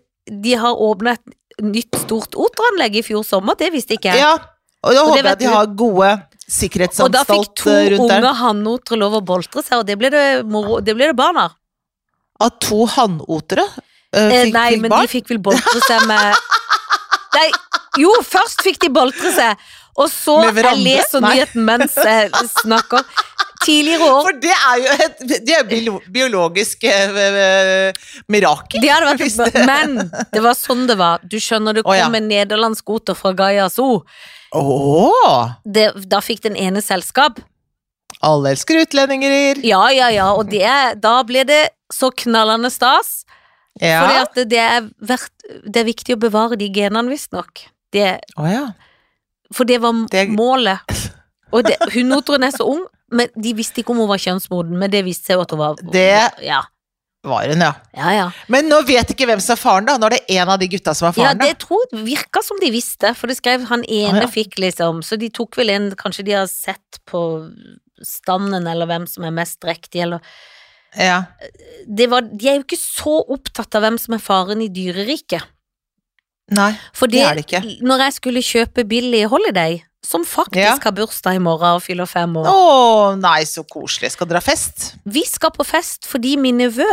de 0.43 0.55
har 0.60 0.75
åpnet 0.83 1.15
et 1.24 1.63
nytt 1.63 1.95
stort 2.01 2.36
oteranlegg 2.36 2.98
i 3.00 3.03
fjor 3.07 3.24
sommer, 3.24 3.55
det 3.55 3.69
visste 3.72 3.95
ikke 3.95 4.12
jeg. 4.12 4.19
Ja, 4.19 4.33
og 4.36 4.41
da 4.43 4.88
Og 4.89 4.91
det 4.91 5.00
håper 5.00 5.15
jeg 5.15 5.24
vet 5.24 5.31
at 5.31 5.39
de 5.39 5.48
du. 5.48 5.53
har 5.53 5.65
gode 5.79 6.10
og 6.43 7.12
da 7.13 7.23
fikk 7.23 7.53
to 7.55 7.71
eh, 7.71 7.89
rundt 7.93 8.12
der. 8.12 8.19
unge 8.19 8.33
hannotere 8.35 9.00
lov 9.00 9.19
å 9.21 9.23
boltre 9.25 9.63
seg, 9.63 9.79
og 9.79 9.88
det 9.88 9.95
ble 10.00 10.09
det, 10.13 10.23
moro, 10.45 10.81
det, 10.83 10.95
ble 10.97 11.12
det 11.12 11.17
barn 11.17 11.39
av. 11.39 11.55
At 12.43 12.59
to 12.63 12.83
hannotere 12.89 13.63
eh, 13.63 13.89
Eh, 14.13 14.50
nei, 14.53 14.75
men 14.77 14.91
barn? 14.91 15.07
de 15.07 15.09
fikk 15.09 15.31
vel 15.31 15.39
boltre 15.41 15.79
seg 15.88 16.03
med 16.05 16.35
Nei, 17.38 17.47
jo, 17.97 18.12
først 18.21 18.62
fikk 18.62 18.77
de 18.83 18.91
boltre 18.93 19.31
seg, 19.33 19.63
og 19.97 20.09
så? 20.12 20.35
Jeg 20.51 20.81
leser 20.83 21.23
nyheten 21.23 21.65
mens 21.65 21.95
jeg 21.97 22.29
snakker. 22.59 23.01
Tidligere 23.63 24.05
år 24.12 24.27
For 24.27 24.38
det 24.43 24.53
er 24.53 24.79
jo 24.81 24.93
et 25.05 25.21
det 25.47 25.55
er 25.55 25.67
biologisk 26.12 26.83
eh, 26.89 27.17
eh, 27.23 28.13
mirakel. 28.31 28.83
det 28.83 28.91
vært, 28.91 29.59
Men 29.65 29.95
det 30.33 30.43
var 30.43 30.57
sånn 30.59 30.85
det 30.89 30.97
var. 31.00 31.23
Du 31.23 31.39
skjønner, 31.39 31.79
det 31.79 31.85
Å, 31.85 31.95
ja. 31.95 32.07
kom 32.07 32.17
en 32.19 32.27
nederlandsk 32.29 32.93
oter 32.97 33.17
fra 33.17 33.31
Gaia 33.38 33.69
Zoo. 33.71 34.01
Åh, 34.53 35.51
Det, 35.65 35.91
da 36.10 36.19
fikk 36.22 36.41
den 36.45 36.55
ene 36.60 36.81
selskap. 36.81 37.39
alle 38.24 38.53
elsker 38.53 38.77
utlendinger. 38.86 39.60
Ja, 39.65 39.89
ja, 39.91 40.07
ja, 40.13 40.29
og 40.33 40.48
det, 40.51 40.63
da 41.01 41.17
ble 41.27 41.43
det 41.43 41.69
så 41.91 42.12
knallende 42.15 42.69
stas. 42.72 43.25
Ja. 43.81 44.03
Fordi 44.05 44.19
at 44.22 44.50
det, 44.50 44.60
er 44.62 44.86
verdt, 45.01 45.31
det 45.65 45.81
er 45.81 45.88
viktig 45.89 46.15
å 46.15 46.22
bevare 46.22 46.55
de 46.60 46.69
genene, 46.72 47.10
visstnok. 47.12 47.65
Det, 47.91 48.19
Å 48.38 48.45
ja. 48.50 48.67
for 49.53 49.65
det 49.65 49.79
var 49.81 49.93
Det- 50.10 50.29
målet. 50.29 50.79
Og 51.51 51.63
det, 51.65 51.75
hun 51.93 52.13
er 52.43 52.51
så 52.55 52.65
ung, 52.65 52.86
men 53.12 53.27
de 53.36 53.53
visste 53.53 53.81
ikke 53.81 53.91
om 53.93 53.98
hun 53.98 54.07
var 54.10 54.17
kjønnsmoden, 54.17 54.77
men 54.77 54.89
det 54.89 55.03
viste 55.05 55.25
seg 55.25 55.36
jo 55.38 55.41
at 55.41 55.51
hun 55.51 55.60
var 55.60 55.75
Det- 55.91 56.45
Ja, 56.45 56.62
Var 57.24 57.53
hun, 57.53 57.62
ja. 57.63 57.72
ja. 57.96 58.10
ja. 58.12 58.24
Men 58.51 58.68
nå 58.68 58.82
vet 58.84 59.13
ikke 59.13 59.27
hvem 59.30 59.39
som 59.44 59.56
er 59.56 59.62
faren, 59.62 59.86
da. 59.88 59.96
Nå 60.00 60.10
er 60.10 60.18
det 60.18 60.36
en 60.36 60.50
av 60.51 60.58
de 60.60 60.68
gutta 60.74 60.92
som 60.98 61.08
er 61.08 61.15
faren. 61.15 61.39
ja 61.39 61.51
det 61.53 61.62
tror 61.63 61.86
jeg 61.86 62.03
virka 62.03 62.42
som 62.44 62.60
de 62.60 62.72
visste, 62.74 63.13
for 63.15 63.32
det 63.32 63.38
skrev 63.39 63.63
han 63.70 63.86
ene 63.88 64.25
ja. 64.25 64.32
fikk, 64.32 64.58
liksom. 64.60 65.00
Så 65.08 65.15
de 65.22 65.32
tok 65.32 65.56
vel 65.60 65.72
en 65.72 65.88
Kanskje 66.00 66.25
de 66.27 66.36
har 66.36 66.50
sett 66.51 67.00
på 67.08 67.22
standen, 68.03 68.68
eller 68.68 68.89
hvem 68.89 69.08
som 69.08 69.24
er 69.24 69.36
mest 69.36 69.62
drektig, 69.63 70.03
eller. 70.03 70.36
Ja. 71.00 71.24
det 71.88 72.10
var, 72.12 72.27
De 72.27 72.51
er 72.51 72.60
jo 72.60 72.68
ikke 72.68 72.77
så 72.77 73.15
opptatt 73.34 73.74
av 73.80 73.88
hvem 73.88 73.96
som 74.01 74.18
er 74.18 74.22
faren 74.22 74.62
i 74.62 74.70
dyreriket. 74.74 75.48
Nei. 76.53 76.74
Fordi, 76.92 77.18
Det 77.18 77.24
det, 77.24 77.30
er 77.30 77.39
det 77.39 77.46
ikke. 77.48 77.88
når 77.88 78.03
jeg 78.03 78.13
skulle 78.20 78.44
kjøpe 78.44 78.84
Billy 78.86 79.24
Holiday, 79.32 79.80
som 80.03 80.25
faktisk 80.27 80.57
Ja. 80.60 80.77
har 80.83 80.91
bursdag 80.91 81.36
i 81.36 81.39
morgen 81.39 81.77
og 81.77 81.81
fyller 81.81 82.05
fem 82.05 82.36
år 82.38 82.48
Å 82.51 83.15
nei, 83.19 83.43
så 83.48 83.63
koselig. 83.63 84.12
Skal 84.12 84.27
dere 84.27 84.41
ha 84.41 84.45
fest? 84.45 84.95
Vi 85.05 85.24
skal 85.25 85.51
på 85.55 85.65
fest 85.65 86.05
fordi 86.10 86.36
min 86.38 86.57
nevø 86.60 86.89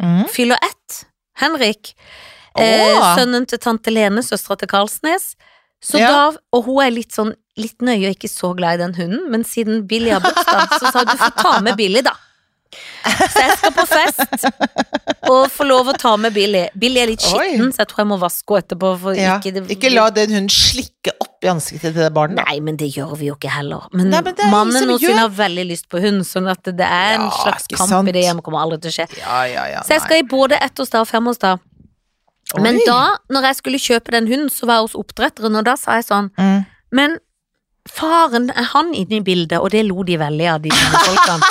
mm. 0.00 0.28
fyller 0.34 0.58
ett. 0.62 1.04
Henrik. 1.38 1.94
Eh, 2.58 3.16
sønnen 3.16 3.46
til 3.48 3.58
tante 3.58 3.90
Lene, 3.90 4.20
søstera 4.22 4.58
til 4.58 4.68
Karlsnes. 4.68 5.34
Så 5.82 5.98
Ja. 5.98 6.08
da, 6.08 6.38
og 6.52 6.64
hun 6.66 6.82
er 6.84 6.90
litt 6.90 7.12
sånn 7.12 7.34
litt 7.56 7.78
nøye 7.84 8.08
og 8.08 8.16
ikke 8.16 8.30
så 8.30 8.54
glad 8.56 8.74
i 8.80 8.82
den 8.84 8.94
hunden, 8.94 9.30
men 9.30 9.42
siden 9.44 9.86
Billy 9.86 10.10
har 10.10 10.20
bursdag, 10.20 10.68
så 10.80 10.92
sa 10.92 11.04
du 11.04 11.16
får 11.16 11.34
ta 11.36 11.60
med 11.60 11.76
Billy, 11.76 12.00
da. 12.00 12.14
Så 12.72 13.40
jeg 13.42 13.56
skal 13.58 13.72
på 13.76 13.84
fest 13.90 14.46
og 15.30 15.46
få 15.52 15.64
lov 15.68 15.90
å 15.92 15.94
ta 15.98 16.12
med 16.20 16.32
Billy. 16.34 16.64
Billy 16.78 17.00
er 17.02 17.10
litt 17.12 17.24
Oi. 17.28 17.32
skitten, 17.52 17.72
så 17.74 17.82
jeg 17.82 17.88
tror 17.92 18.02
jeg 18.02 18.08
må 18.12 18.18
vaske 18.22 18.54
henne 18.56 18.64
etterpå. 18.64 18.92
Ja. 19.18 19.34
ikke, 19.38 19.52
det, 19.54 19.62
Ikke 19.76 19.90
la 19.92 20.06
den 20.14 20.32
hunden 20.36 20.52
slikke 20.52 21.12
opp 21.22 21.44
i 21.44 21.50
ansiktet 21.50 21.92
til 21.94 22.02
det 22.04 22.12
barnet. 22.14 22.38
Nei, 22.44 22.58
men 22.64 22.76
det 22.80 22.88
gjør 22.94 23.16
vi 23.18 23.28
jo 23.30 23.34
ikke 23.36 23.50
heller. 23.50 23.88
Men, 23.92 24.10
Nei, 24.14 24.20
men 24.22 24.34
mannen 24.52 24.88
hos 24.92 25.02
gjør- 25.02 25.18
har 25.24 25.32
veldig 25.40 25.66
lyst 25.70 25.88
på 25.92 26.00
hund, 26.02 26.22
sånn 26.28 26.48
at 26.50 26.62
det 26.64 26.86
er 26.86 27.16
en 27.18 27.26
Ja, 27.28 27.30
slags 27.42 27.66
kamp 27.72 27.88
sant? 27.90 28.08
i 28.08 28.12
det 28.12 28.22
hjemmet, 28.24 28.44
kommer 28.46 28.62
aldri 28.64 28.80
til 28.82 28.90
å 28.90 28.96
skje. 29.00 29.08
Ja. 29.18 29.82
Så 29.82 29.96
jeg 29.96 30.02
skal 30.06 30.16
i 30.22 30.22
både 30.22 30.58
ettårsdag 30.62 31.00
og 31.06 31.08
femårsdag. 31.10 31.60
Men 32.60 32.76
Oi. 32.76 32.84
da, 32.86 33.16
når 33.32 33.42
jeg 33.50 33.56
skulle 33.62 33.78
kjøpe 33.80 34.10
den 34.12 34.26
hunden, 34.28 34.50
så 34.50 34.66
var 34.66 34.80
jeg 34.80 34.88
hos 34.90 34.96
oppdretteren, 34.98 35.56
og 35.56 35.64
da 35.64 35.76
sa 35.80 35.94
jeg 36.00 36.04
sånn 36.10 36.30
mm. 36.36 36.66
Men 36.92 37.18
faren, 37.88 38.50
er 38.54 38.66
han 38.74 38.92
inne 38.94 39.16
i 39.18 39.20
bildet? 39.24 39.58
Og 39.58 39.70
det 39.72 39.84
lo 39.88 40.02
de 40.06 40.16
veldig 40.20 40.48
av, 40.52 40.60
de 40.62 40.70
folkene. 41.06 41.50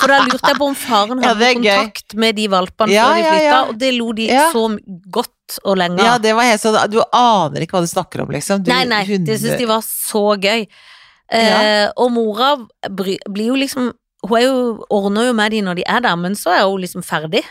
For 0.00 0.10
da 0.10 0.18
lurte 0.26 0.48
jeg 0.50 0.58
på 0.58 0.66
om 0.66 0.74
faren 0.78 1.22
hadde 1.22 1.46
er 1.48 1.54
kontakt 1.58 2.14
med 2.18 2.36
de 2.36 2.48
valpene 2.50 2.90
Ja, 2.94 3.04
før 3.08 3.14
de 3.20 3.24
flytta, 3.28 3.44
ja. 3.46 3.60
og 3.68 3.78
det 3.78 3.90
lo 3.94 4.08
de 4.18 4.26
Ja. 4.28 4.48
så 4.52 4.64
godt 5.14 5.58
og 5.64 5.76
lenge 5.78 6.02
Ja, 6.02 6.16
det 6.18 6.34
var 6.34 6.48
helt 6.48 6.60
sånn 6.62 6.90
Du 6.90 6.98
aner 7.12 7.60
ikke 7.66 7.76
hva 7.78 7.84
du 7.84 7.90
snakker 7.92 8.22
om, 8.24 8.32
liksom. 8.34 8.62
Du, 8.64 8.70
Nei, 8.72 8.84
nei, 8.84 9.04
hunde- 9.06 9.26
det 9.30 9.38
syns 9.40 9.58
de 9.58 9.66
var 9.70 9.82
så 9.86 10.24
gøy. 10.40 10.66
Eh, 11.32 11.88
og 11.96 12.10
mora 12.12 12.56
bry, 12.90 13.18
blir 13.30 13.46
jo 13.52 13.54
liksom 13.56 13.92
Hun 14.26 14.36
er 14.38 14.42
jo, 14.46 14.84
ordner 14.90 15.26
jo 15.30 15.32
med 15.34 15.50
de 15.50 15.60
når 15.62 15.74
de 15.80 15.84
er 15.88 16.00
der, 16.00 16.16
men 16.16 16.34
så 16.38 16.50
er 16.54 16.62
hun 16.68 16.80
liksom 16.80 17.02
ferdig. 17.02 17.42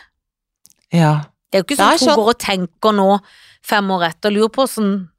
Ja. 0.94 1.26
Det 1.52 1.58
er 1.60 1.64
jo 1.64 1.66
ikke 1.68 1.76
sånn 1.82 1.94
at 1.96 2.00
hun 2.00 2.08
sånn. 2.08 2.16
går 2.22 2.30
og 2.30 2.38
tenker 2.40 2.94
nå, 2.96 3.20
fem 3.62 3.90
år 3.92 4.06
etter, 4.08 4.30
og 4.32 4.38
lurer 4.38 4.50
på 4.56 4.64
åssen 4.64 5.10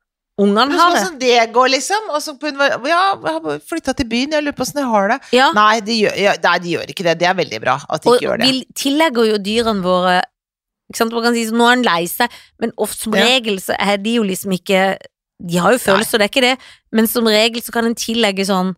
ungene 0.43 0.79
har 0.79 0.97
det. 0.97 1.05
Sånn 1.07 1.21
det 1.21 1.39
går, 1.55 1.71
liksom. 1.77 2.11
Og 2.11 2.21
så 2.25 2.35
på 2.39 2.51
en- 2.51 2.61
ja, 2.89 3.03
jeg 3.15 3.33
har 3.37 3.63
flytta 3.71 3.95
til 3.97 4.09
byen, 4.11 4.33
jeg 4.37 4.45
lurer 4.45 4.57
på 4.59 4.67
åssen 4.67 4.83
jeg 4.83 4.91
har 4.91 5.09
det. 5.15 5.19
Ja, 5.37 5.53
Nei 5.57 5.81
de, 5.81 5.97
gjør, 6.03 6.19
ja, 6.19 6.35
nei, 6.43 6.59
de 6.59 6.75
gjør 6.77 6.93
ikke 6.95 7.07
det. 7.09 7.19
Det 7.23 7.29
er 7.31 7.39
veldig 7.39 7.61
bra 7.65 7.79
at 7.89 8.03
de 8.03 8.11
og 8.11 8.17
ikke 8.17 8.27
gjør 8.27 8.43
det. 8.43 8.51
vi 8.51 8.67
tillegger 8.75 9.31
jo 9.33 9.41
dyrene 9.49 9.83
våre 9.87 10.21
ikke 10.93 11.01
sant? 11.01 11.13
Man 11.17 11.25
kan 11.25 11.35
si 11.35 11.47
nå 11.51 11.65
er 11.67 11.77
han 11.77 11.87
lei 11.87 12.05
seg, 12.11 12.31
men 12.61 12.73
ofte 12.77 13.07
som 13.07 13.17
regel 13.17 13.59
så 13.63 13.77
er 13.79 13.97
de 14.03 14.19
jo 14.19 14.23
liksom 14.29 14.53
ikke 14.59 14.99
De 15.43 15.59
har 15.59 15.73
jo 15.75 15.79
følelser, 15.83 16.21
det 16.21 16.27
er 16.29 16.31
ikke 16.31 16.45
det, 16.45 16.59
men 16.95 17.09
som 17.11 17.27
regel 17.27 17.63
så 17.65 17.73
kan 17.75 17.89
en 17.89 17.97
tillegge 17.99 18.45
sånn 18.47 18.77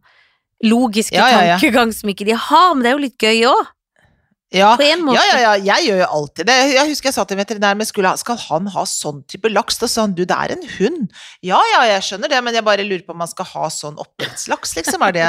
logiske 0.65 1.13
ja. 1.13 1.59
tankegang 1.59 1.91
som 1.93 2.09
ikke 2.09 2.25
de 2.25 2.33
har, 2.41 2.71
men 2.73 2.87
det 2.87 2.89
er 2.89 2.95
jo 2.95 3.03
litt 3.03 3.21
gøy 3.21 3.43
òg, 3.51 3.67
Ja. 4.55 4.73
på 4.79 4.87
en 4.87 5.03
måte. 5.05 5.19
Ja, 5.19 5.25
ja, 5.35 5.55
ja, 5.59 5.75
jeg 5.75 5.89
gjør 5.89 6.01
jo 6.05 6.09
alltid 6.19 6.47
det. 6.49 6.57
Jeg 6.75 6.91
husker 6.93 7.11
jeg 7.11 7.17
sa 7.17 7.25
til 7.29 7.39
veterinæren, 7.41 7.81
men 7.81 7.89
skulle, 7.89 8.13
skal 8.21 8.39
han 8.47 8.69
ha 8.75 8.85
sånn 8.89 9.23
type 9.31 9.51
laks? 9.51 9.81
Da 9.83 9.89
sa 9.91 10.05
han, 10.07 10.15
du, 10.15 10.23
det 10.31 10.37
er 10.37 10.55
en 10.55 10.63
hund. 10.77 11.09
Ja, 11.45 11.59
ja, 11.73 11.83
jeg 11.91 12.05
skjønner 12.07 12.31
det, 12.31 12.41
men 12.47 12.55
jeg 12.59 12.67
bare 12.67 12.87
lurer 12.87 13.03
på 13.07 13.15
om 13.17 13.21
man 13.25 13.31
skal 13.31 13.49
ha 13.51 13.71
sånn 13.75 13.99
oppdrettslaks, 14.01 14.77
liksom. 14.79 15.03
Er 15.09 15.17
det, 15.19 15.27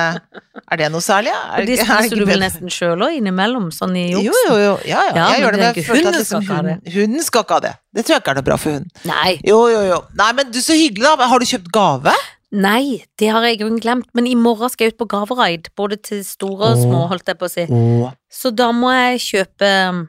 er 0.62 0.82
det 0.84 0.92
noe 0.94 1.04
særlig? 1.04 1.34
Er 1.34 1.66
er 1.66 1.82
spiser 1.82 2.22
du 2.22 2.26
vel 2.30 2.44
nesten 2.46 2.72
sjøl 2.74 3.02
òg, 3.08 3.18
innimellom, 3.18 3.72
sånn 3.76 3.98
i 3.98 4.06
Jo, 4.14 4.22
juksen? 4.30 4.52
jo, 4.54 4.60
jo. 4.62 4.76
Ja, 4.86 5.02
ja. 5.10 5.16
Ja, 5.16 5.28
jeg 5.34 5.44
gjør 5.46 5.58
det, 5.58 5.66
men 5.66 5.90
hunden 5.90 6.20
liksom, 6.20 6.46
skal 6.46 6.62
hunden, 6.62 6.86
hunden 6.96 7.26
skal 7.26 7.46
ikke 7.48 7.60
ha 7.60 7.66
det. 7.66 7.74
Det 7.96 8.04
tror 8.06 8.18
jeg 8.18 8.24
ikke 8.26 8.34
er 8.36 8.40
noe 8.42 8.48
bra 8.52 8.58
for 8.62 8.76
hunden. 8.78 8.92
Nei. 9.10 9.36
Jo, 9.48 9.60
jo, 9.72 9.82
jo. 9.90 10.00
Nei, 10.20 10.32
men 10.38 10.50
du, 10.54 10.62
så 10.64 10.76
hyggelig, 10.78 11.08
da. 11.08 11.30
Har 11.32 11.42
du 11.42 11.48
kjøpt 11.50 11.72
gave? 11.74 12.14
Nei, 12.56 13.04
det 13.20 13.28
har 13.36 13.44
jeg 13.44 13.58
i 13.58 13.62
grunnen 13.64 13.82
glemt, 13.84 14.08
men 14.16 14.28
i 14.30 14.36
morgen 14.40 14.70
skal 14.72 14.88
jeg 14.88 14.94
ut 14.96 15.00
på 15.02 15.08
gaveraid, 15.12 15.68
både 15.76 15.98
til 16.00 16.22
store 16.24 16.72
og 16.72 16.78
små, 16.80 17.02
holdt 17.12 17.28
jeg 17.28 17.40
på 17.42 17.48
å 17.50 17.52
si. 17.52 17.66
Åh. 17.68 18.14
Så 18.32 18.52
da 18.56 18.70
må 18.72 18.94
jeg 18.96 19.20
kjøpe 19.26 19.72
um, 19.92 20.04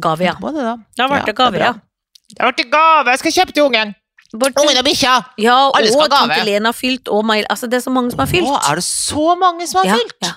gave, 0.00 0.24
ja. 0.24 0.36
Må 0.40 0.54
det, 0.56 0.64
da. 0.64 0.76
Vært 1.12 1.28
Ja, 1.28 1.34
gave, 1.42 1.60
ja. 1.60 1.72
Det 2.32 2.40
har 2.40 2.52
vært 2.54 2.70
gave! 2.72 3.12
Jeg 3.12 3.20
skal 3.24 3.34
kjøpe 3.36 3.56
til 3.58 3.66
ungen! 3.68 3.92
Bort, 4.32 4.56
Ungen 4.56 4.78
og 4.80 4.86
bikkja! 4.86 5.18
ja, 5.44 5.56
Alle 5.76 5.90
skal 5.92 6.06
ha 6.06 6.06
og 6.06 6.12
tante 6.14 6.44
Lena 6.48 6.70
har 6.70 6.76
fylt, 6.78 7.10
og 7.12 7.26
Mail 7.28 7.44
altså 7.52 7.68
det 7.68 7.76
er 7.82 7.84
så 7.84 7.92
mange 7.92 8.14
som 8.14 8.22
har 8.24 8.30
fylt. 8.30 8.48
Å, 8.48 8.62
er 8.70 8.80
det 8.80 8.84
så 8.86 9.34
mange 9.36 9.66
som 9.68 9.82
har 9.82 9.90
Ja, 9.90 9.98
fylt? 10.00 10.16
ja. 10.24 10.30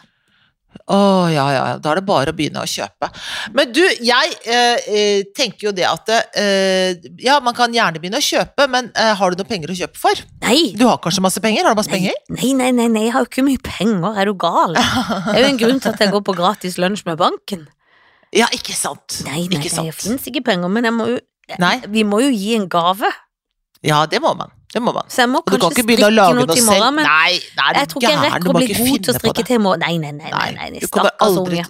Å, 0.85 0.97
ja, 1.33 1.45
ja, 1.49 1.61
ja. 1.71 1.77
Da 1.81 1.91
er 1.93 1.99
det 2.01 2.05
bare 2.05 2.33
å 2.33 2.35
begynne 2.37 2.61
å 2.61 2.69
kjøpe. 2.69 3.09
Men 3.57 3.71
du, 3.73 3.81
jeg 4.05 4.35
eh, 4.43 4.87
eh, 4.91 5.21
tenker 5.35 5.69
jo 5.69 5.73
det 5.75 5.85
at 5.87 6.11
eh, 6.13 6.97
Ja, 7.23 7.39
man 7.43 7.55
kan 7.57 7.73
gjerne 7.73 8.01
begynne 8.01 8.21
å 8.21 8.25
kjøpe, 8.25 8.67
men 8.71 8.91
eh, 8.93 9.13
har 9.17 9.33
du 9.33 9.41
noe 9.41 9.49
penger 9.49 9.73
å 9.73 9.77
kjøpe 9.79 10.01
for? 10.01 10.21
Nei, 10.45 10.73
Du 10.77 10.85
har 10.89 10.99
kanskje 11.03 11.23
masse 11.25 11.41
penger? 11.43 11.65
Har 11.65 11.73
du 11.73 11.81
masse 11.81 11.93
nei, 11.93 12.03
penger? 12.03 12.19
nei, 12.37 12.51
nei, 12.59 12.71
nei, 12.75 12.89
nei, 12.91 13.05
jeg 13.07 13.15
har 13.15 13.25
jo 13.25 13.31
ikke 13.31 13.45
mye 13.47 13.63
penger, 13.65 14.19
er 14.21 14.29
du 14.29 14.35
gal? 14.45 14.75
Det 15.31 15.37
er 15.37 15.41
jo 15.47 15.53
en 15.53 15.61
grunn 15.63 15.81
til 15.81 15.93
at 15.93 16.05
jeg 16.05 16.13
går 16.13 16.25
på 16.27 16.37
gratis 16.37 16.77
lunsj 16.81 17.05
med 17.09 17.17
banken. 17.21 17.65
Ja, 18.35 18.49
ikke 18.53 18.75
sant. 18.75 19.21
Nei, 19.25 19.45
nei, 19.47 19.61
ikke 19.61 19.71
nei, 19.79 19.87
det 19.89 19.95
fins 19.97 20.27
ikke 20.29 20.43
penger, 20.51 20.69
men 20.71 20.87
jeg 20.87 20.95
må 20.95 21.07
jo, 21.13 21.21
jeg, 21.49 21.87
vi 21.93 22.03
må 22.07 22.19
jo 22.25 22.29
gi 22.33 22.55
en 22.57 22.67
gave. 22.71 23.09
Ja, 23.85 24.03
det 24.09 24.21
må 24.23 24.33
man. 24.37 24.51
Det 24.75 24.81
må 24.83 24.91
man. 24.91 25.07
Så 25.07 25.23
jeg 25.23 25.31
må 25.31 25.39
Og 25.39 25.53
kanskje 25.55 25.85
strikke 25.85 26.09
noe 26.11 26.45
til 26.49 26.59
i 26.59 26.65
morgen, 26.67 26.97
men 26.97 27.05
Nei, 27.07 27.37
nei, 27.55 27.67
jeg 27.77 27.87
tror 27.93 28.01
ikke 28.01 28.09
jeg 28.11 28.23
rekker 28.25 28.49
å 28.51 28.55
bli 28.57 28.65
god 28.75 29.05
til 29.05 29.13
å 29.13 29.15
strikke 29.15 29.43
til 29.47 29.55
i 29.55 29.59
morgen. 29.63 29.85
Nei, 29.85 29.95
nei, 30.03 30.11
nei, 30.17 30.31
nei, 30.33 30.49
Nei, 30.57 30.69
nei, 30.73 30.81
du 30.83 30.89
kommer 30.91 31.13
aldri. 31.23 31.61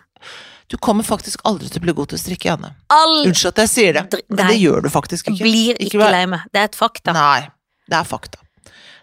Du 0.74 0.78
kommer 0.82 1.06
faktisk 1.06 1.44
aldri 1.46 1.70
til 1.70 1.78
å 1.78 1.86
bli 1.86 1.94
god 2.00 2.10
til 2.10 2.18
å 2.18 2.22
strikke, 2.24 2.50
Janne. 2.50 2.72
Aldri 2.90 3.30
Unnskyld 3.30 3.52
at 3.52 3.62
jeg 3.62 3.72
sier 3.76 4.00
det, 4.00 4.24
men 4.34 4.50
det 4.50 4.56
gjør 4.58 4.82
du 4.82 4.90
faktisk 4.90 5.30
ikke. 5.30 5.44
blir 5.46 5.78
Ikke 5.78 6.00
ikke 6.00 6.08
lei 6.16 6.24
meg. 6.32 6.48
Det 6.50 6.64
er 6.64 6.72
et 6.72 6.80
fakta. 6.80 7.14
Nei, 7.14 7.44
det 7.86 8.00
er 8.00 8.10
fakta. 8.10 8.42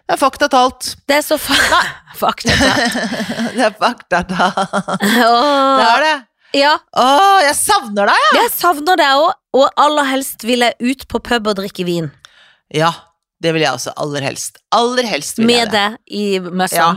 Det 0.03 0.17
er 0.17 0.19
fakta 0.19 0.49
talt. 0.51 0.89
Det 1.07 1.15
er 1.21 1.23
så 1.23 1.37
fa 1.39 1.55
fakta. 2.25 2.51
Det 3.55 3.63
er 3.69 3.77
fakta 3.79 4.19
talt. 4.27 4.59
Det 4.99 5.87
er 5.87 6.03
det. 6.03 6.13
ja, 6.59 6.73
Å, 6.99 7.07
jeg 7.47 7.55
savner 7.61 8.11
deg! 8.11 8.27
jeg 8.41 8.51
savner 8.57 8.99
deg 8.99 9.23
òg, 9.23 9.31
og 9.61 9.79
aller 9.87 10.11
helst 10.11 10.43
vil 10.43 10.67
jeg 10.67 10.91
ut 10.91 11.07
på 11.07 11.23
pub 11.23 11.47
og 11.53 11.55
drikke 11.63 11.87
vin. 11.87 12.11
Ja, 12.75 12.91
det 13.43 13.51
vil 13.53 13.65
jeg 13.65 13.75
også 13.75 13.93
aller 13.99 14.23
helst. 14.25 14.57
Aller 14.75 15.03
helst 15.09 15.37
vil 15.41 15.49
jeg 15.51 15.65
Med 15.67 15.71
det. 15.75 15.85
deg 15.99 15.99
i 16.07 16.77
Ja. 16.77 16.93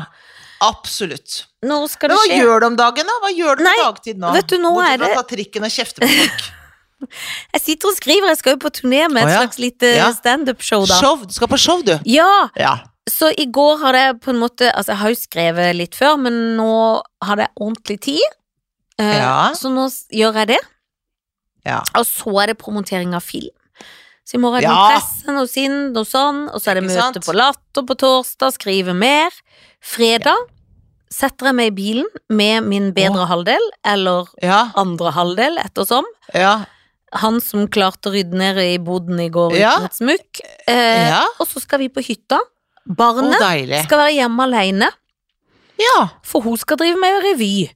Absolutt. 0.65 1.43
Nå 1.67 1.83
skal 1.91 2.09
Men 2.09 2.17
skje. 2.17 2.23
hva 2.23 2.33
skje. 2.33 2.43
gjør 2.45 2.61
du 2.63 2.67
om 2.71 2.77
dagen, 2.79 3.07
da? 3.11 3.17
Hva 3.25 3.31
gjør 3.37 3.57
du 3.59 3.63
på 3.65 3.67
Nei, 3.69 3.77
dagtid 3.83 4.19
nå? 4.23 4.33
vet 4.33 4.47
du, 4.49 4.57
nå 4.63 4.71
Bortsett 4.75 4.99
fra 4.99 5.07
det- 5.07 5.17
å 5.17 5.21
ta 5.21 5.37
trikken 5.37 5.65
og 5.67 5.71
kjefte 5.75 6.01
på 6.01 6.09
folk. 6.09 6.47
Jeg 7.53 7.61
sitter 7.61 7.89
og 7.91 7.97
skriver, 7.99 8.27
jeg 8.33 8.39
skal 8.39 8.55
jo 8.55 8.61
på 8.63 8.71
turné 8.73 9.03
med 9.13 9.21
et 9.21 9.29
oh, 9.29 9.33
ja. 9.35 9.41
slags 9.43 9.59
lite 9.61 9.91
Ja. 9.99 10.07
standup-show, 10.17 10.87
da. 10.89 10.97
Show. 10.99 11.25
Du 11.29 11.35
skal 11.35 11.49
på 11.49 11.59
show, 11.61 11.83
du. 11.85 11.99
Ja, 12.09 12.49
Ja. 12.57 12.79
så 13.11 13.29
i 13.37 13.45
går 13.53 13.83
hadde 13.83 13.99
jeg 14.01 14.21
på 14.25 14.31
en 14.33 14.41
måte 14.41 14.71
Altså, 14.73 14.95
jeg 14.95 14.97
har 15.03 15.09
jo 15.13 15.15
skrevet 15.21 15.77
litt 15.77 15.95
før, 15.95 16.17
men 16.19 16.57
nå 16.57 17.03
hadde 17.23 17.45
jeg 17.45 17.53
ordentlig 17.61 18.01
tid. 18.01 18.25
Eh, 18.99 19.13
Ja. 19.21 19.53
Så 19.53 19.69
nå 19.69 19.85
gjør 20.11 20.35
jeg 20.41 20.49
det. 20.55 20.61
Ja. 21.67 21.83
Og 21.95 22.07
så 22.07 22.33
er 22.43 22.47
det 22.47 22.59
promotering 22.59 23.13
av 23.15 23.23
film. 23.23 23.53
Så 24.27 24.37
i 24.39 24.43
morgen 24.43 24.59
er 24.59 24.67
det 24.67 24.73
noe 24.75 24.91
presse, 24.91 25.33
noe 25.37 25.47
sinn, 25.51 25.75
noe 25.95 26.07
sånn, 26.09 26.45
og 26.51 26.59
så 26.63 26.73
er 26.73 26.81
det 26.81 26.89
møte 26.89 27.21
på 27.23 27.35
Latter 27.37 27.85
på 27.87 27.95
torsdag, 28.03 28.57
skrive 28.57 28.95
mer. 28.99 29.31
Fredag 29.79 30.49
setter 31.15 31.53
jeg 31.53 31.55
meg 31.61 31.69
i 31.71 31.75
bilen 31.77 32.09
med 32.35 32.67
min 32.67 32.89
bedre 32.97 33.29
halvdel, 33.31 33.63
eller 33.87 34.27
andre 34.75 35.13
halvdel, 35.15 35.61
ettersom. 35.63 36.09
Ja. 36.35 36.65
Han 37.23 37.39
som 37.41 37.69
klarte 37.71 38.11
å 38.11 38.17
rydde 38.17 38.35
ned 38.37 38.59
i 38.59 38.77
boden 38.83 39.21
i 39.23 39.29
går 39.33 39.55
uten 39.55 39.87
et 39.87 39.95
smukk. 39.95 40.43
Eh, 40.67 41.07
ja. 41.13 41.23
Og 41.39 41.47
så 41.47 41.63
skal 41.63 41.85
vi 41.85 41.89
på 41.89 42.03
hytta. 42.03 42.41
Barnet 42.87 43.39
deilig. 43.43 43.85
skal 43.87 43.99
være 43.99 44.17
hjemme 44.19 44.43
alene, 44.47 44.91
Ja. 45.79 46.09
for 46.23 46.43
hun 46.43 46.57
skal 46.57 46.77
drive 46.83 46.99
med 46.99 47.23
revy. 47.23 47.71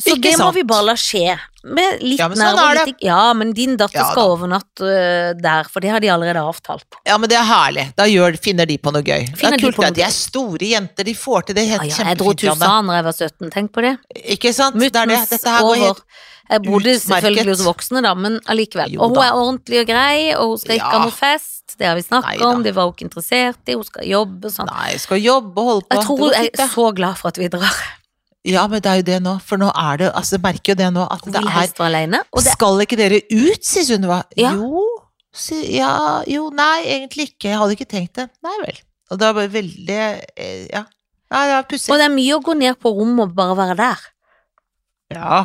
Så 0.00 0.14
Ikke 0.16 0.22
det 0.30 0.38
må 0.40 0.46
vi 0.56 0.62
bare 0.64 0.84
la 0.88 0.94
skje. 0.96 1.34
Med 1.64 2.00
litt 2.02 2.18
Ja, 2.18 2.26
men 2.28 2.38
sånn 2.40 2.56
nerver, 2.56 2.70
er 2.70 2.74
det. 2.78 2.84
litt 2.88 3.02
Ja, 3.04 3.32
men 3.38 3.52
din 3.54 3.76
datter 3.76 4.00
Ja, 4.00 4.06
skal 4.10 4.24
da. 4.24 4.34
overnatte 4.34 4.82
øh, 4.88 5.34
der, 5.38 5.68
for 5.70 5.80
det 5.84 5.90
har 5.92 6.00
de 6.00 6.08
allerede 6.10 6.40
avtalt. 6.42 6.84
ja, 7.06 7.18
men 7.18 7.28
det 7.30 7.36
er 7.38 7.44
herlig. 7.46 7.84
Da 7.94 8.04
gjør, 8.10 8.38
finner 8.42 8.66
de 8.66 8.78
på 8.78 8.90
noe 8.90 9.02
gøy. 9.04 9.28
Det 9.30 9.38
Finner 9.38 9.54
er 9.54 9.62
de 9.62 9.68
kult 9.70 9.84
at 9.86 9.94
de 9.94 10.02
er 10.02 10.10
store 10.16 10.70
jenter, 10.72 11.04
de 11.04 11.14
får 11.14 11.46
til 11.46 11.54
det 11.60 11.66
Ja, 11.68 11.78
helt 11.78 11.92
ja, 11.98 12.04
jeg 12.08 12.18
dro 12.18 12.32
til. 12.32 12.48
USA 12.50 12.82
da 12.82 12.96
jeg 12.98 13.04
var 13.04 13.12
17, 13.12 13.50
tenk 13.54 13.72
på 13.72 13.84
det. 13.84 13.94
Ikke 14.38 14.52
sant? 14.56 14.74
Det 14.80 14.90
er 14.96 15.06
det. 15.06 15.20
Over. 15.62 15.76
helt 15.76 16.02
Jeg 16.50 16.62
bodde 16.66 16.90
utmerket. 16.96 17.06
selvfølgelig 17.06 17.52
hos 17.54 17.64
voksne, 17.68 18.02
da, 18.02 18.14
men 18.14 18.40
allikevel. 18.48 18.98
Og 18.98 19.08
hun 19.14 19.22
er 19.22 19.32
ordentlig 19.32 19.80
og 19.84 19.86
grei, 19.86 20.34
og 20.34 20.48
hun 20.48 20.58
skal 20.58 20.74
ikke 20.80 20.90
Ja. 20.90 20.98
ha 20.98 21.04
noe 21.04 21.14
fest. 21.14 21.76
Det 21.78 21.86
har 21.86 21.94
vi 21.94 22.02
snakket 22.02 22.42
om, 22.42 22.62
det 22.64 22.74
var 22.74 22.84
hun 22.90 22.92
ikke 22.92 23.06
interessert 23.12 23.58
i, 23.68 23.74
hun 23.78 23.84
skal 23.84 24.04
jobbe 24.04 24.46
og 24.46 24.52
sånn. 24.52 24.66
Nei, 24.72 24.96
skal 24.98 25.18
jobbe 25.22 25.56
og 25.62 25.64
holde 25.70 25.86
på. 25.86 25.94
Jeg 25.96 26.04
tror 26.04 26.18
hun 26.18 26.34
er 26.34 26.68
så 26.74 26.94
glad 26.94 27.16
for 27.16 27.28
at 27.28 27.38
vi 27.38 27.48
drar. 27.48 28.01
Ja, 28.44 28.64
men 28.66 28.80
det 28.82 28.90
er 28.90 28.96
jo 29.00 29.06
det 29.06 29.18
nå. 29.22 29.36
For 29.46 29.60
nå 29.60 29.68
er 29.70 30.00
det 30.00 30.08
Altså, 30.18 30.34
jeg 30.36 30.42
merker 30.42 30.72
jo 30.72 30.78
det 30.80 30.88
nå 30.96 31.04
at 31.06 31.22
det 31.24 31.34
vil 31.36 31.46
er 31.48 31.54
være 31.60 31.86
alene. 31.86 32.22
Og 32.32 32.42
det, 32.42 32.52
Skal 32.56 32.80
ikke 32.82 32.98
dere 32.98 33.20
ut, 33.30 33.62
sier 33.62 33.84
Sunniva. 33.86 34.22
Ja. 34.36 34.50
Jo, 34.58 34.82
si, 35.32 35.60
ja, 35.76 35.92
jo, 36.26 36.48
nei, 36.50 36.82
egentlig 36.96 37.28
ikke. 37.32 37.52
Jeg 37.52 37.60
hadde 37.60 37.76
ikke 37.76 37.86
tenkt 37.92 38.18
det. 38.18 38.28
Nei 38.42 38.56
vel. 38.64 38.80
Og 39.12 39.20
det 39.22 39.30
var 39.36 39.48
veldig 39.54 40.00
eh, 40.36 40.66
Ja. 40.72 40.84
Ja, 41.32 41.44
det 41.48 41.52
var 41.54 41.62
pussig. 41.70 41.88
og 41.88 41.96
det 41.96 42.04
er 42.04 42.12
mye 42.12 42.34
å 42.36 42.42
gå 42.44 42.52
ned 42.58 42.76
på 42.82 42.90
rommet 42.92 43.30
og 43.30 43.36
bare 43.38 43.54
være 43.56 43.76
der. 43.78 44.00
Ja. 45.14 45.44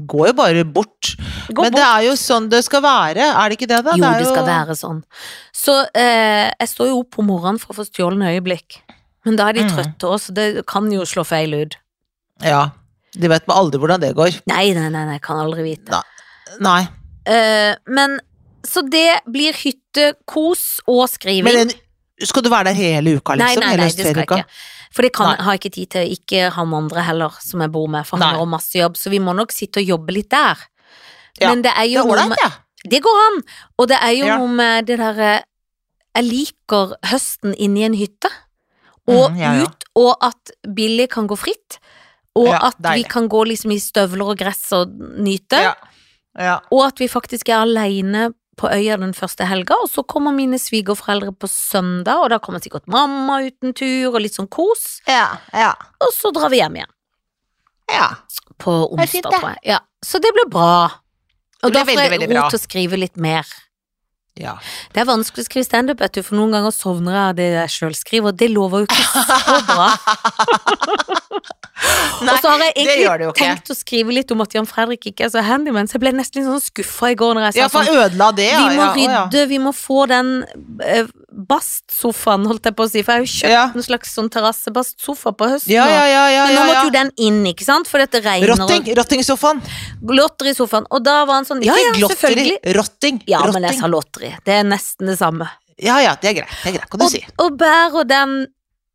Går 0.00 0.30
jo 0.30 0.34
bare 0.38 0.64
bort. 0.64 1.12
Gå 1.52 1.62
Men 1.66 1.74
det 1.76 1.82
er 1.84 2.06
jo 2.08 2.14
sånn 2.18 2.48
det 2.50 2.62
skal 2.64 2.80
være, 2.82 3.26
er 3.28 3.50
det 3.52 3.58
ikke 3.58 3.68
det, 3.70 3.78
da? 3.84 3.94
Jo, 3.98 4.06
er 4.08 4.22
det 4.22 4.30
skal 4.30 4.46
være 4.48 4.74
sånn. 4.78 5.02
Så 5.54 5.74
eh, 5.94 6.48
jeg 6.58 6.70
står 6.72 6.88
jo 6.90 7.02
opp 7.04 7.18
om 7.20 7.28
morgenen 7.28 7.60
for 7.60 7.74
å 7.74 7.78
få 7.82 7.86
stjålne 7.86 8.32
øyeblikk. 8.32 8.80
Men 9.26 9.36
da 9.38 9.50
er 9.50 9.58
de 9.60 9.66
Mm. 9.68 9.70
trøtte 9.76 10.08
òg, 10.10 10.18
så 10.18 10.34
det 10.34 10.66
kan 10.66 10.88
jo 10.90 11.04
slå 11.06 11.22
feil 11.28 11.54
ut. 11.54 11.76
Ja. 12.44 12.62
De 13.12 13.28
vet 13.28 13.46
man 13.48 13.58
aldri 13.60 13.80
hvordan 13.80 14.00
det 14.02 14.14
går. 14.16 14.40
Nei, 14.48 14.72
nei, 14.76 14.88
nei, 14.92 15.04
nei, 15.10 15.18
kan 15.22 15.40
aldri 15.42 15.64
vite. 15.66 16.00
Nei. 16.64 16.80
Eh, 17.28 17.74
men 17.92 18.18
så 18.66 18.84
det 18.86 19.22
blir 19.30 19.56
hyttekos 19.58 20.82
og 20.90 21.04
skriving. 21.10 21.44
Men 21.44 21.66
en, 21.66 21.74
skal 22.22 22.44
du 22.44 22.50
være 22.52 22.70
der 22.70 22.78
hele 22.78 23.16
uka, 23.18 23.36
liksom? 23.36 23.64
nei, 23.64 23.76
nei, 23.76 23.82
nei, 23.82 23.90
det 23.90 24.06
skal 24.06 24.22
jeg 24.22 24.28
ikke. 24.28 24.44
For 24.92 25.06
det 25.06 25.12
kan, 25.16 25.32
har 25.40 25.56
jeg 25.56 25.62
ikke 25.62 25.74
tid 25.74 25.92
til. 25.94 26.10
Ikke 26.16 26.48
han 26.52 26.74
andre 26.76 27.04
heller, 27.06 27.36
som 27.40 27.62
jeg 27.64 27.72
bor 27.72 27.88
med, 27.90 28.04
for 28.08 28.20
han 28.20 28.36
har 28.36 28.48
masse 28.48 28.76
jobb. 28.76 28.98
Så 29.00 29.12
vi 29.12 29.22
må 29.24 29.32
nok 29.36 29.54
sitte 29.54 29.80
og 29.80 29.88
jobbe 29.94 30.14
litt 30.18 30.30
der. 30.32 30.60
Ja, 31.40 31.48
Men 31.48 31.64
det 31.64 31.72
er 31.72 31.88
jo 31.88 32.04
det, 32.12 32.26
ja. 32.42 32.50
Det 32.92 32.98
går 33.02 33.20
an! 33.22 33.38
Og 33.78 33.88
det 33.88 33.98
er 34.02 34.12
jo 34.18 34.26
Ja. 34.26 34.36
noe 34.38 34.50
med 34.50 34.86
det 34.86 34.98
derre 34.98 35.44
Jeg 36.12 36.24
liker 36.26 36.96
høsten 37.08 37.54
inni 37.56 37.80
i 37.80 37.86
en 37.86 37.94
hytte. 37.96 38.28
Og 39.08 39.32
mm, 39.32 39.38
ja, 39.40 39.52
ja. 39.56 39.64
ut, 39.64 39.84
og 39.96 40.16
at 40.20 40.52
Billy 40.76 41.06
kan 41.08 41.26
gå 41.26 41.38
fritt. 41.40 41.78
Og 42.38 42.48
Ja, 42.48 42.60
at 42.70 42.78
vi 42.94 43.02
kan 43.04 43.28
gå 43.28 43.42
liksom 43.44 43.74
i 43.74 43.80
støvler 43.82 44.32
og 44.32 44.38
gress 44.40 44.70
og 44.72 44.92
nyte. 45.20 45.58
Ja. 45.60 45.74
ja. 46.38 46.54
Og 46.72 46.86
at 46.86 47.02
vi 47.02 47.10
faktisk 47.12 47.50
er 47.52 47.66
aleine 47.66 48.30
på 48.56 48.68
øya 48.72 48.96
den 49.00 49.12
første 49.16 49.44
helga, 49.48 49.76
og 49.84 49.90
så 49.90 50.04
kommer 50.04 50.32
mine 50.32 50.58
svigerforeldre 50.60 51.32
på 51.32 51.48
søndag, 51.48 52.20
og 52.20 52.30
da 52.32 52.38
kommer 52.40 52.60
sikkert 52.60 52.88
mamma 52.88 53.40
uten 53.44 53.72
tur, 53.76 54.14
og 54.14 54.20
litt 54.24 54.36
sånn 54.36 54.48
kos. 54.52 55.02
Ja, 55.08 55.38
ja. 55.56 55.72
Og 56.04 56.12
så 56.16 56.32
drar 56.32 56.52
vi 56.52 56.60
hjem 56.60 56.80
igjen 56.80 56.92
ja. 57.92 58.08
på 58.62 58.72
er 58.72 58.94
onsdag, 58.96 59.30
tror 59.30 59.48
jeg. 59.54 59.62
Ja, 59.74 59.80
så 60.04 60.20
det 60.22 60.32
blir 60.36 60.48
bra. 60.52 60.74
Og 61.62 61.74
derfor 61.74 61.94
får 61.94 62.16
jeg 62.16 62.30
ro 62.32 62.48
til 62.50 62.58
å 62.58 62.62
skrive 62.62 62.98
litt 62.98 63.20
mer. 63.20 63.48
Ja. 64.40 64.54
Det 64.94 65.02
er 65.02 65.08
vanskelig 65.08 65.44
å 65.44 65.48
skrive 65.48 65.66
standup, 65.66 66.00
for 66.24 66.38
noen 66.38 66.54
ganger 66.56 66.72
sovner 66.72 67.12
jeg 67.12 67.22
av 67.22 67.34
det 67.36 67.48
jeg 67.52 67.72
sjøl 67.74 67.96
skriver, 67.96 68.32
og 68.32 68.38
det 68.40 68.48
lover 68.52 68.84
jo 68.84 68.86
ikke 68.88 69.04
så 69.12 69.58
bra. 69.68 69.88
Nei, 72.22 72.32
og 72.32 72.38
så 72.38 72.52
har 72.52 72.62
jeg 72.62 72.74
egentlig 72.84 73.32
tenkt 73.36 73.72
å 73.72 73.76
skrive 73.76 74.14
litt 74.14 74.30
om 74.32 74.42
at 74.44 74.54
Jan 74.54 74.68
Fredrik 74.68 75.08
ikke 75.10 75.26
er 75.26 75.32
så 75.34 75.42
handyman, 75.44 75.90
så 75.90 75.98
jeg 75.98 76.04
ble 76.04 76.12
nesten 76.16 76.40
litt 76.40 76.48
sånn 76.48 76.62
skuffa 76.62 77.12
i 77.12 77.18
går 77.18 77.34
når 77.36 77.48
jeg 77.48 77.56
sa 77.56 77.60
Ja, 77.64 77.68
for 77.72 77.88
sånn 77.88 78.00
ødela 78.04 78.30
det, 78.36 78.48
ja. 78.52 78.62
Vi 78.62 78.78
må 78.78 78.86
ja, 78.86 78.92
ja. 78.92 79.22
rydde, 79.26 79.44
vi 79.50 79.58
må 79.62 79.74
få 79.76 80.06
den 80.10 80.32
eh, 80.86 81.10
bastsofaen, 81.32 82.44
holdt 82.46 82.64
jeg 82.68 82.76
på 82.76 82.84
å 82.84 82.90
si, 82.90 83.02
for 83.02 83.12
jeg 83.12 83.18
har 83.20 83.24
jo 83.24 83.32
kjøpt 83.32 83.52
Ja. 83.52 83.64
en 83.74 83.82
slags 83.86 84.12
sånn 84.16 84.28
terrassebastsofa 84.30 85.32
på 85.36 85.48
høsten 85.50 85.72
Ja, 85.74 85.86
ja, 85.88 86.04
ja, 86.06 86.24
ja, 86.30 86.44
Men 86.46 86.54
nå 86.56 86.64
måtte 86.68 86.84
jo 86.84 86.90
den 86.96 87.10
inn, 87.16 87.40
ikke 87.46 87.64
sant, 87.64 87.88
for 87.88 87.98
dette 87.98 88.20
regner 88.22 88.52
Rotting, 88.52 88.84
rottingsofaen. 88.96 89.62
og 90.02 90.14
lotter 90.14 90.46
i 90.50 90.54
sofaen, 90.54 90.86
og 90.90 91.02
da 91.04 91.24
var 91.24 91.34
han 91.40 91.44
sånn, 91.48 91.62
ja 91.64 91.74
Ikke 91.74 91.98
ja, 92.00 92.08
selvfølgelig. 92.08 92.74
rotting. 92.76 93.22
Ja, 93.26 93.42
men 93.52 93.62
jeg 93.62 93.78
sa 93.80 93.86
lotteri, 93.86 94.34
det 94.44 94.54
er 94.60 94.64
nesten 94.64 95.06
det 95.06 95.18
samme. 95.18 95.48
Ja, 95.78 95.98
ja, 96.00 96.14
det 96.20 96.30
er 96.30 96.34
greit, 96.42 96.52
det 96.62 96.74
er 96.74 96.78
greit, 96.78 96.90
kan 96.90 96.98
du 97.00 97.04
Og, 97.06 97.10
si. 97.10 97.24
og 97.38 97.56
bærer 97.58 98.06
den 98.06 98.46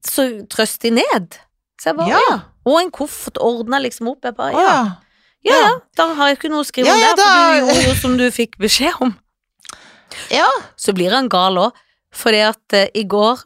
så 0.08 0.28
trøstig 0.47 0.93
ned. 0.93 1.38
Så 1.82 1.89
jeg 1.91 1.97
bare, 1.97 2.10
Ja. 2.10 2.19
ja. 2.30 2.39
Og 2.67 2.82
en 2.82 2.91
koffert 2.91 3.38
ordna 3.39 3.80
liksom 3.80 4.08
opp. 4.12 4.23
Jeg 4.23 4.36
bare, 4.36 4.52
ja. 4.54 4.97
ja. 5.43 5.54
Ja, 5.62 5.69
da 5.95 6.13
har 6.15 6.28
jeg 6.28 6.38
ikke 6.39 6.50
noe 6.52 6.63
å 6.63 6.67
skrive 6.67 6.91
om 6.91 7.00
ja, 7.00 7.13
der, 7.15 7.23
for 7.23 7.54
du 7.54 7.60
gjorde 7.71 7.88
jo 7.88 7.93
som 8.02 8.17
du 8.17 8.26
fikk 8.32 8.58
beskjed 8.60 8.93
om. 9.02 9.15
Ja. 10.32 10.47
Så 10.76 10.93
blir 10.97 11.12
han 11.13 11.30
gal 11.30 11.56
òg, 11.62 11.71
fordi 12.17 12.41
at 12.47 12.73
eh, 12.77 12.89
i 12.97 13.03
går 13.10 13.43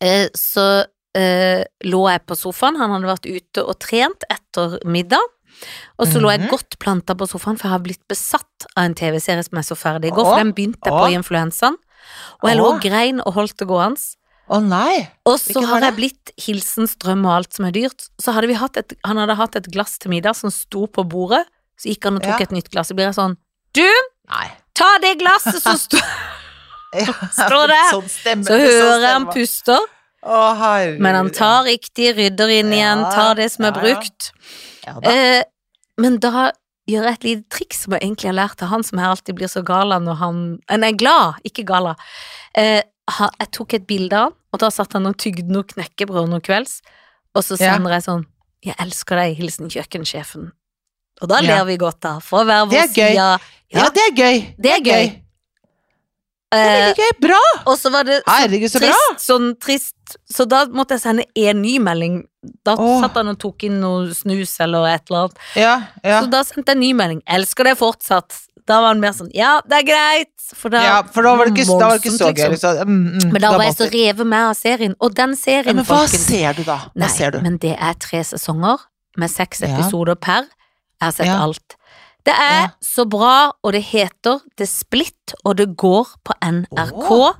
eh, 0.00 0.26
så 0.38 0.66
eh, 1.16 1.62
lå 1.86 2.02
jeg 2.10 2.24
på 2.26 2.36
sofaen, 2.38 2.78
han 2.80 2.90
hadde 2.96 3.10
vært 3.12 3.28
ute 3.30 3.64
og 3.64 3.78
trent 3.84 4.26
etter 4.32 4.78
middag, 4.88 5.22
og 6.02 6.08
så 6.10 6.18
lå 6.20 6.32
jeg 6.34 6.40
Mhm. 6.44 6.50
godt 6.50 6.78
planta 6.82 7.14
på 7.14 7.28
sofaen, 7.30 7.56
for 7.56 7.68
jeg 7.68 7.74
har 7.76 7.84
blitt 7.84 8.02
besatt 8.10 8.66
av 8.76 8.84
en 8.88 8.94
TV-serie 8.98 9.44
som 9.46 9.58
er 9.60 9.62
så 9.62 9.76
ferdig 9.78 10.10
i 10.10 10.14
går, 10.16 10.24
for 10.26 10.40
den 10.42 10.52
begynte 10.52 10.82
jeg 10.82 10.92
på 10.98 11.10
i 11.12 11.14
influensaen, 11.20 11.76
og 12.42 12.48
jeg 12.50 12.58
lå 12.58 12.66
og 12.74 12.82
grein 12.82 13.20
og 13.24 13.32
holdt 13.38 13.56
det 13.62 13.68
gående. 13.70 14.02
Å 14.50 14.58
nei. 14.60 15.08
Og 15.24 15.38
så 15.40 15.62
har 15.64 15.80
jeg 15.86 15.94
blitt 15.96 16.32
hilsen 16.36 16.84
strøm 16.90 17.22
og 17.24 17.32
alt 17.38 17.54
som 17.56 17.64
er 17.64 17.72
dyrt. 17.72 18.10
Så 18.20 18.34
hadde 18.36 18.50
vi 18.50 18.58
hatt 18.60 18.76
et, 18.76 18.92
han 19.06 19.16
hadde 19.16 19.38
hatt 19.38 19.56
et 19.56 19.70
glass 19.72 19.96
til 19.98 20.10
middag 20.12 20.36
som 20.36 20.50
sto 20.52 20.84
på 20.86 21.00
bordet, 21.08 21.46
så 21.80 21.88
gikk 21.88 22.04
han 22.04 22.16
og 22.18 22.22
tok 22.26 22.40
Ja. 22.40 22.44
et 22.44 22.50
nytt 22.52 22.68
glass, 22.70 22.88
så 22.90 22.94
blir 22.98 23.06
jeg 23.08 23.14
sånn 23.16 23.38
Du, 23.72 23.88
Nei. 24.28 24.50
ta 24.74 24.98
det 25.00 25.18
glasset 25.18 25.62
som 25.62 25.78
Ja, 25.96 26.02
Står 27.44 27.66
det? 27.72 27.82
Sånn 27.90 28.08
stemme. 28.12 28.44
Så 28.46 28.56
sånn 28.58 28.66
hører 28.66 29.06
han 29.08 29.26
puster, 29.32 29.86
Å, 30.24 30.40
herregud. 30.60 31.00
men 31.04 31.14
han 31.18 31.30
tar 31.34 31.64
riktig, 31.68 32.14
rydder 32.16 32.52
inn 32.60 32.72
igjen, 32.72 33.02
tar 33.14 33.34
det 33.40 33.50
som 33.52 33.66
er 33.68 33.72
ja, 33.72 33.74
ja. 33.74 33.82
brukt. 33.82 34.30
ja, 34.86 34.94
da. 35.00 35.12
Eh, 35.14 35.42
men 36.00 36.18
da 36.22 36.50
gjør 36.90 37.06
jeg 37.08 37.18
et 37.18 37.24
lite 37.28 37.44
triks 37.56 37.84
som 37.84 37.94
jeg 37.96 38.02
egentlig 38.04 38.28
har 38.30 38.36
lært 38.42 38.62
av 38.64 38.68
han 38.72 38.82
som 38.84 38.98
her 39.00 39.12
alltid 39.14 39.38
blir 39.38 39.48
så 39.48 39.62
gala 39.64 39.98
når 40.02 40.18
han 40.20 40.42
Nei, 40.80 40.92
glad, 40.92 41.40
ikke 41.48 41.64
gala. 41.68 41.94
Eh, 42.56 42.82
jeg 43.08 43.50
tok 43.52 43.74
et 43.76 43.86
bilde 43.88 44.16
av 44.16 44.30
han, 44.30 44.36
og 44.54 44.60
da 44.62 44.70
satt 44.70 44.92
han 44.96 45.08
og 45.10 45.16
tygde 45.20 45.50
noe 45.52 45.66
knekkebrød 45.66 46.28
noe 46.30 46.40
kvelds, 46.44 46.78
og 47.34 47.42
så 47.42 47.56
Ja. 47.58 47.74
sender 47.74 47.90
jeg 47.96 48.02
sånn 48.06 48.24
'Jeg 48.64 48.76
elsker 48.80 49.16
deg', 49.16 49.36
hilsen 49.36 49.68
kjøkkensjefen. 49.68 50.52
Og 51.20 51.28
da 51.28 51.40
Ja. 51.42 51.58
ler 51.58 51.64
vi 51.64 51.76
godt 51.76 52.00
da, 52.00 52.18
for 52.18 52.44
å 52.44 52.46
være 52.46 52.62
er 52.62 52.66
vår 52.66 52.88
side. 52.94 53.14
Ja, 53.14 53.38
Ja, 53.70 53.88
det 53.90 54.02
er 54.08 54.14
gøy. 54.16 54.54
Det 54.58 54.70
er 54.72 54.80
gøy. 54.80 55.23
Det 56.54 56.60
er 56.62 56.70
Eh, 56.70 56.86
veldig 56.86 57.02
gøy. 57.02 57.12
Bra! 57.28 57.40
og 57.66 57.76
så 57.80 57.90
var 57.92 58.04
det 58.08 58.20
så 58.22 58.30
Herregud, 58.38 58.70
så 58.70 58.80
bra. 58.80 58.88
trist, 58.94 59.26
sånn 59.26 59.46
trist, 59.60 60.16
så 60.30 60.46
da 60.48 60.64
måtte 60.70 60.94
jeg 60.96 61.00
sende 61.04 61.24
en 61.36 61.62
ny 61.62 61.78
melding. 61.82 62.20
Da 62.64 62.76
Åh. 62.78 63.00
satt 63.02 63.14
han 63.18 63.28
og 63.32 63.38
tok 63.42 63.64
inn 63.66 63.80
noe 63.80 64.12
snus 64.14 64.52
eller 64.60 64.86
et 64.94 65.02
eller 65.10 65.24
annet. 65.26 65.38
Ja, 65.58 65.74
ja. 66.04 66.20
Så 66.22 66.30
da 66.30 66.42
sendte 66.46 66.72
jeg 66.74 66.76
en 66.78 66.84
ny 66.84 66.92
melding. 66.94 67.22
Elsker 67.26 67.64
det 67.64 67.78
fortsatt. 67.80 68.42
Da 68.66 68.78
var 68.80 68.94
han 68.94 69.00
mer 69.00 69.12
sånn 69.12 69.28
ja, 69.36 69.58
det 69.68 69.82
er 69.82 69.86
greit. 69.90 70.30
For 70.54 70.68
da, 70.72 70.80
ja, 70.84 71.02
for 71.12 71.22
da 71.24 71.34
var 71.36 71.48
det 71.48 71.52
ikke, 71.56 71.66
da 71.80 71.88
var 71.88 71.98
det 71.98 72.04
ikke 72.04 72.12
så 72.16 72.24
voldsomt, 72.28 72.38
gøy. 72.38 72.50
liksom. 72.54 72.70
Liksom. 72.76 72.88
Mm, 72.88 73.18
mm, 73.24 73.32
Men 73.32 73.42
da 73.42 73.50
var 73.56 73.64
jeg 73.64 73.74
så 73.76 73.88
revet 73.92 74.26
med 74.26 74.40
av 74.48 74.54
serien. 74.56 74.94
Og 75.00 75.14
den 75.14 75.30
ja, 75.34 75.36
serien, 75.40 75.76
Men 75.76 75.84
hva 75.84 75.98
folkens 76.04 76.26
ser 76.28 76.52
du 76.56 76.62
da? 76.64 76.76
Hva 76.94 77.00
Nei, 77.04 77.08
ser 77.08 77.30
du? 77.32 77.40
men 77.44 77.56
det 77.58 77.74
er 77.80 77.94
tre 78.00 78.20
sesonger 78.24 78.78
med 79.16 79.30
seks 79.30 79.60
Ja. 79.60 79.68
episoder 79.74 80.14
per. 80.16 80.42
Jeg 81.00 81.02
har 81.02 81.12
sett 81.12 81.26
Ja. 81.26 81.38
alt. 81.42 81.76
Det 82.24 82.32
er 82.32 82.60
Ja. 82.62 82.68
så 82.80 83.04
bra, 83.04 83.52
og 83.62 83.72
det 83.72 83.82
heter 83.90 84.40
The 84.56 84.66
Split, 84.66 85.34
og 85.44 85.56
det 85.56 85.76
går 85.76 86.14
på 86.24 86.36
NRK 86.40 87.10
oh, 87.12 87.34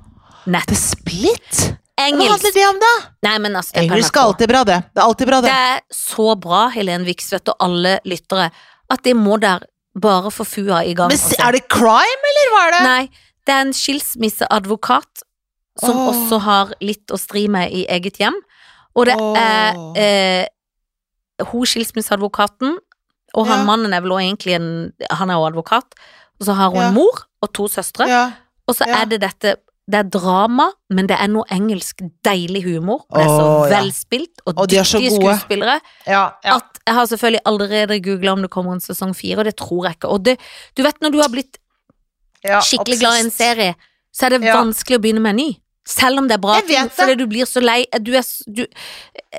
nett. 0.46 0.68
The 0.68 0.76
Split? 0.76 1.62
Hva 1.94 2.10
handler 2.10 2.52
det 2.52 2.64
om, 2.68 2.80
da? 2.82 2.92
Nei, 3.22 3.36
men 3.38 3.54
altså, 3.56 3.72
det 3.72 3.84
er 3.84 3.86
Engelsk 3.86 4.16
er 4.16 4.20
alltid 4.28 4.50
bra, 4.50 4.64
det. 4.68 4.80
Det 4.92 5.00
er 5.00 5.06
alltid 5.06 5.30
bra, 5.30 5.40
det. 5.40 5.50
Det 5.52 5.74
er 5.74 5.80
så 5.94 6.34
bra, 6.36 6.64
Helen 6.74 7.06
Viksvedt 7.06 7.48
og 7.52 7.56
alle 7.64 7.98
lyttere, 8.04 8.50
at 8.90 9.04
det 9.06 9.14
må 9.16 9.38
der 9.40 9.64
bare 9.94 10.32
få 10.34 10.44
fua 10.44 10.82
i 10.84 10.92
gang. 10.92 11.08
Men 11.08 11.16
og 11.16 11.22
se- 11.22 11.36
se. 11.36 11.42
er 11.42 11.52
det 11.52 11.68
crime, 11.70 12.30
eller 12.32 12.50
hva 12.52 12.64
er 12.66 12.74
det? 12.74 12.82
Nei, 12.84 13.30
det 13.46 13.54
er 13.54 13.60
en 13.68 13.72
skilsmisseadvokat 13.72 15.22
som 15.80 15.96
oh. 15.96 16.10
også 16.12 16.40
har 16.44 16.74
litt 16.84 17.14
å 17.14 17.18
stri 17.18 17.46
med 17.48 17.72
i 17.72 17.86
eget 17.90 18.18
hjem. 18.18 18.36
Og 18.94 19.06
det 19.06 19.14
er 19.38 19.78
Åh. 19.78 19.94
eh, 19.98 21.46
hun 21.50 21.66
skilsmisseadvokaten, 21.66 22.76
og 23.34 23.46
han 23.46 23.60
Ja. 23.60 23.64
mannen 23.64 23.92
er 23.92 24.00
vel 24.00 24.10
også 24.12 24.24
egentlig 24.24 24.54
en 24.54 24.92
Han 25.10 25.30
er 25.30 25.34
også 25.34 25.52
advokat. 25.52 25.84
Og 26.40 26.46
så 26.46 26.54
har 26.54 26.70
hun 26.70 26.80
Ja. 26.80 26.88
en 26.88 26.94
mor 26.94 27.26
og 27.42 27.52
to 27.52 27.68
søstre. 27.68 28.08
Ja. 28.08 28.32
Og 28.66 28.74
så 28.74 28.84
er 28.86 29.04
det 29.04 29.20
dette 29.20 29.56
Det 29.90 29.98
er 29.98 30.08
drama, 30.08 30.70
men 30.88 31.06
det 31.06 31.16
er 31.20 31.26
noe 31.28 31.44
engelsk 31.52 32.00
deilig 32.24 32.62
humor. 32.64 33.04
Det 33.12 33.20
er 33.20 33.28
så 33.28 33.44
oh, 33.44 33.68
velspilt, 33.68 34.40
og, 34.46 34.54
Og 34.56 34.68
de 34.70 34.76
så 34.76 34.96
dyktige 34.96 35.20
skuespillere. 35.20 35.80
Ja, 36.06 36.30
ja. 36.42 36.56
At 36.56 36.78
jeg 36.86 36.94
har 36.94 37.04
selvfølgelig 37.04 37.40
allerede 37.44 38.00
googla 38.00 38.32
om 38.32 38.40
det 38.40 38.50
kommer 38.50 38.72
en 38.72 38.80
sesong 38.80 39.12
fire, 39.14 39.38
og 39.38 39.44
det 39.44 39.56
tror 39.56 39.84
jeg 39.84 39.96
ikke. 39.98 40.08
Og 40.08 40.24
det, 40.24 40.38
du 40.76 40.82
vet 40.82 40.96
når 41.02 41.10
du 41.12 41.20
har 41.20 41.28
blitt 41.28 41.58
ja, 42.42 42.60
skikkelig 42.60 42.98
glad 42.98 43.18
i 43.18 43.24
en 43.26 43.30
serie, 43.30 43.74
så 44.14 44.24
er 44.24 44.30
det 44.30 44.40
vanskelig 44.40 44.96
å 44.96 45.02
begynne 45.02 45.20
med 45.20 45.30
en 45.30 45.36
ny. 45.36 45.50
Selv 45.84 46.22
om 46.22 46.28
det 46.28 46.38
er 46.38 46.40
bra 46.40 46.54
Jeg 46.56 46.68
vet 46.68 46.76
ting, 46.78 46.90
fordi 46.96 47.16
du 47.20 47.26
blir 47.28 47.48
så 47.48 47.60
lei. 47.60 47.82
Du 48.00 48.14
er, 48.16 48.24
du, 48.48 48.64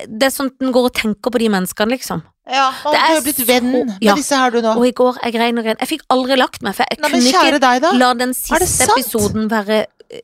det 0.06 0.28
er 0.28 0.30
sånn 0.34 0.52
at 0.52 0.62
en 0.62 0.72
går 0.74 0.90
og 0.90 0.94
tenker 0.94 1.34
på 1.34 1.40
de 1.42 1.48
menneskene, 1.50 1.90
liksom. 1.96 2.22
Ja, 2.46 2.68
og 2.86 2.94
Det 2.94 3.00
er 3.02 3.24
blitt 3.24 3.40
venn 3.48 3.72
så- 3.72 3.84
med 3.86 3.98
ja. 4.06 4.14
disse 4.14 4.36
her 4.38 4.50
du 4.54 4.60
nå. 4.62 4.76
Og 4.78 4.86
i 4.86 4.92
går, 4.92 5.18
jeg 5.24 5.34
grein 5.34 5.58
og 5.58 5.64
grein. 5.64 5.76
Jeg 5.80 5.88
fikk 5.88 6.02
aldri 6.08 6.36
lagt 6.38 6.62
meg, 6.62 6.76
for 6.76 6.86
jeg 6.88 7.00
Nei, 7.02 7.10
kunne 7.10 7.32
ikke 7.34 7.60
deg, 7.60 7.98
la 7.98 8.14
den 8.14 8.34
siste 8.34 8.86
episoden 8.86 9.48
være 9.50 9.86
eh, 10.10 10.20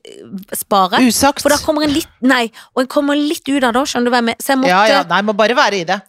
spare. 0.55 1.03
Usagt. 1.03 1.41
For 1.43 1.49
da 1.49 1.57
kommer 1.57 1.83
en 1.83 1.91
litt 1.91 2.07
Nei, 2.21 2.49
og 2.73 2.85
en 2.85 2.87
kommer 2.87 3.19
litt 3.19 3.43
ut 3.49 3.63
av 3.63 3.73
det 3.73 3.83
skjønner 3.91 4.05
du 4.05 4.11
hva 4.15 4.21
jeg 4.23 4.29
mener. 4.31 4.39
Så 4.39 4.55
jeg 4.55 4.57
måtte 4.63 4.71
Ja, 4.71 4.85
ja, 4.87 5.01
ja, 5.01 5.03
nei, 5.03 5.21
må 5.21 5.35
bare 5.35 5.55
være 5.59 5.81
i 5.81 5.83
det. 5.83 5.99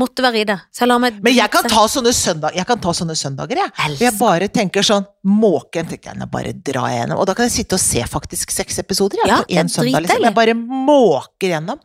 Måtte 0.00 0.24
være 0.24 0.40
i 0.40 0.46
det. 0.48 0.56
Så 0.74 0.84
jeg 0.84 0.90
lar 0.90 1.00
meg 1.02 1.20
Men 1.22 1.36
jeg 1.36 1.50
kan 1.54 1.68
ta 1.70 1.84
sånne 1.90 2.12
søndag, 2.16 2.56
jeg 2.58 2.66
kan 2.66 2.80
ta 2.82 2.94
sånne 2.96 3.14
søndager, 3.18 3.60
jeg. 3.62 3.72
Elsker. 3.86 4.04
Jeg 4.08 4.18
bare 4.18 4.48
tenker 4.50 4.86
sånn 4.86 5.06
Måken 5.24 5.88
tenker 5.92 6.12
jeg, 6.12 6.28
bare 6.32 6.52
drar 6.66 6.90
jeg 6.92 7.04
gjennom. 7.04 7.20
Og 7.22 7.28
da 7.30 7.36
kan 7.38 7.48
jeg 7.48 7.54
sitte 7.60 7.78
og 7.78 7.82
se 7.84 8.02
faktisk 8.10 8.52
seks 8.54 8.82
episoder 8.82 9.22
jeg, 9.22 9.30
Ja, 9.30 9.38
på 9.42 9.54
én 9.54 9.70
søndag. 9.72 10.04
Liksom. 10.04 10.26
Jeg 10.28 10.36
bare 10.36 10.56
måker 10.58 11.54
gjennom. 11.54 11.80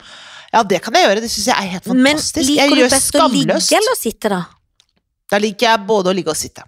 Ja, 0.53 0.63
det 0.65 0.81
kan 0.81 0.97
jeg 0.97 1.05
gjøre. 1.05 1.21
Det 1.23 1.29
syns 1.31 1.47
jeg 1.51 1.55
er 1.55 1.71
helt 1.75 1.85
fantastisk. 1.85 2.35
Men 2.39 2.49
liker 2.49 2.65
jeg 2.65 2.89
du 2.89 2.95
best 2.97 3.19
å 3.21 3.29
ligge 3.29 3.79
eller 3.79 3.99
sitte, 3.99 4.33
da? 4.33 4.41
Da 5.29 5.37
liker 5.37 5.69
jeg 5.69 5.85
både 5.87 6.09
å 6.11 6.17
ligge 6.17 6.33
og 6.33 6.39
sitte. 6.39 6.65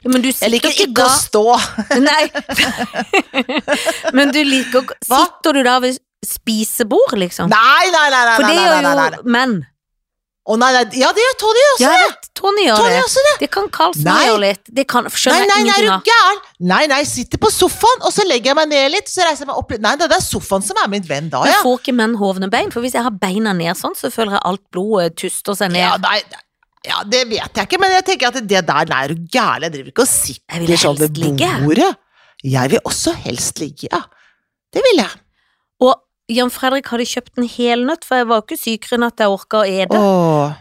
Ja, 0.00 0.10
men 0.10 0.22
du 0.24 0.28
Jeg 0.30 0.50
liker 0.52 0.72
ikke 0.72 0.92
da 0.96 1.06
å 1.06 1.16
stå. 1.20 1.44
Nei. 2.08 2.24
Men 4.16 4.32
du 4.34 4.40
liker 4.44 4.82
å 4.82 4.96
Sitter 5.04 5.56
du 5.56 5.62
da 5.64 5.76
ved 5.84 5.98
spisebord, 6.26 7.16
liksom? 7.20 7.48
Nei, 7.52 7.86
nei, 7.92 8.06
nei, 8.12 8.24
nei, 8.28 8.34
For 8.36 8.44
det 8.44 8.56
nei, 8.56 8.64
gjør 8.64 8.74
nei, 8.74 8.82
nei, 8.82 8.94
nei. 8.96 9.20
jo 9.20 9.34
menn. 9.36 9.54
Å, 10.48 10.56
nei, 10.56 10.70
nei. 10.72 10.82
Ja, 10.96 11.10
det 11.14 11.20
gjør 11.20 11.34
Tony 11.42 11.62
også. 11.74 11.84
Ja, 11.84 11.90
det! 12.00 12.30
Tony 12.40 12.62
gjør 12.64 12.78
Tony 12.80 12.94
det. 12.94 13.00
også 13.04 13.22
det. 13.26 13.32
Det 13.42 13.48
kan 13.52 13.66
Karlsen 13.76 14.06
Nei. 14.08 14.20
gjøre 14.24 14.40
litt. 14.40 14.62
Det 14.78 14.84
kan, 14.88 15.04
Nei, 15.04 15.34
nei, 15.44 15.58
jeg 15.60 15.66
nei, 15.66 15.74
er 15.74 15.84
du 15.84 16.08
gæren? 16.08 16.40
Nei, 16.70 16.80
nei, 16.90 17.00
sitter 17.06 17.42
på 17.42 17.50
sofaen, 17.52 18.00
og 18.08 18.14
så 18.16 18.24
legger 18.26 18.50
jeg 18.54 18.58
meg 18.58 18.70
ned 18.72 18.86
litt, 18.96 19.10
så 19.12 19.26
reiser 19.26 19.44
jeg 19.44 19.50
meg 19.52 19.60
opp 19.60 19.74
litt. 19.74 19.82
Nei, 19.84 19.92
det 20.00 20.08
er 20.08 20.24
sofaen 20.24 20.64
som 20.64 20.80
er 20.80 20.88
min 20.90 21.04
venn 21.06 21.28
da, 21.30 21.42
Men 21.44 21.52
ja. 21.52 21.60
får 21.66 21.82
ikke 21.82 21.94
menn 22.00 22.16
hovne 22.18 22.48
bein? 22.52 22.72
For 22.72 22.80
hvis 22.84 22.96
jeg 22.96 23.04
har 23.04 23.14
beina 23.20 23.52
ned 23.56 23.76
sånn, 23.78 23.94
så 23.98 24.08
føler 24.14 24.38
jeg 24.38 24.44
alt 24.48 24.64
blodet 24.72 25.18
tuster 25.20 25.58
seg 25.60 25.74
ned. 25.76 25.84
Ja, 25.84 25.94
nei, 26.00 26.22
ja, 26.88 27.02
det 27.04 27.26
vet 27.28 27.60
jeg 27.60 27.68
ikke, 27.68 27.82
men 27.84 27.92
jeg 27.98 28.06
tenker 28.08 28.32
at 28.32 28.40
det 28.40 28.64
der, 28.72 28.90
nei, 28.94 29.02
er 29.04 29.12
du 29.12 29.26
gæren? 29.28 29.68
Jeg 29.68 29.76
driver 29.76 29.92
ikke 29.92 30.06
og 30.08 30.14
sitter 30.14 30.78
sånn 30.80 31.00
ved 31.02 31.10
helst 31.10 31.24
ligge. 31.26 31.50
bordet. 31.66 31.90
Jeg 32.48 32.72
vil 32.72 32.86
også 32.88 33.12
helst 33.28 33.60
ligge, 33.60 33.90
ja. 33.92 34.00
Det 34.72 34.80
vil 34.88 35.02
jeg. 35.04 35.20
Og 35.84 35.92
Jan 36.30 36.50
Fredrik 36.54 36.86
hadde 36.92 37.06
kjøpt 37.10 37.38
en 37.40 37.48
hel 37.50 37.82
nøtt, 37.88 38.04
for 38.06 38.20
jeg 38.20 38.28
var 38.30 38.42
ikke 38.44 38.58
sykere 38.60 38.98
enn 38.98 39.06
at 39.08 39.18
jeg 39.22 39.32
orka 39.34 39.62
å 39.62 39.66
ete. 39.66 39.98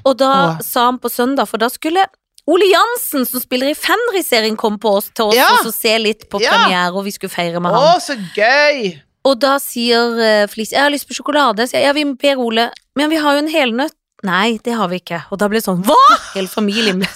Og 0.05 0.15
da 0.17 0.31
Åh. 0.55 0.63
sa 0.65 0.87
han 0.89 0.97
på 1.01 1.11
søndag, 1.13 1.47
for 1.51 1.61
da 1.61 1.69
skulle 1.69 2.05
Ole 2.49 2.65
Jansen, 2.65 3.27
som 3.29 3.39
spiller 3.43 3.69
i 3.69 3.75
Fenris-serien, 3.77 4.55
komme 4.57 4.79
på 4.81 4.95
oss 4.97 5.11
til 5.13 5.27
oss 5.29 5.35
Ja. 5.37 5.49
og 5.63 5.69
se 5.75 5.91
litt 6.01 6.27
på 6.31 6.41
Ja. 6.41 6.49
premiere, 6.55 6.95
og 6.97 7.03
vi 7.05 7.11
skulle 7.13 7.29
feire 7.29 7.59
med 7.61 7.71
Å, 7.71 7.83
han. 7.93 7.99
så 8.01 8.15
gøy! 8.35 8.99
Og 9.25 9.37
da 9.37 9.57
sier 9.59 10.15
uh, 10.17 10.47
Flis 10.47 10.71
jeg 10.71 10.79
har 10.81 10.89
lyst 10.89 11.05
på 11.07 11.13
sjokolade. 11.13 11.67
Jeg, 11.69 11.83
ja, 11.83 11.91
vi 11.93 12.05
ber 12.17 12.39
Ole, 12.41 12.71
men 12.95 13.09
vi 13.11 13.17
har 13.21 13.35
jo 13.35 13.43
en 13.43 13.51
helnøtt. 13.51 13.93
Nei, 14.27 14.57
det 14.63 14.73
har 14.75 14.89
vi 14.91 14.97
ikke. 14.99 15.21
Og 15.31 15.39
da 15.39 15.47
ble 15.47 15.61
det 15.61 15.65
sånn, 15.65 15.83
hva? 15.87 15.95
Hele 16.33 16.49
familien 16.51 16.97
ble 16.99 17.07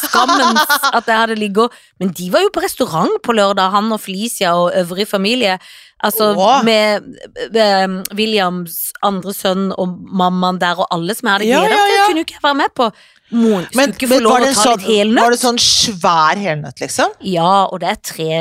skammens 0.00 0.72
at 0.90 1.06
jeg 1.06 1.14
hadde 1.14 1.36
ligget 1.38 1.74
Men 2.02 2.10
de 2.18 2.26
var 2.34 2.42
jo 2.42 2.50
på 2.54 2.64
restaurant 2.64 3.14
på 3.22 3.34
lørdag, 3.36 3.70
han 3.76 3.92
og 3.94 4.00
Felicia 4.02 4.56
og 4.58 4.72
øvrig 4.74 5.06
familie. 5.06 5.58
Altså 6.02 6.32
Åh. 6.34 6.64
med 6.66 7.06
eh, 7.54 7.94
Williams 8.18 8.92
andre 9.06 9.34
sønn 9.34 9.70
og 9.74 9.94
mammaen 10.14 10.60
der 10.62 10.78
og 10.78 10.90
alle 10.94 11.14
som 11.18 11.26
jeg 11.30 11.38
hadde 11.38 11.48
Ja, 11.48 11.62
ja, 11.66 11.70
ja. 11.78 11.94
Jeg 11.94 12.04
kunne 12.10 12.22
jo 12.22 12.26
ikke 12.28 12.44
være 12.44 12.58
med 12.60 12.74
på 12.78 12.90
Moren 13.34 13.64
skulle 13.66 13.80
Men, 13.82 13.94
ikke 13.94 14.10
få 14.10 14.20
lov 14.24 14.32
var, 14.32 14.40
å 14.40 14.46
det 14.46 14.52
ta 14.54 14.62
sånn, 14.62 14.78
litt 14.78 14.88
helnøtt. 14.88 15.22
var 15.24 15.34
det 15.34 15.40
sånn 15.42 15.58
svær 15.62 16.38
helnøtt, 16.42 16.78
liksom? 16.84 17.16
Ja, 17.28 17.50
og 17.66 17.82
det 17.82 17.90
er 17.90 17.98
tre 18.10 18.38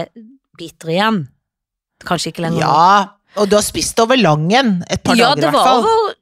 biter 0.58 0.94
igjen. 0.94 1.18
Kanskje 2.08 2.32
ikke 2.32 2.46
lenger. 2.46 2.62
Ja, 2.62 3.42
og 3.42 3.50
du 3.52 3.58
har 3.58 3.66
spist 3.66 4.00
over 4.00 4.18
langen 4.18 4.80
et 4.88 5.04
par 5.04 5.18
ja, 5.20 5.34
dager 5.34 5.50
i 5.50 5.52
hvert 5.52 5.58
fall. 5.58 5.82
Ja, 5.82 5.84
det 5.84 5.90
var 5.90 6.06
over 6.06 6.16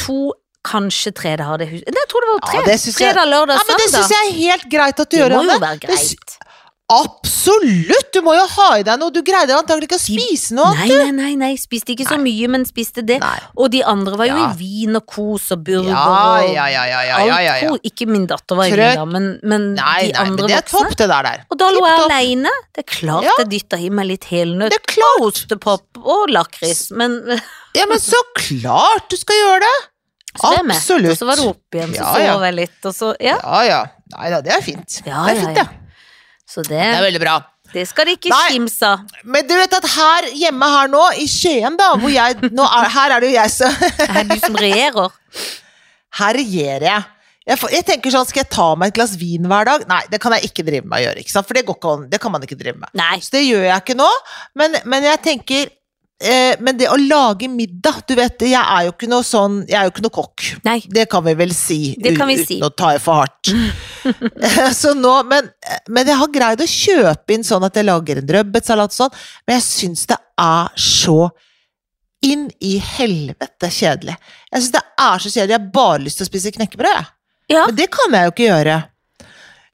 to, 0.00 0.18
kanskje 0.64 1.12
tre 1.14 1.36
dager. 1.36 1.58
Det 1.58 1.68
huset 1.70 1.94
jeg 2.00 2.08
tror 2.10 2.20
det 2.26 2.30
var 2.34 2.40
tre. 2.50 2.58
Ja, 2.60 2.64
det 2.66 2.76
jeg- 2.80 2.94
Fredag, 2.94 3.26
lørdag, 3.28 3.56
Ja, 3.56 3.64
men 3.68 3.76
det 3.76 3.90
syns 3.94 4.08
jeg 4.10 4.28
er 4.28 4.38
helt 4.44 4.68
greit 4.70 5.00
at 5.00 5.08
du 5.10 5.16
Det 5.16 5.20
gjør, 5.30 5.36
må 5.36 5.44
jo 5.44 5.58
være 5.58 5.78
Det 5.80 5.88
greit. 5.88 6.36
Absolutt! 6.90 8.08
Du 8.12 8.18
må 8.26 8.32
jo 8.34 8.44
ha 8.56 8.64
i 8.80 8.82
deg 8.82 8.98
noe. 8.98 9.12
Du 9.14 9.20
greide 9.22 9.54
antagelig 9.54 9.86
ikke 9.86 9.98
å 10.00 10.02
spise 10.02 10.56
noe. 10.58 10.72
Nei, 10.74 10.88
nei, 10.90 11.10
nei, 11.14 11.34
nei, 11.38 11.50
spiste 11.60 11.92
ikke 11.94 12.06
så 12.08 12.16
mye, 12.18 12.48
men 12.50 12.64
spiste 12.66 13.04
det. 13.06 13.20
Nei. 13.22 13.36
Og 13.62 13.70
de 13.70 13.82
andre 13.86 14.16
var 14.18 14.26
jo 14.26 14.34
Ja. 14.36 14.48
i 14.50 14.56
vin 14.58 14.96
og 14.98 15.06
kos 15.06 15.52
og 15.54 15.62
burger 15.64 15.86
Ja, 15.90 16.40
ja, 16.42 16.66
ja, 16.66 16.84
ja, 16.90 17.00
ja, 17.06 17.18
ja, 17.26 17.38
ja, 17.46 17.54
ja. 17.62 17.76
Ikke 17.86 18.08
min 18.10 18.26
datter 18.26 18.56
var 18.58 18.64
i 18.66 18.70
Trøkk. 18.74 18.90
vin, 18.90 18.96
da, 18.96 19.04
men, 19.04 19.40
men 19.44 19.74
Nei, 19.76 20.00
de 20.08 20.12
nei, 20.12 20.20
andre 20.20 20.36
men 20.36 20.46
det 20.48 20.56
er 20.56 20.62
voksne. 20.62 20.82
topp, 20.88 20.96
det 20.96 21.08
der 21.14 21.22
der. 21.22 21.44
Og 21.50 21.58
da 21.58 21.70
lå 21.70 21.86
jeg 21.86 22.10
aleine. 22.10 22.50
Det 22.74 22.84
er 22.84 22.90
klart 22.90 23.22
Ja. 23.24 23.30
jeg 23.38 23.48
dytta 23.54 23.78
i 23.78 23.88
meg 23.90 24.06
litt 24.06 24.24
helnøtt 24.24 24.70
Det 24.70 24.98
og 25.20 25.30
ostepop 25.30 25.82
og 26.04 26.28
lakris, 26.28 26.90
men 26.90 27.22
Ja, 27.76 27.86
men 27.86 27.98
så 27.98 28.18
klart 28.34 29.08
du 29.08 29.16
skal 29.16 29.36
gjøre 29.36 29.60
det! 29.60 29.78
Mett, 30.38 30.76
Absolutt. 30.76 31.10
Og 31.10 31.18
så 31.18 31.26
var 31.26 31.36
det 31.40 31.46
opp 31.50 31.76
igjen, 31.78 31.94
så 31.94 32.02
Ja, 32.02 32.18
ja. 32.22 32.32
sov 32.34 32.44
jeg 32.46 32.54
litt, 32.54 32.78
og 32.86 32.94
så 32.94 33.14
Ja. 33.20 33.36
Ja, 33.42 33.62
ja. 33.66 33.80
Nei 34.16 34.30
da, 34.30 34.40
det 34.42 34.52
er 34.56 34.62
fint. 34.62 35.00
Ja, 35.06 35.24
det 35.26 35.36
er 35.36 35.40
fint, 35.44 35.56
ja. 35.58 35.64
det. 35.64 35.96
Så 36.50 36.62
Det 36.66 36.78
er 36.82 37.02
veldig 37.02 37.20
bra. 37.22 37.36
det 37.72 37.84
skal 37.86 38.06
de 38.06 38.16
ikke 38.16 38.34
kimse 38.50 38.82
av. 38.86 39.04
Men 39.24 39.46
du 39.46 39.54
vet 39.54 39.74
at 39.78 39.86
her 39.94 40.30
hjemme 40.34 40.66
her 40.72 40.88
nå, 40.90 41.02
i 41.22 41.26
Skien 41.30 41.76
da, 41.78 41.92
hvor 42.00 42.10
jeg 42.10 42.36
nå 42.50 42.64
er, 42.66 42.88
Her 42.90 43.16
er 43.16 43.20
det 43.20 43.30
jo 43.30 43.36
jeg 43.36 43.50
som 43.54 43.70
Det 43.98 44.08
er 44.10 44.24
du 44.30 44.36
som 44.42 44.54
regjerer. 44.58 45.10
Her 46.18 46.34
regjerer 46.34 46.86
jeg. 46.88 47.02
Jeg, 47.50 47.58
jeg 47.72 47.84
tenker 47.86 48.12
sånn, 48.14 48.26
Skal 48.28 48.42
jeg 48.44 48.50
ta 48.52 48.66
meg 48.78 48.90
et 48.92 48.98
glass 48.98 49.14
vin 49.18 49.46
hver 49.50 49.64
dag? 49.66 49.84
Nei, 49.90 50.02
det 50.10 50.20
kan 50.22 50.34
jeg 50.36 50.50
ikke 50.50 50.66
drive 50.66 50.86
med 50.86 50.98
å 50.98 51.02
gjøre. 51.06 51.22
ikke 51.22 51.32
sant? 51.32 51.46
For 51.48 51.54
det, 51.58 51.64
går 51.66 51.78
ikke 51.78 51.94
det 52.10 52.20
kan 52.22 52.34
man 52.34 52.42
ikke 52.46 52.58
drive 52.58 52.78
med. 52.78 52.90
Nei. 52.98 53.18
Så 53.22 53.34
det 53.38 53.44
gjør 53.46 53.64
jeg 53.66 53.82
ikke 53.84 53.96
nå. 53.98 54.08
Men, 54.58 54.76
men 54.90 55.06
jeg 55.06 55.22
tenker 55.24 55.70
eh, 56.20 56.56
Men 56.60 56.78
det 56.78 56.88
å 56.92 56.96
lage 57.00 57.48
middag 57.50 58.02
Du 58.08 58.14
vet, 58.18 58.44
jeg 58.46 58.60
er 58.60 58.86
jo 58.86 58.94
ikke 58.94 59.08
noe 59.10 59.26
sånn 59.26 59.60
Jeg 59.68 59.78
er 59.80 59.88
jo 59.88 59.92
ikke 59.94 60.04
noe 60.06 60.14
kokk. 60.14 60.46
Nei. 60.66 60.78
Det 60.88 61.06
kan 61.10 61.24
vi 61.26 61.34
vel 61.38 61.54
si, 61.56 61.80
Det 62.00 62.14
kan 62.18 62.30
vi 62.30 62.38
uten 62.40 62.48
si. 62.48 62.58
å 62.64 62.70
ta 62.70 62.94
i 62.96 63.02
for 63.02 63.22
hardt. 63.22 63.52
så 64.80 64.94
nå, 64.96 65.14
men, 65.28 65.50
men 65.88 66.08
jeg 66.08 66.20
har 66.22 66.32
greid 66.34 66.64
å 66.64 66.68
kjøpe 66.70 67.36
inn 67.36 67.46
sånn 67.46 67.66
at 67.66 67.76
jeg 67.76 67.88
lager 67.88 68.20
en 68.20 68.34
rødbetsalat 68.38 68.96
sånn, 68.96 69.14
men 69.46 69.58
jeg 69.58 69.66
syns 69.66 70.06
det 70.10 70.18
er 70.40 70.70
så 70.80 71.30
inn 72.26 72.48
i 72.60 72.76
helvete 72.84 73.70
kjedelig. 73.72 74.16
Jeg 74.50 74.62
syns 74.62 74.74
det 74.76 74.82
er 74.84 75.22
så 75.22 75.32
kjedelig. 75.32 75.54
Jeg 75.54 75.58
har 75.58 75.72
bare 75.74 76.02
lyst 76.04 76.20
til 76.20 76.26
å 76.26 76.30
spise 76.30 76.52
knekkebrød, 76.56 76.96
jeg. 76.96 77.10
Ja. 77.50 77.66
Men 77.66 77.76
det 77.78 77.88
kan 77.92 78.14
jeg 78.14 78.28
jo 78.28 78.34
ikke 78.34 78.48
gjøre. 78.48 78.76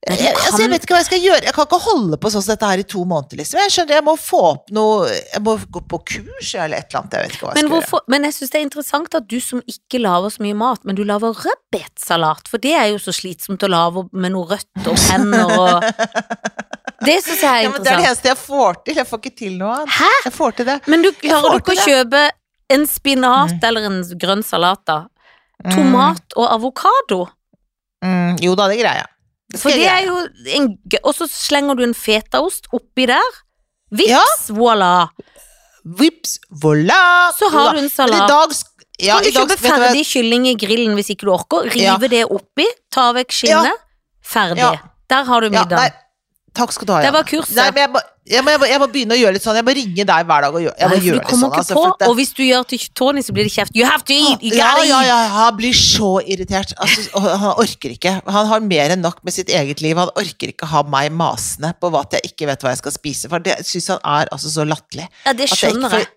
Du 0.06 0.12
Jeg, 0.14 0.32
altså, 0.38 0.60
jeg 0.62 0.70
vet 0.70 0.84
ikke 0.86 0.94
hva 0.94 0.98
jeg 1.00 1.06
skal 1.08 1.22
gjøre. 1.24 1.42
Jeg 1.48 1.54
kan 1.56 1.66
ikke 1.66 1.78
holde 1.82 2.16
på 2.22 2.30
sånn 2.30 2.42
som 2.44 2.52
dette 2.52 2.68
her 2.70 2.78
i 2.78 2.84
to 2.86 3.00
måneder, 3.10 3.40
liksom. 3.40 3.58
Jeg 3.64 3.72
skjønner, 3.74 3.96
jeg 3.98 4.04
må 4.06 4.12
få 4.22 4.40
opp 4.52 4.68
noe 4.76 5.08
Jeg 5.10 5.40
må 5.42 5.56
gå 5.74 5.80
på 5.90 5.98
kurs 6.12 6.52
eller 6.54 6.78
et 6.78 6.86
eller 6.92 7.00
annet. 7.00 7.16
Jeg 7.16 7.24
vet 7.26 7.34
ikke 7.34 7.46
hva 7.48 7.54
jeg 7.56 7.58
Men, 7.58 7.70
skal 7.72 7.82
gjøre. 7.82 8.02
men 8.14 8.28
jeg 8.28 8.36
syns 8.36 8.52
det 8.52 8.60
er 8.60 8.66
interessant 8.68 9.18
at 9.18 9.26
du 9.32 9.36
som 9.42 9.62
ikke 9.66 9.98
lager 10.04 10.30
så 10.36 10.44
mye 10.46 10.58
mat, 10.62 10.84
men 10.86 10.94
du 10.98 11.02
lager 11.08 11.34
rødbetsalat, 11.42 12.46
for 12.52 12.62
det 12.62 12.74
er 12.78 12.86
jo 12.92 13.00
så 13.02 13.14
slitsomt 13.18 13.66
å 13.66 13.72
lage 13.72 14.04
med 14.12 14.34
noe 14.36 14.46
rødt 14.54 14.86
og 14.92 15.00
penner 15.08 15.56
og 15.58 15.90
Det 17.06 17.18
syns 17.26 17.42
jeg 17.42 17.50
er 17.50 17.66
Ja, 17.66 17.70
men 17.74 17.82
det 17.82 17.90
er 17.90 17.98
det 17.98 18.06
interessant. 18.06 18.06
eneste 18.08 18.28
jeg 18.30 18.38
får 18.40 18.78
til. 18.86 18.94
Jeg 19.02 19.06
får 19.10 19.20
ikke 19.20 19.34
til 19.42 19.58
noe 19.60 19.74
annet. 19.80 19.96
Hæ? 19.98 20.12
Jeg 20.24 20.32
får 20.38 20.54
til 20.56 20.66
det. 20.70 20.76
Men 20.88 21.02
du 21.04 21.10
klarer 21.20 21.50
du 21.52 21.58
ikke 21.60 21.74
å 21.74 21.82
kjøpe 21.84 22.22
en 22.76 22.86
spinat 22.88 23.66
eller 23.68 23.90
en 23.90 23.98
grønn 24.22 24.42
salat, 24.46 24.80
da? 24.88 24.96
Tomat 25.74 26.34
og 26.40 26.46
avokado? 26.54 27.20
Mm, 28.04 28.38
jo 28.44 28.54
da, 28.58 28.66
det 28.72 28.78
greier 28.80 29.02
jeg. 29.02 29.12
For 29.60 29.70
det 29.70 29.86
er 29.86 30.04
jo 30.06 30.16
en 30.58 30.68
Og 31.04 31.14
så 31.14 31.26
slenger 31.30 31.76
du 31.78 31.82
en 31.86 31.94
fetaost 31.94 32.66
oppi 32.72 33.06
der. 33.06 33.42
Vips, 33.90 34.10
Ja. 34.10 34.22
voilà! 34.54 35.08
Vips, 35.84 36.38
voilà! 36.50 37.30
Så 37.38 37.48
har 37.52 37.74
du 37.74 37.78
en 37.84 37.88
salat. 37.90 38.28
dag 38.28 38.50
ja, 38.98 39.18
kan 39.20 39.24
du 39.24 39.30
kjøpe 39.38 39.56
ferdig 39.60 40.02
kylling 40.08 40.46
i 40.48 40.54
grillen 40.58 40.94
hvis 40.98 41.10
ikke 41.14 41.26
du 41.28 41.32
orker? 41.36 41.68
Rive 41.70 41.82
Ja. 41.84 41.96
det 41.98 42.24
oppi, 42.32 42.66
ta 42.90 43.12
vekk 43.12 43.30
skinnet. 43.30 43.76
Ferdig. 44.24 44.80
Der 45.08 45.24
har 45.24 45.40
du 45.40 45.46
Ja, 45.52 45.62
middag. 45.62 45.92
Takk 46.54 46.72
skal 46.72 46.86
du 46.86 46.92
ha. 46.94 47.02
Det 47.02 47.12
var 47.12 47.22
kurset. 47.22 47.54
Nei, 47.54 47.70
men 47.70 48.00
jeg, 48.26 48.42
må, 48.42 48.50
jeg, 48.50 48.58
må, 48.58 48.66
jeg, 48.66 48.80
må, 48.82 48.86
begynne 48.90 49.14
å 49.14 49.18
gjøre 49.20 49.36
litt 49.36 49.44
sånn. 49.44 49.56
Jeg 49.58 49.66
må 49.66 49.74
ringe 49.76 50.04
deg 50.08 50.28
hver 50.28 50.46
dag 50.46 50.56
og 50.58 50.62
gjøre, 50.64 50.88
Nei, 50.90 50.98
gjøre 51.04 51.20
du 51.20 51.28
kommer 51.28 51.40
sånn. 51.40 51.52
ikke 51.52 51.62
Altså, 51.62 51.76
på, 51.78 51.84
det, 52.00 52.08
og 52.10 52.16
hvis 52.18 52.32
du 52.34 52.42
gjør 52.46 52.66
til 52.72 52.86
Tony, 52.98 53.22
så 53.22 53.34
blir 53.36 53.46
det 53.46 53.52
kjeft. 53.54 53.76
You 53.78 53.86
have 53.86 54.02
to 54.08 54.16
eat! 54.16 54.42
You 54.42 54.58
ja, 54.58 54.72
ja, 54.88 55.00
ja, 55.06 55.18
han 55.36 55.56
blir 55.58 55.76
så 55.78 56.10
irritert. 56.26 56.74
Altså, 56.82 57.22
han 57.44 57.54
orker 57.54 57.94
ikke. 57.94 58.16
Han 58.36 58.50
har 58.50 58.66
mer 58.66 58.96
enn 58.96 59.04
nok 59.06 59.22
med 59.26 59.36
sitt 59.36 59.52
eget 59.54 59.84
liv. 59.84 59.98
Han 60.00 60.10
orker 60.18 60.52
ikke 60.54 60.68
ha 60.72 60.82
meg 60.96 61.14
masende 61.14 61.70
på 61.78 61.92
at 62.00 62.18
jeg 62.18 62.32
ikke 62.32 62.50
vet 62.50 62.66
hva 62.66 62.74
jeg 62.74 62.82
skal 62.82 62.96
spise. 62.98 63.30
For 63.32 63.46
det 63.46 63.60
syns 63.68 63.92
han 63.94 64.02
er 64.02 64.32
altså 64.34 64.52
så 64.52 64.66
latterlig. 64.66 65.06
Ja, 65.24 65.36
det 65.36 65.46
jeg 65.50 65.62
skjønner 65.62 65.94
får- 65.94 66.04
jeg. 66.04 66.12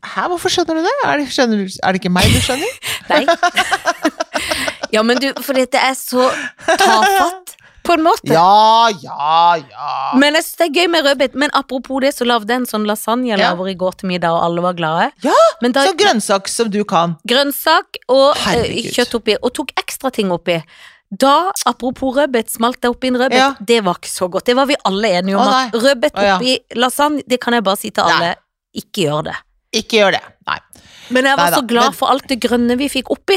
Hæ, 0.00 0.22
hvorfor 0.32 0.50
skjønner 0.50 0.78
du 0.80 0.86
det? 0.86 0.94
Er 1.04 1.20
det, 1.20 1.26
skjønner, 1.30 1.66
er 1.68 1.92
det 1.92 2.00
ikke 2.00 2.10
meg 2.14 2.30
du 2.32 2.40
skjønner? 2.42 2.78
Nei. 3.12 3.24
Ja, 4.94 5.02
men 5.02 5.18
du, 5.18 5.26
for 5.42 5.56
dette 5.58 5.80
er 5.80 5.94
så 5.98 6.28
tafatt, 6.78 7.43
på 7.84 7.92
en 7.98 8.02
måte. 8.06 8.32
Ja, 8.32 8.88
ja, 9.02 9.56
ja. 9.60 9.90
Men 10.18 10.34
jeg 10.38 10.44
synes 10.46 10.56
det 10.60 10.66
er 10.70 10.72
gøy 10.80 10.88
med 10.94 11.04
rødbet. 11.04 11.34
Men 11.36 11.50
apropos 11.52 12.00
det, 12.04 12.14
så 12.16 12.24
lagde 12.26 12.48
jeg 12.48 12.62
en 12.62 12.66
sånn 12.70 12.86
lasagne 12.88 13.28
Ja. 13.28 13.36
laver 13.42 13.68
i 13.68 13.74
går 13.76 13.98
til 14.00 14.08
middag, 14.08 14.32
og 14.32 14.42
alle 14.46 14.64
var 14.64 14.74
glade. 14.78 15.10
Ja, 15.22 15.34
da, 15.62 15.84
Så 15.86 15.94
grønnsak 16.00 16.48
som 16.48 16.70
du 16.70 16.82
kan. 16.84 17.16
grønnsak 17.28 18.00
og 18.08 18.36
eh, 18.36 18.42
Herregud. 18.48 18.90
kjøtt 18.96 19.14
oppi, 19.20 19.36
og 19.42 19.52
tok 19.54 19.72
ekstra 19.76 20.10
ting 20.12 20.32
oppi. 20.32 20.58
Da, 21.14 21.52
apropos 21.66 22.16
rødbet, 22.16 22.50
smalt 22.50 22.80
jeg 22.82 22.90
oppi 22.90 23.06
en 23.12 23.16
rødbet. 23.20 23.38
Ja. 23.38 23.54
Det 23.60 23.84
var 23.84 23.94
ikke 24.00 24.10
så 24.10 24.28
godt. 24.30 24.46
Det 24.46 24.56
var 24.56 24.66
vi 24.66 24.74
alle 24.84 25.12
enige 25.20 25.36
om. 25.38 25.46
Å, 25.46 25.70
rødbet 25.76 26.16
Å, 26.16 26.36
oppi 26.36 26.58
lasagne, 26.74 27.22
det 27.28 27.38
kan 27.40 27.52
jeg 27.54 27.62
bare 27.62 27.76
si 27.78 27.90
til 27.90 28.02
alle, 28.02 28.34
ikke 28.74 29.04
gjør 29.06 29.24
det. 29.28 29.36
Ikke 29.74 30.00
gjør 30.00 30.12
det. 30.16 30.22
Nei. 30.48 30.58
Men 31.10 31.24
jeg 31.28 31.36
var 31.36 31.50
Neida, 31.50 31.56
så 31.60 31.66
glad 31.68 31.94
for 31.94 32.08
alt 32.08 32.26
det 32.28 32.40
grønne 32.40 32.76
vi 32.80 32.88
fikk 32.88 33.10
oppi. 33.12 33.36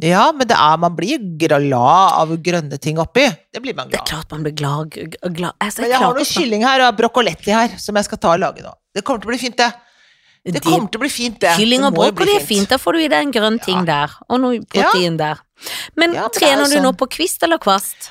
Ja, 0.00 0.30
men 0.30 0.46
det 0.46 0.54
er, 0.54 0.76
man 0.78 0.94
blir 0.94 1.18
glad 1.40 2.12
av 2.20 2.30
grønne 2.44 2.78
ting 2.78 2.98
oppi. 3.02 3.24
Det 3.52 3.60
blir 3.64 3.74
man 3.74 3.88
glad 3.88 3.98
Det 3.98 4.00
er 4.04 4.16
klart 4.16 4.30
man 4.30 4.44
blir 4.46 4.54
glad. 4.54 4.90
glad. 5.34 5.54
Altså, 5.60 5.80
Men 5.82 5.90
jeg 5.90 5.98
har 5.98 6.14
noe 6.14 6.24
kylling 6.28 6.62
her 6.62 6.84
og 6.86 6.96
broccoletti 7.00 7.50
her 7.50 7.74
som 7.82 7.96
jeg 7.98 8.04
skal 8.06 8.18
ta 8.18 8.32
og 8.36 8.40
lage 8.40 8.62
nå. 8.62 8.72
Det 8.94 9.02
kommer 9.04 9.20
til 9.24 9.30
å 9.30 9.32
bli 9.34 9.38
fint, 9.42 9.56
det. 9.58 9.72
Det 10.48 10.62
kommer 10.62 10.86
til 10.88 11.00
å 11.00 11.02
bli 11.02 11.10
fint, 11.10 11.40
det. 11.42 11.50
Kylling 11.58 11.82
og 11.84 11.94
brokkoli 11.98 12.36
er 12.38 12.46
fint, 12.46 12.68
da 12.70 12.78
får 12.78 12.92
du 12.94 12.98
i 13.00 13.08
deg 13.10 13.26
en 13.26 13.32
grønn 13.34 13.58
ting 13.60 13.82
der, 13.84 14.14
og 14.30 14.40
noe 14.40 14.60
protein 14.70 15.16
der. 15.18 15.42
Men 15.98 16.14
Ja, 16.14 16.22
men 16.22 16.30
er 16.30 16.38
trener 16.38 16.64
sånn. 16.64 16.70
du 16.70 16.76
nå 16.80 16.92
sånn. 16.92 16.96
på 17.02 17.08
kvist 17.18 17.42
eller 17.42 17.58
kvast? 17.58 18.10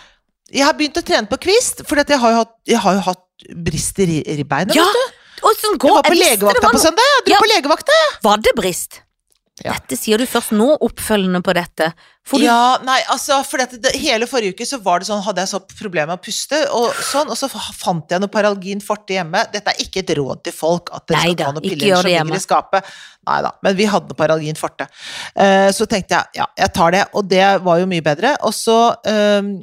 Jeg 0.52 0.64
har 0.68 0.74
begynt 0.74 1.00
å 1.00 1.04
trene 1.08 1.28
på 1.32 1.40
kvist, 1.40 1.86
for 1.88 1.96
jeg 2.04 2.20
har 2.20 2.32
jo 2.32 2.38
hatt, 2.44 2.54
jeg 2.68 2.78
har 2.84 2.94
jo 3.00 3.00
hatt 3.08 3.24
brist 3.56 3.98
i 4.00 4.06
ri- 4.12 4.24
ribbeina. 4.44 4.76
Ja, 4.76 4.84
vet 4.84 4.94
du. 4.94 5.16
Og 5.48 5.56
Jeg 5.64 5.80
går 5.80 5.94
var 5.94 6.04
på 6.04 6.14
Jeg 6.16 6.38
legevakta 6.40 6.70
på 6.74 6.80
søndag. 6.84 7.08
Jeg 7.16 7.26
dro 7.26 7.34
Ja. 7.34 7.40
på 7.40 7.50
legevakta. 7.56 7.98
Var 8.24 8.38
det 8.38 8.54
brist? 8.56 9.02
Ja. 9.66 9.74
Dette 9.74 9.98
sier 9.98 10.22
du 10.22 10.28
først 10.30 10.52
nå, 10.54 10.68
oppfølgende 10.86 11.40
på 11.42 11.54
dette. 11.58 11.88
For 12.28 12.44
Ja, 12.44 12.78
nei, 12.86 13.00
altså, 13.10 13.40
for 13.48 13.62
dette, 13.62 13.80
det, 13.82 13.96
hele 13.98 14.28
forrige 14.30 14.54
uke 14.54 14.68
så 14.70 14.78
var 14.84 15.02
det 15.02 15.08
sånn, 15.08 15.24
hadde 15.26 15.42
jeg 15.42 15.50
så 15.50 15.62
problemer 15.72 16.12
med 16.12 16.20
å 16.20 16.26
puste, 16.28 16.60
og 16.78 16.92
sånn, 17.08 17.32
og 17.34 17.40
så 17.40 17.50
fant 17.50 18.14
jeg 18.14 18.22
noe 18.22 18.30
Paralgin 18.30 18.84
forte 18.84 19.16
hjemme. 19.16 19.42
Dette 19.54 19.74
er 19.74 19.82
ikke 19.82 20.04
et 20.04 20.14
råd 20.20 20.44
til 20.46 20.54
folk 20.54 20.92
at 20.94 21.08
dere 21.10 21.24
skal 21.24 21.40
ta 21.40 21.50
noen 21.56 21.66
piller 21.66 21.96
som 21.98 22.10
ligger 22.12 22.38
i 22.38 22.44
skapet. 22.44 22.92
Nei 23.28 23.40
da, 23.48 23.54
men 23.66 23.80
vi 23.80 23.90
hadde 23.90 24.14
noe 24.14 24.20
Paralgin 24.20 24.60
forte. 24.60 24.90
Eh, 25.34 25.72
så 25.74 25.90
tenkte 25.90 26.20
jeg, 26.20 26.44
ja, 26.44 26.48
jeg 26.62 26.74
tar 26.78 26.94
det, 26.94 27.04
og 27.18 27.34
det 27.34 27.48
var 27.66 27.82
jo 27.82 27.90
mye 27.90 28.06
bedre. 28.06 28.36
Og 28.46 28.54
så 28.54 28.78
ehm, 29.10 29.56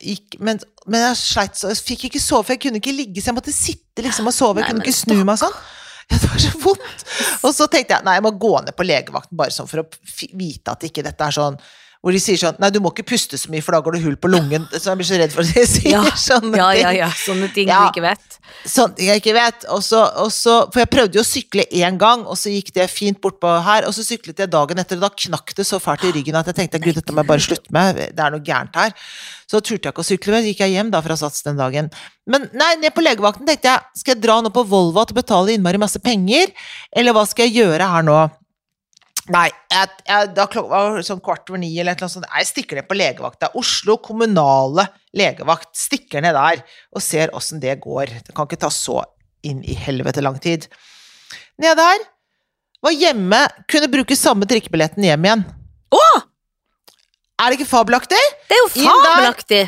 gikk, 0.00 0.40
men, 0.40 0.64
men 0.88 1.08
jeg 1.10 1.20
sleit 1.26 1.60
så, 1.60 1.74
jeg 1.74 1.84
fikk 1.92 2.08
ikke 2.08 2.24
sove, 2.24 2.48
for 2.48 2.56
jeg 2.56 2.64
kunne 2.64 2.80
ikke 2.80 2.96
ligge, 2.96 3.20
så 3.20 3.34
jeg 3.34 3.40
måtte 3.42 3.52
sitte 3.54 4.08
liksom 4.08 4.32
og 4.32 4.36
sove, 4.36 4.62
jeg 4.62 4.70
Nei, 4.70 4.72
kunne 4.72 4.88
ikke 4.88 5.00
snu 5.02 5.20
meg 5.28 5.44
sånn. 5.44 5.62
Det 6.22 6.28
var 6.28 6.42
så 6.42 6.58
vondt. 6.62 7.06
Og 7.42 7.54
så 7.56 7.68
tenkte 7.70 7.96
jeg 7.96 8.06
nei, 8.06 8.16
jeg 8.18 8.26
må 8.26 8.34
gå 8.40 8.52
ned 8.64 8.76
på 8.76 8.86
legevakten 8.86 9.38
bare 9.38 9.54
sånn 9.54 9.70
for 9.70 9.82
å 9.82 9.86
vite 10.38 10.74
at 10.74 10.84
ikke 10.88 11.04
dette 11.06 11.28
er 11.28 11.36
sånn 11.36 11.58
hvor 12.02 12.10
de 12.14 12.18
sier 12.18 12.34
sånn 12.40 12.56
Nei, 12.58 12.68
du 12.74 12.80
må 12.82 12.90
ikke 12.90 13.04
puste 13.12 13.38
så 13.38 13.46
mye, 13.52 13.62
for 13.62 13.76
da 13.76 13.78
går 13.86 13.94
det 13.94 14.00
hull 14.02 14.16
på 14.18 14.26
lungen. 14.32 14.64
Så 14.74 14.90
jeg 14.90 14.98
blir 14.98 15.06
så 15.06 15.18
redd 15.20 15.30
for 15.34 15.46
at 15.46 15.52
de 15.54 15.62
sier 15.70 15.92
Ja, 15.94 16.00
sånne 16.18 16.58
ja, 16.58 16.70
ja, 16.74 16.88
ting. 16.90 16.98
ja, 16.98 17.10
sånne 17.22 17.48
ting 17.54 17.68
Ja. 17.70 17.76
du 17.84 17.92
ikke 17.94 18.02
vet. 18.08 18.38
Sånne 18.66 18.96
ting 18.98 19.10
jeg 19.12 19.22
ikke 19.22 19.34
vet. 19.36 19.66
Og 19.70 19.84
så, 19.86 20.00
og 20.18 20.32
så, 20.34 20.56
for 20.74 20.82
jeg 20.82 20.90
prøvde 20.90 21.20
jo 21.20 21.22
å 21.22 21.28
sykle 21.28 21.64
én 21.70 22.00
gang, 22.02 22.24
og 22.26 22.34
så 22.40 22.50
gikk 22.50 22.72
det 22.74 22.88
fint 22.90 23.20
bortpå 23.22 23.52
her. 23.68 23.86
Og 23.86 23.94
så 23.94 24.02
syklet 24.06 24.42
jeg 24.42 24.50
dagen 24.50 24.82
etter, 24.82 24.98
og 24.98 25.06
da 25.06 25.12
knakk 25.28 25.54
det 25.60 25.68
så 25.70 25.78
fælt 25.82 26.08
i 26.10 26.12
ryggen 26.18 26.40
at 26.42 26.50
jeg 26.50 26.58
tenkte 26.58 26.82
gud, 26.82 26.98
dette 26.98 27.14
må 27.14 27.22
jeg 27.22 27.30
bare 27.30 27.46
slutte 27.46 27.70
med. 27.78 28.02
Det 28.18 28.26
er 28.26 28.34
noe 28.34 28.44
gærent 28.50 28.82
her. 28.82 28.92
Så 29.52 29.60
turte 29.62 29.86
jeg 29.86 29.94
ikke 29.94 30.02
å 30.02 30.10
sykle, 30.10 30.34
men 30.34 30.46
gikk 30.50 30.62
jeg 30.66 30.74
hjem 30.74 30.90
da 30.90 31.00
fra 31.06 31.14
Sats 31.22 31.46
den 31.46 31.58
dagen. 31.60 31.88
Men 32.26 32.50
nei, 32.56 32.74
ned 32.82 32.94
på 32.96 33.02
legevakten 33.06 33.46
tenkte 33.46 33.68
jeg, 33.76 33.86
skal 34.02 34.16
jeg 34.16 34.22
dra 34.26 34.40
nå 34.42 34.50
på 34.54 34.66
Volvat 34.70 35.14
og 35.14 35.18
betale 35.22 35.54
innmari 35.54 35.78
masse 35.82 36.00
penger, 36.02 36.50
eller 36.96 37.14
hva 37.14 37.22
skal 37.30 37.46
jeg 37.46 37.60
gjøre 37.62 37.88
her 37.94 38.06
nå? 38.10 38.20
Nei, 39.30 39.46
jeg, 39.70 39.90
jeg, 40.08 40.30
da 40.34 40.48
klokka 40.50 40.68
var 40.72 41.04
sånn 41.06 41.20
kvart 41.22 41.50
over 41.52 41.60
ni 41.62 41.68
eller 41.78 41.94
noe 42.00 42.10
sånt. 42.10 42.26
Jeg 42.26 42.48
stikker 42.48 42.80
ned 42.80 42.88
på 42.90 42.96
legevakta. 42.98 43.52
Oslo 43.58 43.94
kommunale 44.02 44.88
legevakt. 45.14 45.70
Stikker 45.78 46.24
ned 46.24 46.34
der 46.34 46.64
og 46.90 47.04
ser 47.04 47.30
åssen 47.38 47.62
det 47.62 47.76
går. 47.84 48.10
Det 48.26 48.34
kan 48.34 48.48
ikke 48.50 48.58
ta 48.64 48.70
så 48.74 48.98
inn 49.46 49.62
i 49.62 49.76
helvete 49.78 50.24
lang 50.24 50.40
tid. 50.42 50.66
Ned 51.62 51.78
der. 51.78 52.02
Var 52.82 52.96
hjemme. 52.98 53.40
Kunne 53.70 53.90
bruke 53.92 54.18
samme 54.18 54.48
drikkebilletten 54.50 55.06
hjem 55.06 55.28
igjen. 55.28 55.44
Å! 55.94 56.02
Er 57.42 57.50
det 57.52 57.60
ikke 57.60 57.70
fabelaktig? 57.76 58.18
Det 58.48 58.58
er 58.58 58.60
jo 58.64 58.70
fabelaktig! 58.74 59.62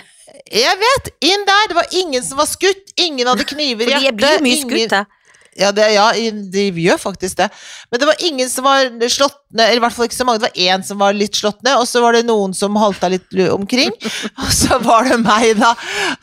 Jeg 0.51 0.79
vet! 0.81 1.11
Inn 1.31 1.47
der! 1.47 1.69
Det 1.71 1.77
var 1.79 1.95
ingen 1.95 2.23
som 2.27 2.41
var 2.43 2.51
skutt. 2.51 2.91
Ingen 2.99 3.31
hadde 3.31 3.47
kniver 3.47 3.87
i 3.87 3.93
For 3.93 4.01
de 4.01 4.09
hjertet. 4.09 4.19
blir 4.19 4.43
mye 4.43 4.59
skutt. 4.65 5.14
Ja, 5.57 5.71
det, 5.75 5.87
ja, 5.95 6.07
de 6.55 6.65
gjør 6.83 6.99
faktisk 6.99 7.39
det. 7.39 7.49
Men 7.91 8.01
det 8.03 8.09
var 8.11 8.25
ingen 8.27 8.51
som 8.51 8.67
var 8.67 8.89
slått 9.13 9.39
ned, 9.55 9.69
eller 9.69 9.81
i 9.81 9.85
hvert 9.85 9.97
fall 9.97 10.09
ikke 10.09 10.19
så 10.19 10.27
mange. 10.27 10.43
Det 10.43 10.49
var 10.51 10.63
én 10.67 10.85
som 10.87 10.99
var 10.99 11.15
litt 11.15 11.39
slått 11.39 11.61
ned, 11.63 11.77
og 11.79 11.87
så 11.87 12.03
var 12.03 12.17
det 12.19 12.25
noen 12.27 12.55
som 12.57 12.75
halta 12.81 13.11
litt 13.13 13.31
omkring. 13.55 13.93
Og 14.43 14.51
så 14.55 14.79
var 14.83 15.07
det 15.09 15.21
meg, 15.23 15.55
da. 15.61 15.75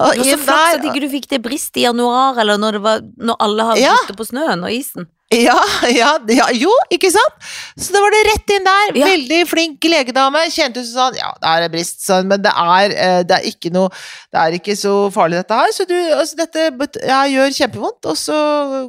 Og 0.01 0.11
Det 0.17 0.19
var 0.19 0.29
så 0.33 0.41
flaks 0.43 0.77
at 0.79 0.85
ikke 0.91 1.03
du 1.05 1.09
fikk 1.13 1.29
det 1.31 1.41
brist 1.45 1.77
i 1.79 1.85
januar, 1.87 2.37
eller 2.43 2.59
når, 2.59 2.77
det 2.77 2.83
var, 2.85 3.01
når 3.31 3.41
alle 3.47 3.69
har 3.71 3.81
Ja. 3.81 3.95
på 4.17 4.27
snøen 4.27 4.67
og 4.67 4.71
isen. 4.75 5.07
Ja, 5.31 5.55
ja, 5.89 6.11
ja, 6.27 6.45
jo, 6.57 6.71
ikke 6.91 7.09
sant? 7.13 7.37
Så 7.79 7.93
da 7.95 8.01
var 8.03 8.11
det 8.13 8.21
rett 8.27 8.53
inn 8.55 8.65
der. 8.67 8.91
Ja. 8.99 9.05
Veldig 9.13 9.39
flink 9.49 9.87
legedame. 9.87 10.41
Kjente 10.51 10.81
ut 10.83 10.87
som 10.89 10.97
sånn 11.07 11.19
Ja, 11.21 11.29
det 11.39 11.51
er 11.53 11.65
en 11.67 11.71
brist, 11.73 12.01
sånn, 12.05 12.27
men 12.27 12.43
det 12.43 12.51
er, 12.51 12.95
eh, 13.05 13.21
det 13.23 13.37
er 13.37 13.47
ikke 13.51 13.71
noe 13.73 13.89
Det 14.31 14.39
er 14.41 14.57
ikke 14.59 14.75
så 14.79 14.93
farlig, 15.15 15.39
dette 15.41 15.57
her. 15.61 15.71
Så 15.75 15.87
du, 15.87 15.95
altså, 16.17 16.35
dette 16.41 16.67
ja, 17.07 17.21
gjør 17.31 17.55
kjempevondt, 17.57 18.05
og 18.11 18.19
så 18.19 18.37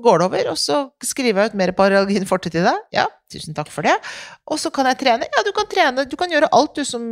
går 0.02 0.18
det 0.22 0.28
over. 0.30 0.50
Og 0.52 0.58
så 0.58 0.82
skriver 1.02 1.42
jeg 1.44 1.52
ut 1.52 1.58
mer 1.62 1.72
Paralgin 1.78 2.26
forte 2.28 2.50
til 2.52 2.66
deg. 2.66 2.78
Ja, 2.94 3.06
tusen 3.32 3.54
takk 3.56 3.70
for 3.72 3.86
det. 3.86 3.94
Og 4.50 4.58
så 4.60 4.70
kan 4.74 4.86
jeg 4.90 4.98
trene. 5.02 5.26
Ja, 5.30 5.42
du 5.46 5.52
kan 5.56 5.66
trene. 5.70 6.06
Du 6.10 6.16
kan 6.20 6.30
gjøre 6.30 6.50
alt, 6.52 6.74
du, 6.76 6.84
som 6.84 7.06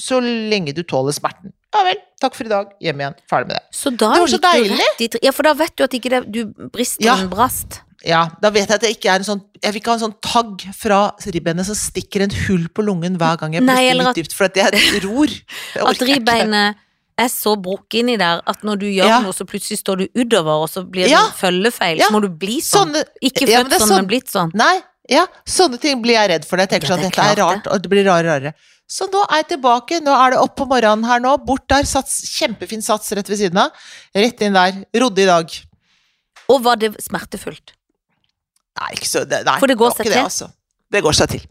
Så 0.00 0.20
lenge 0.24 0.72
du 0.76 0.82
tåler 0.82 1.12
smerten. 1.16 1.52
Ja 1.74 1.84
vel. 1.86 2.00
Takk 2.20 2.34
for 2.34 2.48
i 2.48 2.50
dag. 2.50 2.72
Hjem 2.82 2.98
igjen. 3.04 3.14
Ferdig 3.30 3.48
med 3.52 3.56
det. 3.60 3.62
Så 3.76 3.92
da 3.94 4.14
Det 4.14 4.24
var 4.24 4.32
så 4.32 4.40
deilig. 4.42 4.80
rett 4.80 5.16
Ja, 5.22 5.30
for 5.32 5.46
da 5.46 5.52
vet 5.54 5.76
du 5.76 5.84
at 5.84 5.94
ikke 5.94 6.10
det, 6.10 6.20
du 6.32 6.44
bristen 6.72 7.04
Ja. 7.06 7.16
brast. 7.30 7.80
Ja, 8.06 8.30
da 8.40 8.48
vet 8.48 8.66
jeg 8.68 8.74
at 8.78 8.80
det 8.80 8.90
ikke 8.96 9.10
er 9.12 9.20
en 9.20 9.24
sånn 9.26 9.40
Jeg 9.62 9.74
vil 9.74 9.80
ikke 9.82 9.90
ha 9.92 9.98
en 9.98 10.04
sånn 10.06 10.14
tagg 10.24 10.62
fra 10.72 11.00
ribbenet 11.34 11.66
som 11.68 11.74
stikker 11.76 12.22
en 12.24 12.30
hull 12.46 12.62
på 12.72 12.80
lungen 12.86 13.18
hver 13.20 13.36
gang 13.42 13.52
jeg 13.52 13.60
puster 13.66 13.94
litt 13.98 14.06
at- 14.08 14.16
dypt, 14.16 14.32
for 14.32 14.44
at 14.48 14.54
jeg 14.56 15.02
ror. 15.04 15.28
At 15.28 15.98
jeg 15.98 16.08
ikke. 16.08 16.14
ribbeinet 16.14 16.76
er 17.18 17.28
så 17.28 17.52
brukket 17.60 18.00
inni 18.00 18.16
der 18.16 18.40
at 18.46 18.62
når 18.64 18.78
du 18.80 18.86
gjør 18.86 19.04
Ja. 19.10 19.20
noe, 19.20 19.32
så 19.36 19.44
plutselig 19.44 19.78
står 19.82 19.98
du 19.98 20.06
utover, 20.16 20.62
og 20.64 20.70
så 20.70 20.82
blir 20.88 21.04
det 21.04 21.10
Ja. 21.10 21.26
følgefeil. 21.28 21.98
Ja. 21.98 22.06
Så 22.08 22.12
må 22.12 22.22
du 22.22 22.30
bli 22.30 22.60
sånn. 22.60 22.94
Sånne 22.94 23.04
Ikke 23.22 23.44
født 23.46 23.68
men 23.68 23.78
sånn, 23.78 23.88
sånn- 23.88 23.96
men 23.96 24.06
blitt 24.06 24.30
sånn. 24.32 24.50
Nei, 24.54 24.80
ja, 25.10 25.26
sånne 25.44 25.78
ting 25.78 26.00
blir 26.00 26.14
jeg 26.14 26.30
redd 26.30 26.44
for. 26.46 26.56
Jeg 26.56 26.70
tenker 26.70 26.88
sånn, 26.88 27.02
det 27.04 27.12
er 27.12 27.34
dette 27.34 27.38
er 27.38 27.44
rart, 27.44 27.66
og 27.66 27.82
det 27.82 27.90
blir 27.90 28.04
rarere 28.04 28.36
og 28.36 28.42
rarere. 28.42 28.54
Så 28.88 29.06
nå 29.12 29.22
er 29.30 29.42
jeg 29.44 29.48
tilbake. 29.60 30.00
Nå 30.00 30.08
er 30.26 30.30
det 30.30 30.38
opp 30.40 30.56
på 30.56 30.66
morgenen 30.66 31.04
her 31.04 31.20
nå. 31.20 31.36
Bort 31.44 31.68
der, 31.68 31.82
sats, 31.84 32.22
kjempefin 32.40 32.82
sats 32.82 33.12
rett 33.12 33.28
ved 33.28 33.38
siden 33.38 33.58
av. 33.58 33.70
Rett 34.14 34.40
inn 34.40 34.54
der. 34.54 34.72
Rodde 34.94 35.18
i 35.18 35.26
dag. 35.26 35.46
Og 36.48 36.62
var 36.62 36.76
det 36.76 36.96
smertefullt? 36.96 37.72
Nei, 38.80 38.90
ikke 38.96 39.08
så 39.10 39.24
det, 39.28 39.42
Nei, 39.46 39.56
For 39.60 39.70
det 39.70 39.76
går 39.80 39.96
seg 39.96 40.06
til? 40.06 40.14
Det, 40.14 40.22
altså. 40.24 40.50
det 40.90 41.02
går 41.04 41.16
seg 41.18 41.28
til. 41.34 41.42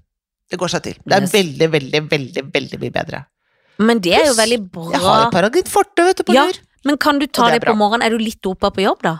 Det 0.49 0.57
går 0.59 0.71
seg 0.73 0.81
til. 0.87 0.95
Det 1.05 1.13
er 1.15 1.21
Yes. 1.21 1.33
veldig, 1.33 1.67
veldig, 1.75 2.01
veldig, 2.09 2.43
veldig 2.53 2.79
mye 2.81 2.93
bedre. 2.95 3.25
Men 3.79 3.99
det 4.03 4.13
er 4.17 4.25
jo 4.25 4.33
veldig 4.35 4.59
veldig 4.65 4.91
Jeg 4.91 5.01
har 5.01 5.17
bra. 5.19 5.27
et 5.27 5.33
Paragin 5.37 5.69
forte, 5.69 6.03
vet 6.03 6.17
du, 6.17 6.23
på 6.23 6.33
Ja. 6.33 6.45
lur. 6.45 6.57
Men 6.85 6.97
kan 6.97 7.19
du 7.19 7.27
ta 7.27 7.45
Og 7.45 7.51
det 7.51 7.61
det 7.61 7.67
på 7.69 7.75
morgenen? 7.77 8.03
Er 8.05 8.09
du 8.09 8.17
litt 8.17 8.41
dopa 8.41 8.71
på 8.71 8.81
jobb, 8.81 9.01
da? 9.03 9.17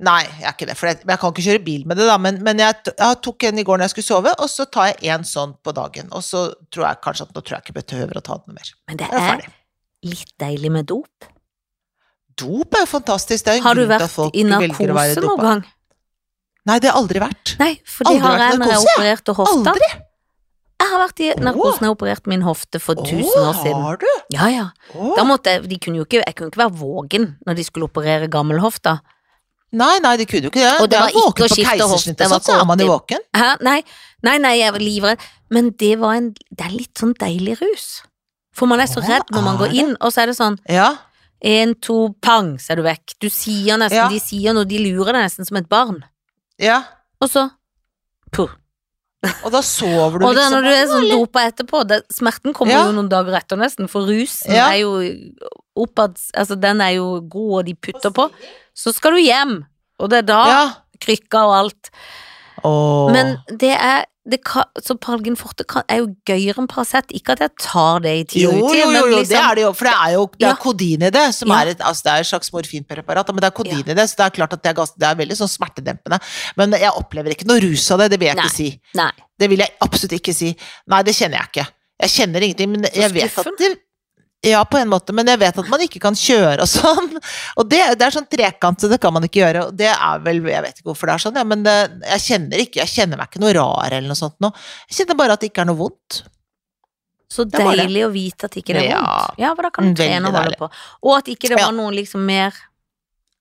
Nei, 0.00 0.24
jeg 0.24 0.42
er 0.48 0.52
ikke 0.56 0.66
det. 0.66 0.76
For 0.76 0.86
jeg, 0.88 0.98
jeg 1.06 1.18
kan 1.20 1.30
ikke 1.32 1.44
kjøre 1.46 1.64
bil 1.64 1.84
med 1.86 1.96
det, 1.96 2.06
da. 2.08 2.16
Men, 2.18 2.42
men 2.42 2.58
jeg, 2.58 2.74
jeg 2.98 3.16
tok 3.22 3.44
en 3.44 3.58
i 3.58 3.62
går 3.62 3.78
når 3.78 3.86
jeg 3.86 3.90
skulle 3.94 4.10
sove, 4.10 4.32
og 4.40 4.48
så 4.50 4.66
tar 4.68 4.86
jeg 4.90 5.12
en 5.14 5.22
sånn 5.22 5.54
på 5.62 5.72
dagen. 5.76 6.08
Og 6.10 6.24
så 6.26 6.52
tror 6.72 6.88
jeg 6.88 7.00
kanskje 7.04 7.28
at 7.28 7.34
nå 7.36 7.42
tror 7.44 7.54
jeg 7.60 7.62
ikke 7.68 7.76
behøver 7.78 8.18
å 8.18 8.22
ta 8.26 8.38
den 8.42 8.54
mer. 8.58 8.72
Men 8.88 8.96
det 8.96 9.08
er 9.12 9.36
er 9.36 9.46
litt 10.02 10.32
deilig 10.42 10.72
med 10.72 10.86
dop. 10.90 11.28
Dop 12.40 12.74
er 12.74 12.82
jo 12.86 12.90
fantastisk. 12.98 13.44
Det 13.44 13.52
er 13.52 13.56
en 13.60 13.62
Har 13.62 13.74
du 13.76 13.82
grunn 13.84 13.92
til 13.92 13.94
at 13.94 14.02
vært 14.08 14.16
folk 14.16 14.34
i 14.34 14.42
velger 14.42 14.90
å 14.90 14.96
være 14.96 15.14
narkose 15.14 15.26
noen 15.28 15.42
gang? 15.46 15.64
Nei, 16.68 16.78
det 16.78 16.90
har 16.92 16.98
aldri 17.00 17.18
vært. 17.22 17.56
Nei, 17.58 17.72
for 17.84 18.06
det 18.06 18.12
Aldri 18.14 18.26
har 18.28 18.42
jeg 18.44 18.58
når 18.62 18.70
jeg 18.72 18.82
opererte 18.86 19.34
hofta. 19.38 19.72
Aldri! 19.72 19.90
Jeg 20.82 20.90
har 20.90 20.98
vært 20.98 21.20
i 21.22 21.28
narkosen, 21.38 21.84
jeg 21.86 21.94
opererte 21.94 22.30
min 22.30 22.42
hofte 22.42 22.80
for 22.82 22.98
tusen 23.06 23.42
år 23.46 23.54
siden. 23.62 23.82
har 23.86 23.98
du? 24.02 24.06
Ja, 24.34 24.46
ja. 24.50 24.64
Åh. 24.98 25.12
Da 25.16 25.24
måtte 25.26 25.54
jeg, 25.54 25.68
de 25.70 25.78
kunne 25.78 26.00
jo 26.00 26.06
ikke, 26.06 26.22
jeg 26.26 26.34
kunne 26.38 26.50
ikke 26.50 26.62
være 26.64 26.74
vågen 26.80 27.26
når 27.46 27.58
de 27.58 27.64
skulle 27.66 27.86
operere 27.86 28.28
gammelhofta. 28.30 28.96
Nei, 29.72 29.94
nei, 30.04 30.16
de 30.20 30.26
kunne 30.28 30.48
jo 30.48 30.50
ikke 30.52 30.60
det. 30.60 30.72
Og 30.82 30.90
det 30.92 30.98
var 31.00 31.14
ikke 31.16 31.46
å 31.46 31.48
skifte 31.48 31.86
hofte, 31.88 32.14
det 32.18 32.28
var 32.28 32.42
sånn, 32.42 32.48
så 32.50 32.58
er 32.60 32.66
man 32.68 32.82
jo 32.82 32.88
våken. 32.90 33.22
Hæ? 33.38 33.52
Nei, 33.64 33.78
nei, 34.26 34.34
nei, 34.42 34.56
jeg 34.58 34.74
var 34.74 34.84
livredd. 34.84 35.22
Men 35.54 35.70
det 35.80 35.92
var 36.02 36.18
en, 36.18 36.32
det 36.50 36.66
er 36.66 36.74
litt 36.74 36.98
sånn 37.00 37.14
deilig 37.18 37.56
rus. 37.62 37.86
For 38.52 38.68
man 38.68 38.82
er 38.84 38.90
så 38.90 39.00
redd 39.00 39.30
når 39.32 39.46
man 39.46 39.56
går 39.62 39.72
inn, 39.80 39.94
og 40.00 40.12
så 40.12 40.22
er 40.26 40.32
det 40.32 40.36
sånn 40.36 40.58
Ja. 40.68 40.90
En, 41.42 41.72
to, 41.82 42.12
pang, 42.22 42.52
så 42.62 42.74
er 42.74 42.78
du 42.78 42.84
vekk. 42.86 43.16
Du 43.22 43.30
sier 43.32 43.78
nesten, 43.80 43.96
Ja. 43.98 44.08
De 44.12 44.20
sier 44.22 44.52
noe, 44.54 44.66
de 44.68 44.78
lurer 44.78 45.12
deg 45.16 45.24
nesten 45.24 45.46
som 45.48 45.56
et 45.58 45.68
barn. 45.72 46.02
Ja. 46.62 46.80
Og 47.22 47.30
så 47.32 47.48
puh. 48.32 48.50
Og 49.44 49.52
da 49.54 49.60
sover 49.62 50.18
du 50.18 50.24
liksom. 50.24 50.28
Og 50.28 50.34
det, 50.34 50.42
er 50.42 50.48
liksom. 50.48 50.54
når 50.56 50.62
du 50.66 50.74
er 50.74 50.86
sånn 50.90 51.08
dopa 51.12 51.42
etterpå, 51.46 51.82
det, 51.86 51.98
smerten 52.10 52.54
kommer 52.56 52.74
Ja. 52.74 52.86
jo 52.88 52.94
noen 52.96 53.10
dager 53.10 53.36
etter 53.38 53.58
nesten, 53.60 53.86
for 53.90 54.06
rusen 54.08 54.50
Ja. 54.54 54.70
er 54.72 54.80
jo 54.82 54.96
oppad 55.78 56.16
Altså, 56.34 56.56
den 56.58 56.80
er 56.80 56.96
jo 56.96 57.20
god, 57.20 57.52
og 57.60 57.66
de 57.66 57.74
putter 57.74 58.10
på. 58.10 58.30
Så 58.74 58.92
skal 58.94 59.12
du 59.14 59.20
hjem, 59.22 59.64
og 60.00 60.10
det 60.10 60.18
er 60.24 60.26
da 60.32 60.40
Ja. 60.48 60.64
krykker 61.02 61.38
og 61.46 61.54
alt. 61.60 61.90
Åh. 62.64 63.12
Men 63.12 63.36
det 63.58 63.74
er 63.78 64.04
kan, 64.46 64.64
Så 64.80 64.94
Palgenforte 65.02 65.64
kan, 65.66 65.82
er 65.90 65.98
jo 66.02 66.14
gøyere 66.28 66.62
enn 66.62 66.68
Paracet. 66.70 67.10
Ikke 67.10 67.34
at 67.34 67.40
jeg 67.42 67.50
tar 67.58 67.98
det 68.04 68.12
i 68.20 68.24
tid 68.24 68.46
og 68.46 68.54
jo, 68.54 68.66
utid, 68.68 68.78
jo, 68.80 68.86
men 68.92 69.00
jo, 69.00 69.06
liksom 69.16 69.28
det 69.32 69.40
er 69.42 69.54
det 69.58 69.62
jo, 69.64 69.72
for 69.74 69.84
det 69.88 69.94
er 69.98 70.12
jo 70.14 70.22
det 70.32 70.40
Ja. 70.46 70.50
er 70.52 70.60
kodin 70.62 71.02
i 71.02 71.10
det, 71.10 71.24
som 71.34 71.48
Ja. 71.48 71.58
er 71.62 71.66
et, 71.74 71.80
altså 71.80 72.02
det 72.04 72.12
er 72.12 72.20
et 72.20 72.26
slags 72.30 72.52
morfinpreparat, 72.52 73.28
men 73.34 73.36
det 73.42 73.44
er 73.50 73.56
kodin 73.56 73.80
i 73.88 73.94
det, 73.94 74.06
så 74.10 74.16
det 74.16 74.26
er 74.26 74.30
klart 74.38 74.52
at 74.52 74.62
det 74.62 74.70
er, 74.78 74.86
det 74.98 75.08
er 75.10 75.14
veldig 75.22 75.36
sånn 75.42 75.50
smertedempende. 75.50 76.20
Men 76.56 76.70
jeg 76.72 76.90
opplever 76.94 77.30
ikke 77.34 77.46
noe 77.50 77.60
rus 77.60 77.90
av 77.90 77.98
det, 77.98 78.10
det 78.12 78.20
vil 78.20 78.28
jeg 78.28 78.36
Nei. 78.36 78.44
ikke 78.46 78.54
si. 78.56 78.80
Nei. 78.94 79.10
Det 79.38 79.50
vil 79.50 79.58
jeg 79.58 79.70
absolutt 79.80 80.12
ikke 80.20 80.34
si. 80.34 80.56
Nei, 80.86 81.02
det 81.02 81.14
kjenner 81.14 81.38
jeg 81.42 81.48
ikke. 81.50 81.66
Jeg 82.02 82.10
kjenner 82.10 82.40
ingenting, 82.42 82.70
men 82.70 82.82
jeg 82.94 83.10
vet 83.12 83.38
at 83.38 83.44
det 83.58 83.78
ja, 84.42 84.64
på 84.66 84.78
en 84.80 84.90
måte, 84.90 85.14
men 85.14 85.28
jeg 85.30 85.38
vet 85.38 85.58
at 85.62 85.68
man 85.70 85.82
ikke 85.84 86.00
kan 86.02 86.16
kjøre 86.18 86.64
og 86.64 86.68
sånn. 86.70 87.12
Og 87.60 87.68
det, 87.70 87.78
det 88.00 88.06
er 88.08 88.14
sånn 88.16 88.26
trekant, 88.26 88.80
så 88.82 88.88
det 88.90 88.98
kan 89.02 89.14
man 89.14 89.22
ikke 89.28 89.38
gjøre. 89.42 89.68
Og 89.68 89.76
det 89.78 89.86
er 89.92 90.24
vel, 90.24 90.40
jeg 90.50 90.64
vet 90.64 90.80
ikke 90.80 90.90
hvorfor 90.90 91.10
det 91.10 91.14
er 91.14 91.22
sånn, 91.26 91.38
ja, 91.38 91.44
men 91.46 91.62
det, 91.66 91.76
jeg 92.16 92.24
kjenner 92.26 92.64
ikke, 92.64 92.80
jeg 92.82 92.90
kjenner 92.96 93.20
meg 93.20 93.30
ikke 93.30 93.42
noe 93.44 93.52
rar 93.54 93.94
eller 93.94 94.10
noe 94.10 94.18
sånt 94.18 94.38
nå. 94.42 94.50
Jeg 94.90 94.98
kjenner 95.02 95.18
bare 95.20 95.36
at 95.36 95.44
det 95.44 95.52
ikke 95.52 95.62
er 95.62 95.70
noe 95.70 95.78
vondt. 95.78 96.22
Så 97.32 97.46
deilig 97.48 98.02
å 98.04 98.10
vite 98.12 98.50
at 98.50 98.58
ikke 98.60 98.74
det 98.76 98.82
er 98.82 98.90
Ja. 98.90 98.98
vondt. 99.06 99.38
Ja, 99.40 99.54
for 99.54 99.68
da 99.68 99.70
kan 99.72 99.88
du 99.88 100.02
trene 100.02 100.28
og 100.28 100.36
holde 100.36 100.58
på. 100.60 100.68
Og 101.06 101.14
at 101.16 101.30
ikke 101.32 101.48
det 101.54 101.62
var 101.62 101.72
noe 101.76 101.94
liksom 101.96 102.26
mer 102.28 102.52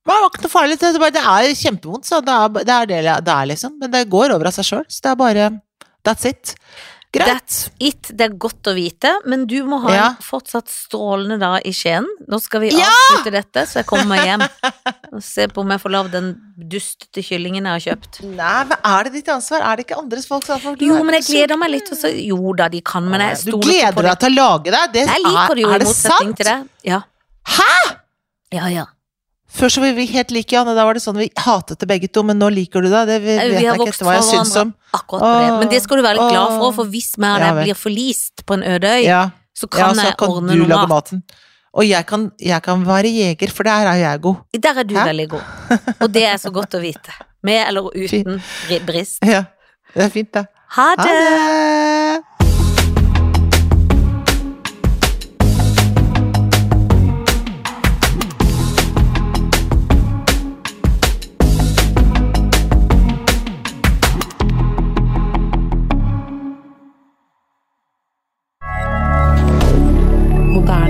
Det 0.02 0.10
var 0.10 0.24
ikke 0.30 0.45
noe 0.45 0.49
farlig, 0.54 0.80
det 0.82 0.88
er, 0.88 1.02
bare, 1.02 1.14
det 1.18 1.26
er 1.34 1.52
kjempevondt, 1.60 2.08
så 2.08 2.22
det 2.26 2.34
er 2.34 2.47
det 2.56 2.74
er, 2.78 2.88
det, 2.89 3.02
det 3.28 3.34
er 3.36 3.49
liksom. 3.52 3.76
Men 3.82 3.91
det 3.93 4.06
går 4.10 4.34
over 4.34 4.47
av 4.49 4.56
seg 4.56 4.66
sjøl, 4.70 4.86
så 4.89 5.04
det 5.06 5.12
er 5.12 5.20
bare 5.20 5.49
That's 6.02 6.26
it. 6.26 6.56
Greit. 7.12 7.28
That's 7.28 7.70
it. 7.84 8.07
Det 8.16 8.24
er 8.24 8.36
godt 8.39 8.70
å 8.70 8.74
vite, 8.74 9.09
men 9.28 9.41
du 9.45 9.57
må 9.68 9.82
ha 9.84 9.89
Ja. 9.91 10.03
en 10.14 10.22
fortsatt 10.24 10.70
strålende 10.72 11.38
dag 11.41 11.66
i 11.68 11.74
Skien. 11.76 12.05
Nå 12.32 12.39
skal 12.39 12.62
vi 12.64 12.70
Ja! 12.72 12.86
avslutte 12.88 13.34
dette, 13.36 13.66
så 13.68 13.82
jeg 13.82 13.86
kommer 13.89 14.05
meg 14.14 14.24
hjem 14.30 14.45
og 15.18 15.20
ser 15.22 15.47
på 15.51 15.59
om 15.66 15.74
jeg 15.76 15.82
får 15.84 15.91
lagd 15.91 16.12
den 16.16 16.30
dustete 16.55 17.20
kyllingen 17.28 17.68
jeg 17.68 17.74
har 17.76 17.84
kjøpt. 17.89 18.22
Nei, 18.24 18.64
men 18.70 18.78
er 18.93 19.03
det 19.03 19.12
ditt 19.18 19.28
ansvar? 19.36 19.59
Er 19.68 19.76
det 19.76 19.86
ikke 19.89 19.99
andres 19.99 20.26
folks 20.30 20.49
ansvar? 20.55 20.78
Jo, 20.80 21.01
men 21.03 21.16
jeg 21.20 21.28
gleder 21.28 21.59
meg 21.59 21.74
litt, 21.76 21.91
og 21.91 21.97
så 21.99 22.14
Jo 22.16 22.53
da, 22.55 22.70
de 22.72 22.80
kan, 22.82 23.03
men 23.12 23.20
jeg 23.28 23.43
Du 23.43 23.51
stoler 23.51 23.68
gleder 23.68 23.91
på 23.91 24.01
det. 24.01 24.09
deg 24.14 24.20
til 24.24 24.32
å 24.32 24.36
lage 24.39 24.72
deg? 24.72 24.93
det 24.93 25.05
Jeg 25.12 25.24
liker 25.28 25.55
det 25.55 25.62
jo 25.66 25.70
er, 25.70 25.76
er 25.76 25.80
det 25.80 25.88
sant? 25.95 26.38
til 26.38 26.45
det. 26.45 26.57
Ja. 26.88 27.01
Hæ?! 27.57 27.97
Ja, 28.55 28.68
ja. 28.72 28.86
Før 29.52 29.68
så 29.74 29.82
var 29.84 29.91
vi 29.97 30.06
helt 30.14 30.32
like, 30.32 30.56
Janne. 30.56 30.74
Da 30.78 30.86
var 30.88 30.95
det 30.95 31.02
sånn 31.04 31.18
vi 31.20 31.28
hatet 31.43 31.80
det 31.84 31.88
begge 31.89 32.08
to, 32.08 32.24
men 32.24 32.39
nå 32.39 32.47
liker 32.54 32.82
du 32.86 32.88
det. 32.89 33.02
Det 33.10 33.18
vet 33.26 33.41
Vi 33.52 33.58
jeg 33.60 33.68
har 33.68 33.76
ikke 33.76 33.84
vokst 33.86 33.99
etter 33.99 34.08
hva 34.08 34.14
fra 34.14 34.20
jeg 34.22 34.28
syns 34.30 34.54
hverandre 34.56 34.62
om. 34.62 34.74
akkurat 34.99 35.22
på 35.26 35.32
det. 35.41 35.52
Men 35.60 35.70
det 35.74 35.82
skal 35.84 35.97
du 35.99 36.04
være 36.06 36.18
litt 36.20 36.32
glad 36.32 36.56
for, 36.62 36.72
for 36.80 36.86
hvis 36.93 37.10
meg 37.20 37.36
og 37.36 37.41
Ja 37.43 37.52
deg 37.54 37.64
blir 37.66 37.80
forlist 37.82 38.45
på 38.47 38.54
en 38.58 38.64
øde 38.64 38.93
øy, 38.95 39.04
Ja, 39.06 39.22
så 39.54 39.68
ja, 39.68 39.74
kan 39.76 39.95
så 39.99 40.06
jeg 40.08 40.18
kan 40.18 40.30
ordne 40.38 40.56
du 40.56 40.64
noe 40.64 40.80
mat. 40.80 40.89
maten. 40.89 41.24
Og 41.74 41.86
jeg 41.88 42.06
kan, 42.08 42.32
jeg 42.39 42.62
kan 42.64 42.82
være 42.88 43.12
jeger, 43.16 43.52
for 43.56 43.64
der 43.64 43.88
er 43.91 43.95
jeg 44.02 44.22
god. 44.22 44.36
Der 44.60 44.80
er 44.80 44.84
du 44.84 44.95
Hæ? 44.95 45.06
veldig 45.08 45.28
god. 45.30 45.43
Og 46.04 46.08
det 46.14 46.24
er 46.28 46.38
så 46.38 46.52
godt 46.52 46.74
å 46.76 46.82
vite. 46.84 47.12
Med 47.43 47.68
eller 47.68 47.91
uten 47.95 48.41
bri- 48.68 48.82
brist. 48.86 49.20
Ja, 49.24 49.45
det 49.95 50.04
er 50.04 50.10
fint, 50.10 50.32
det. 50.34 50.45
Ha 50.76 50.89
Ha 50.95 51.04
det! 51.04 51.12
det! 51.12 52.24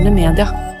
Moderne 0.02 0.32
media. 0.32 0.71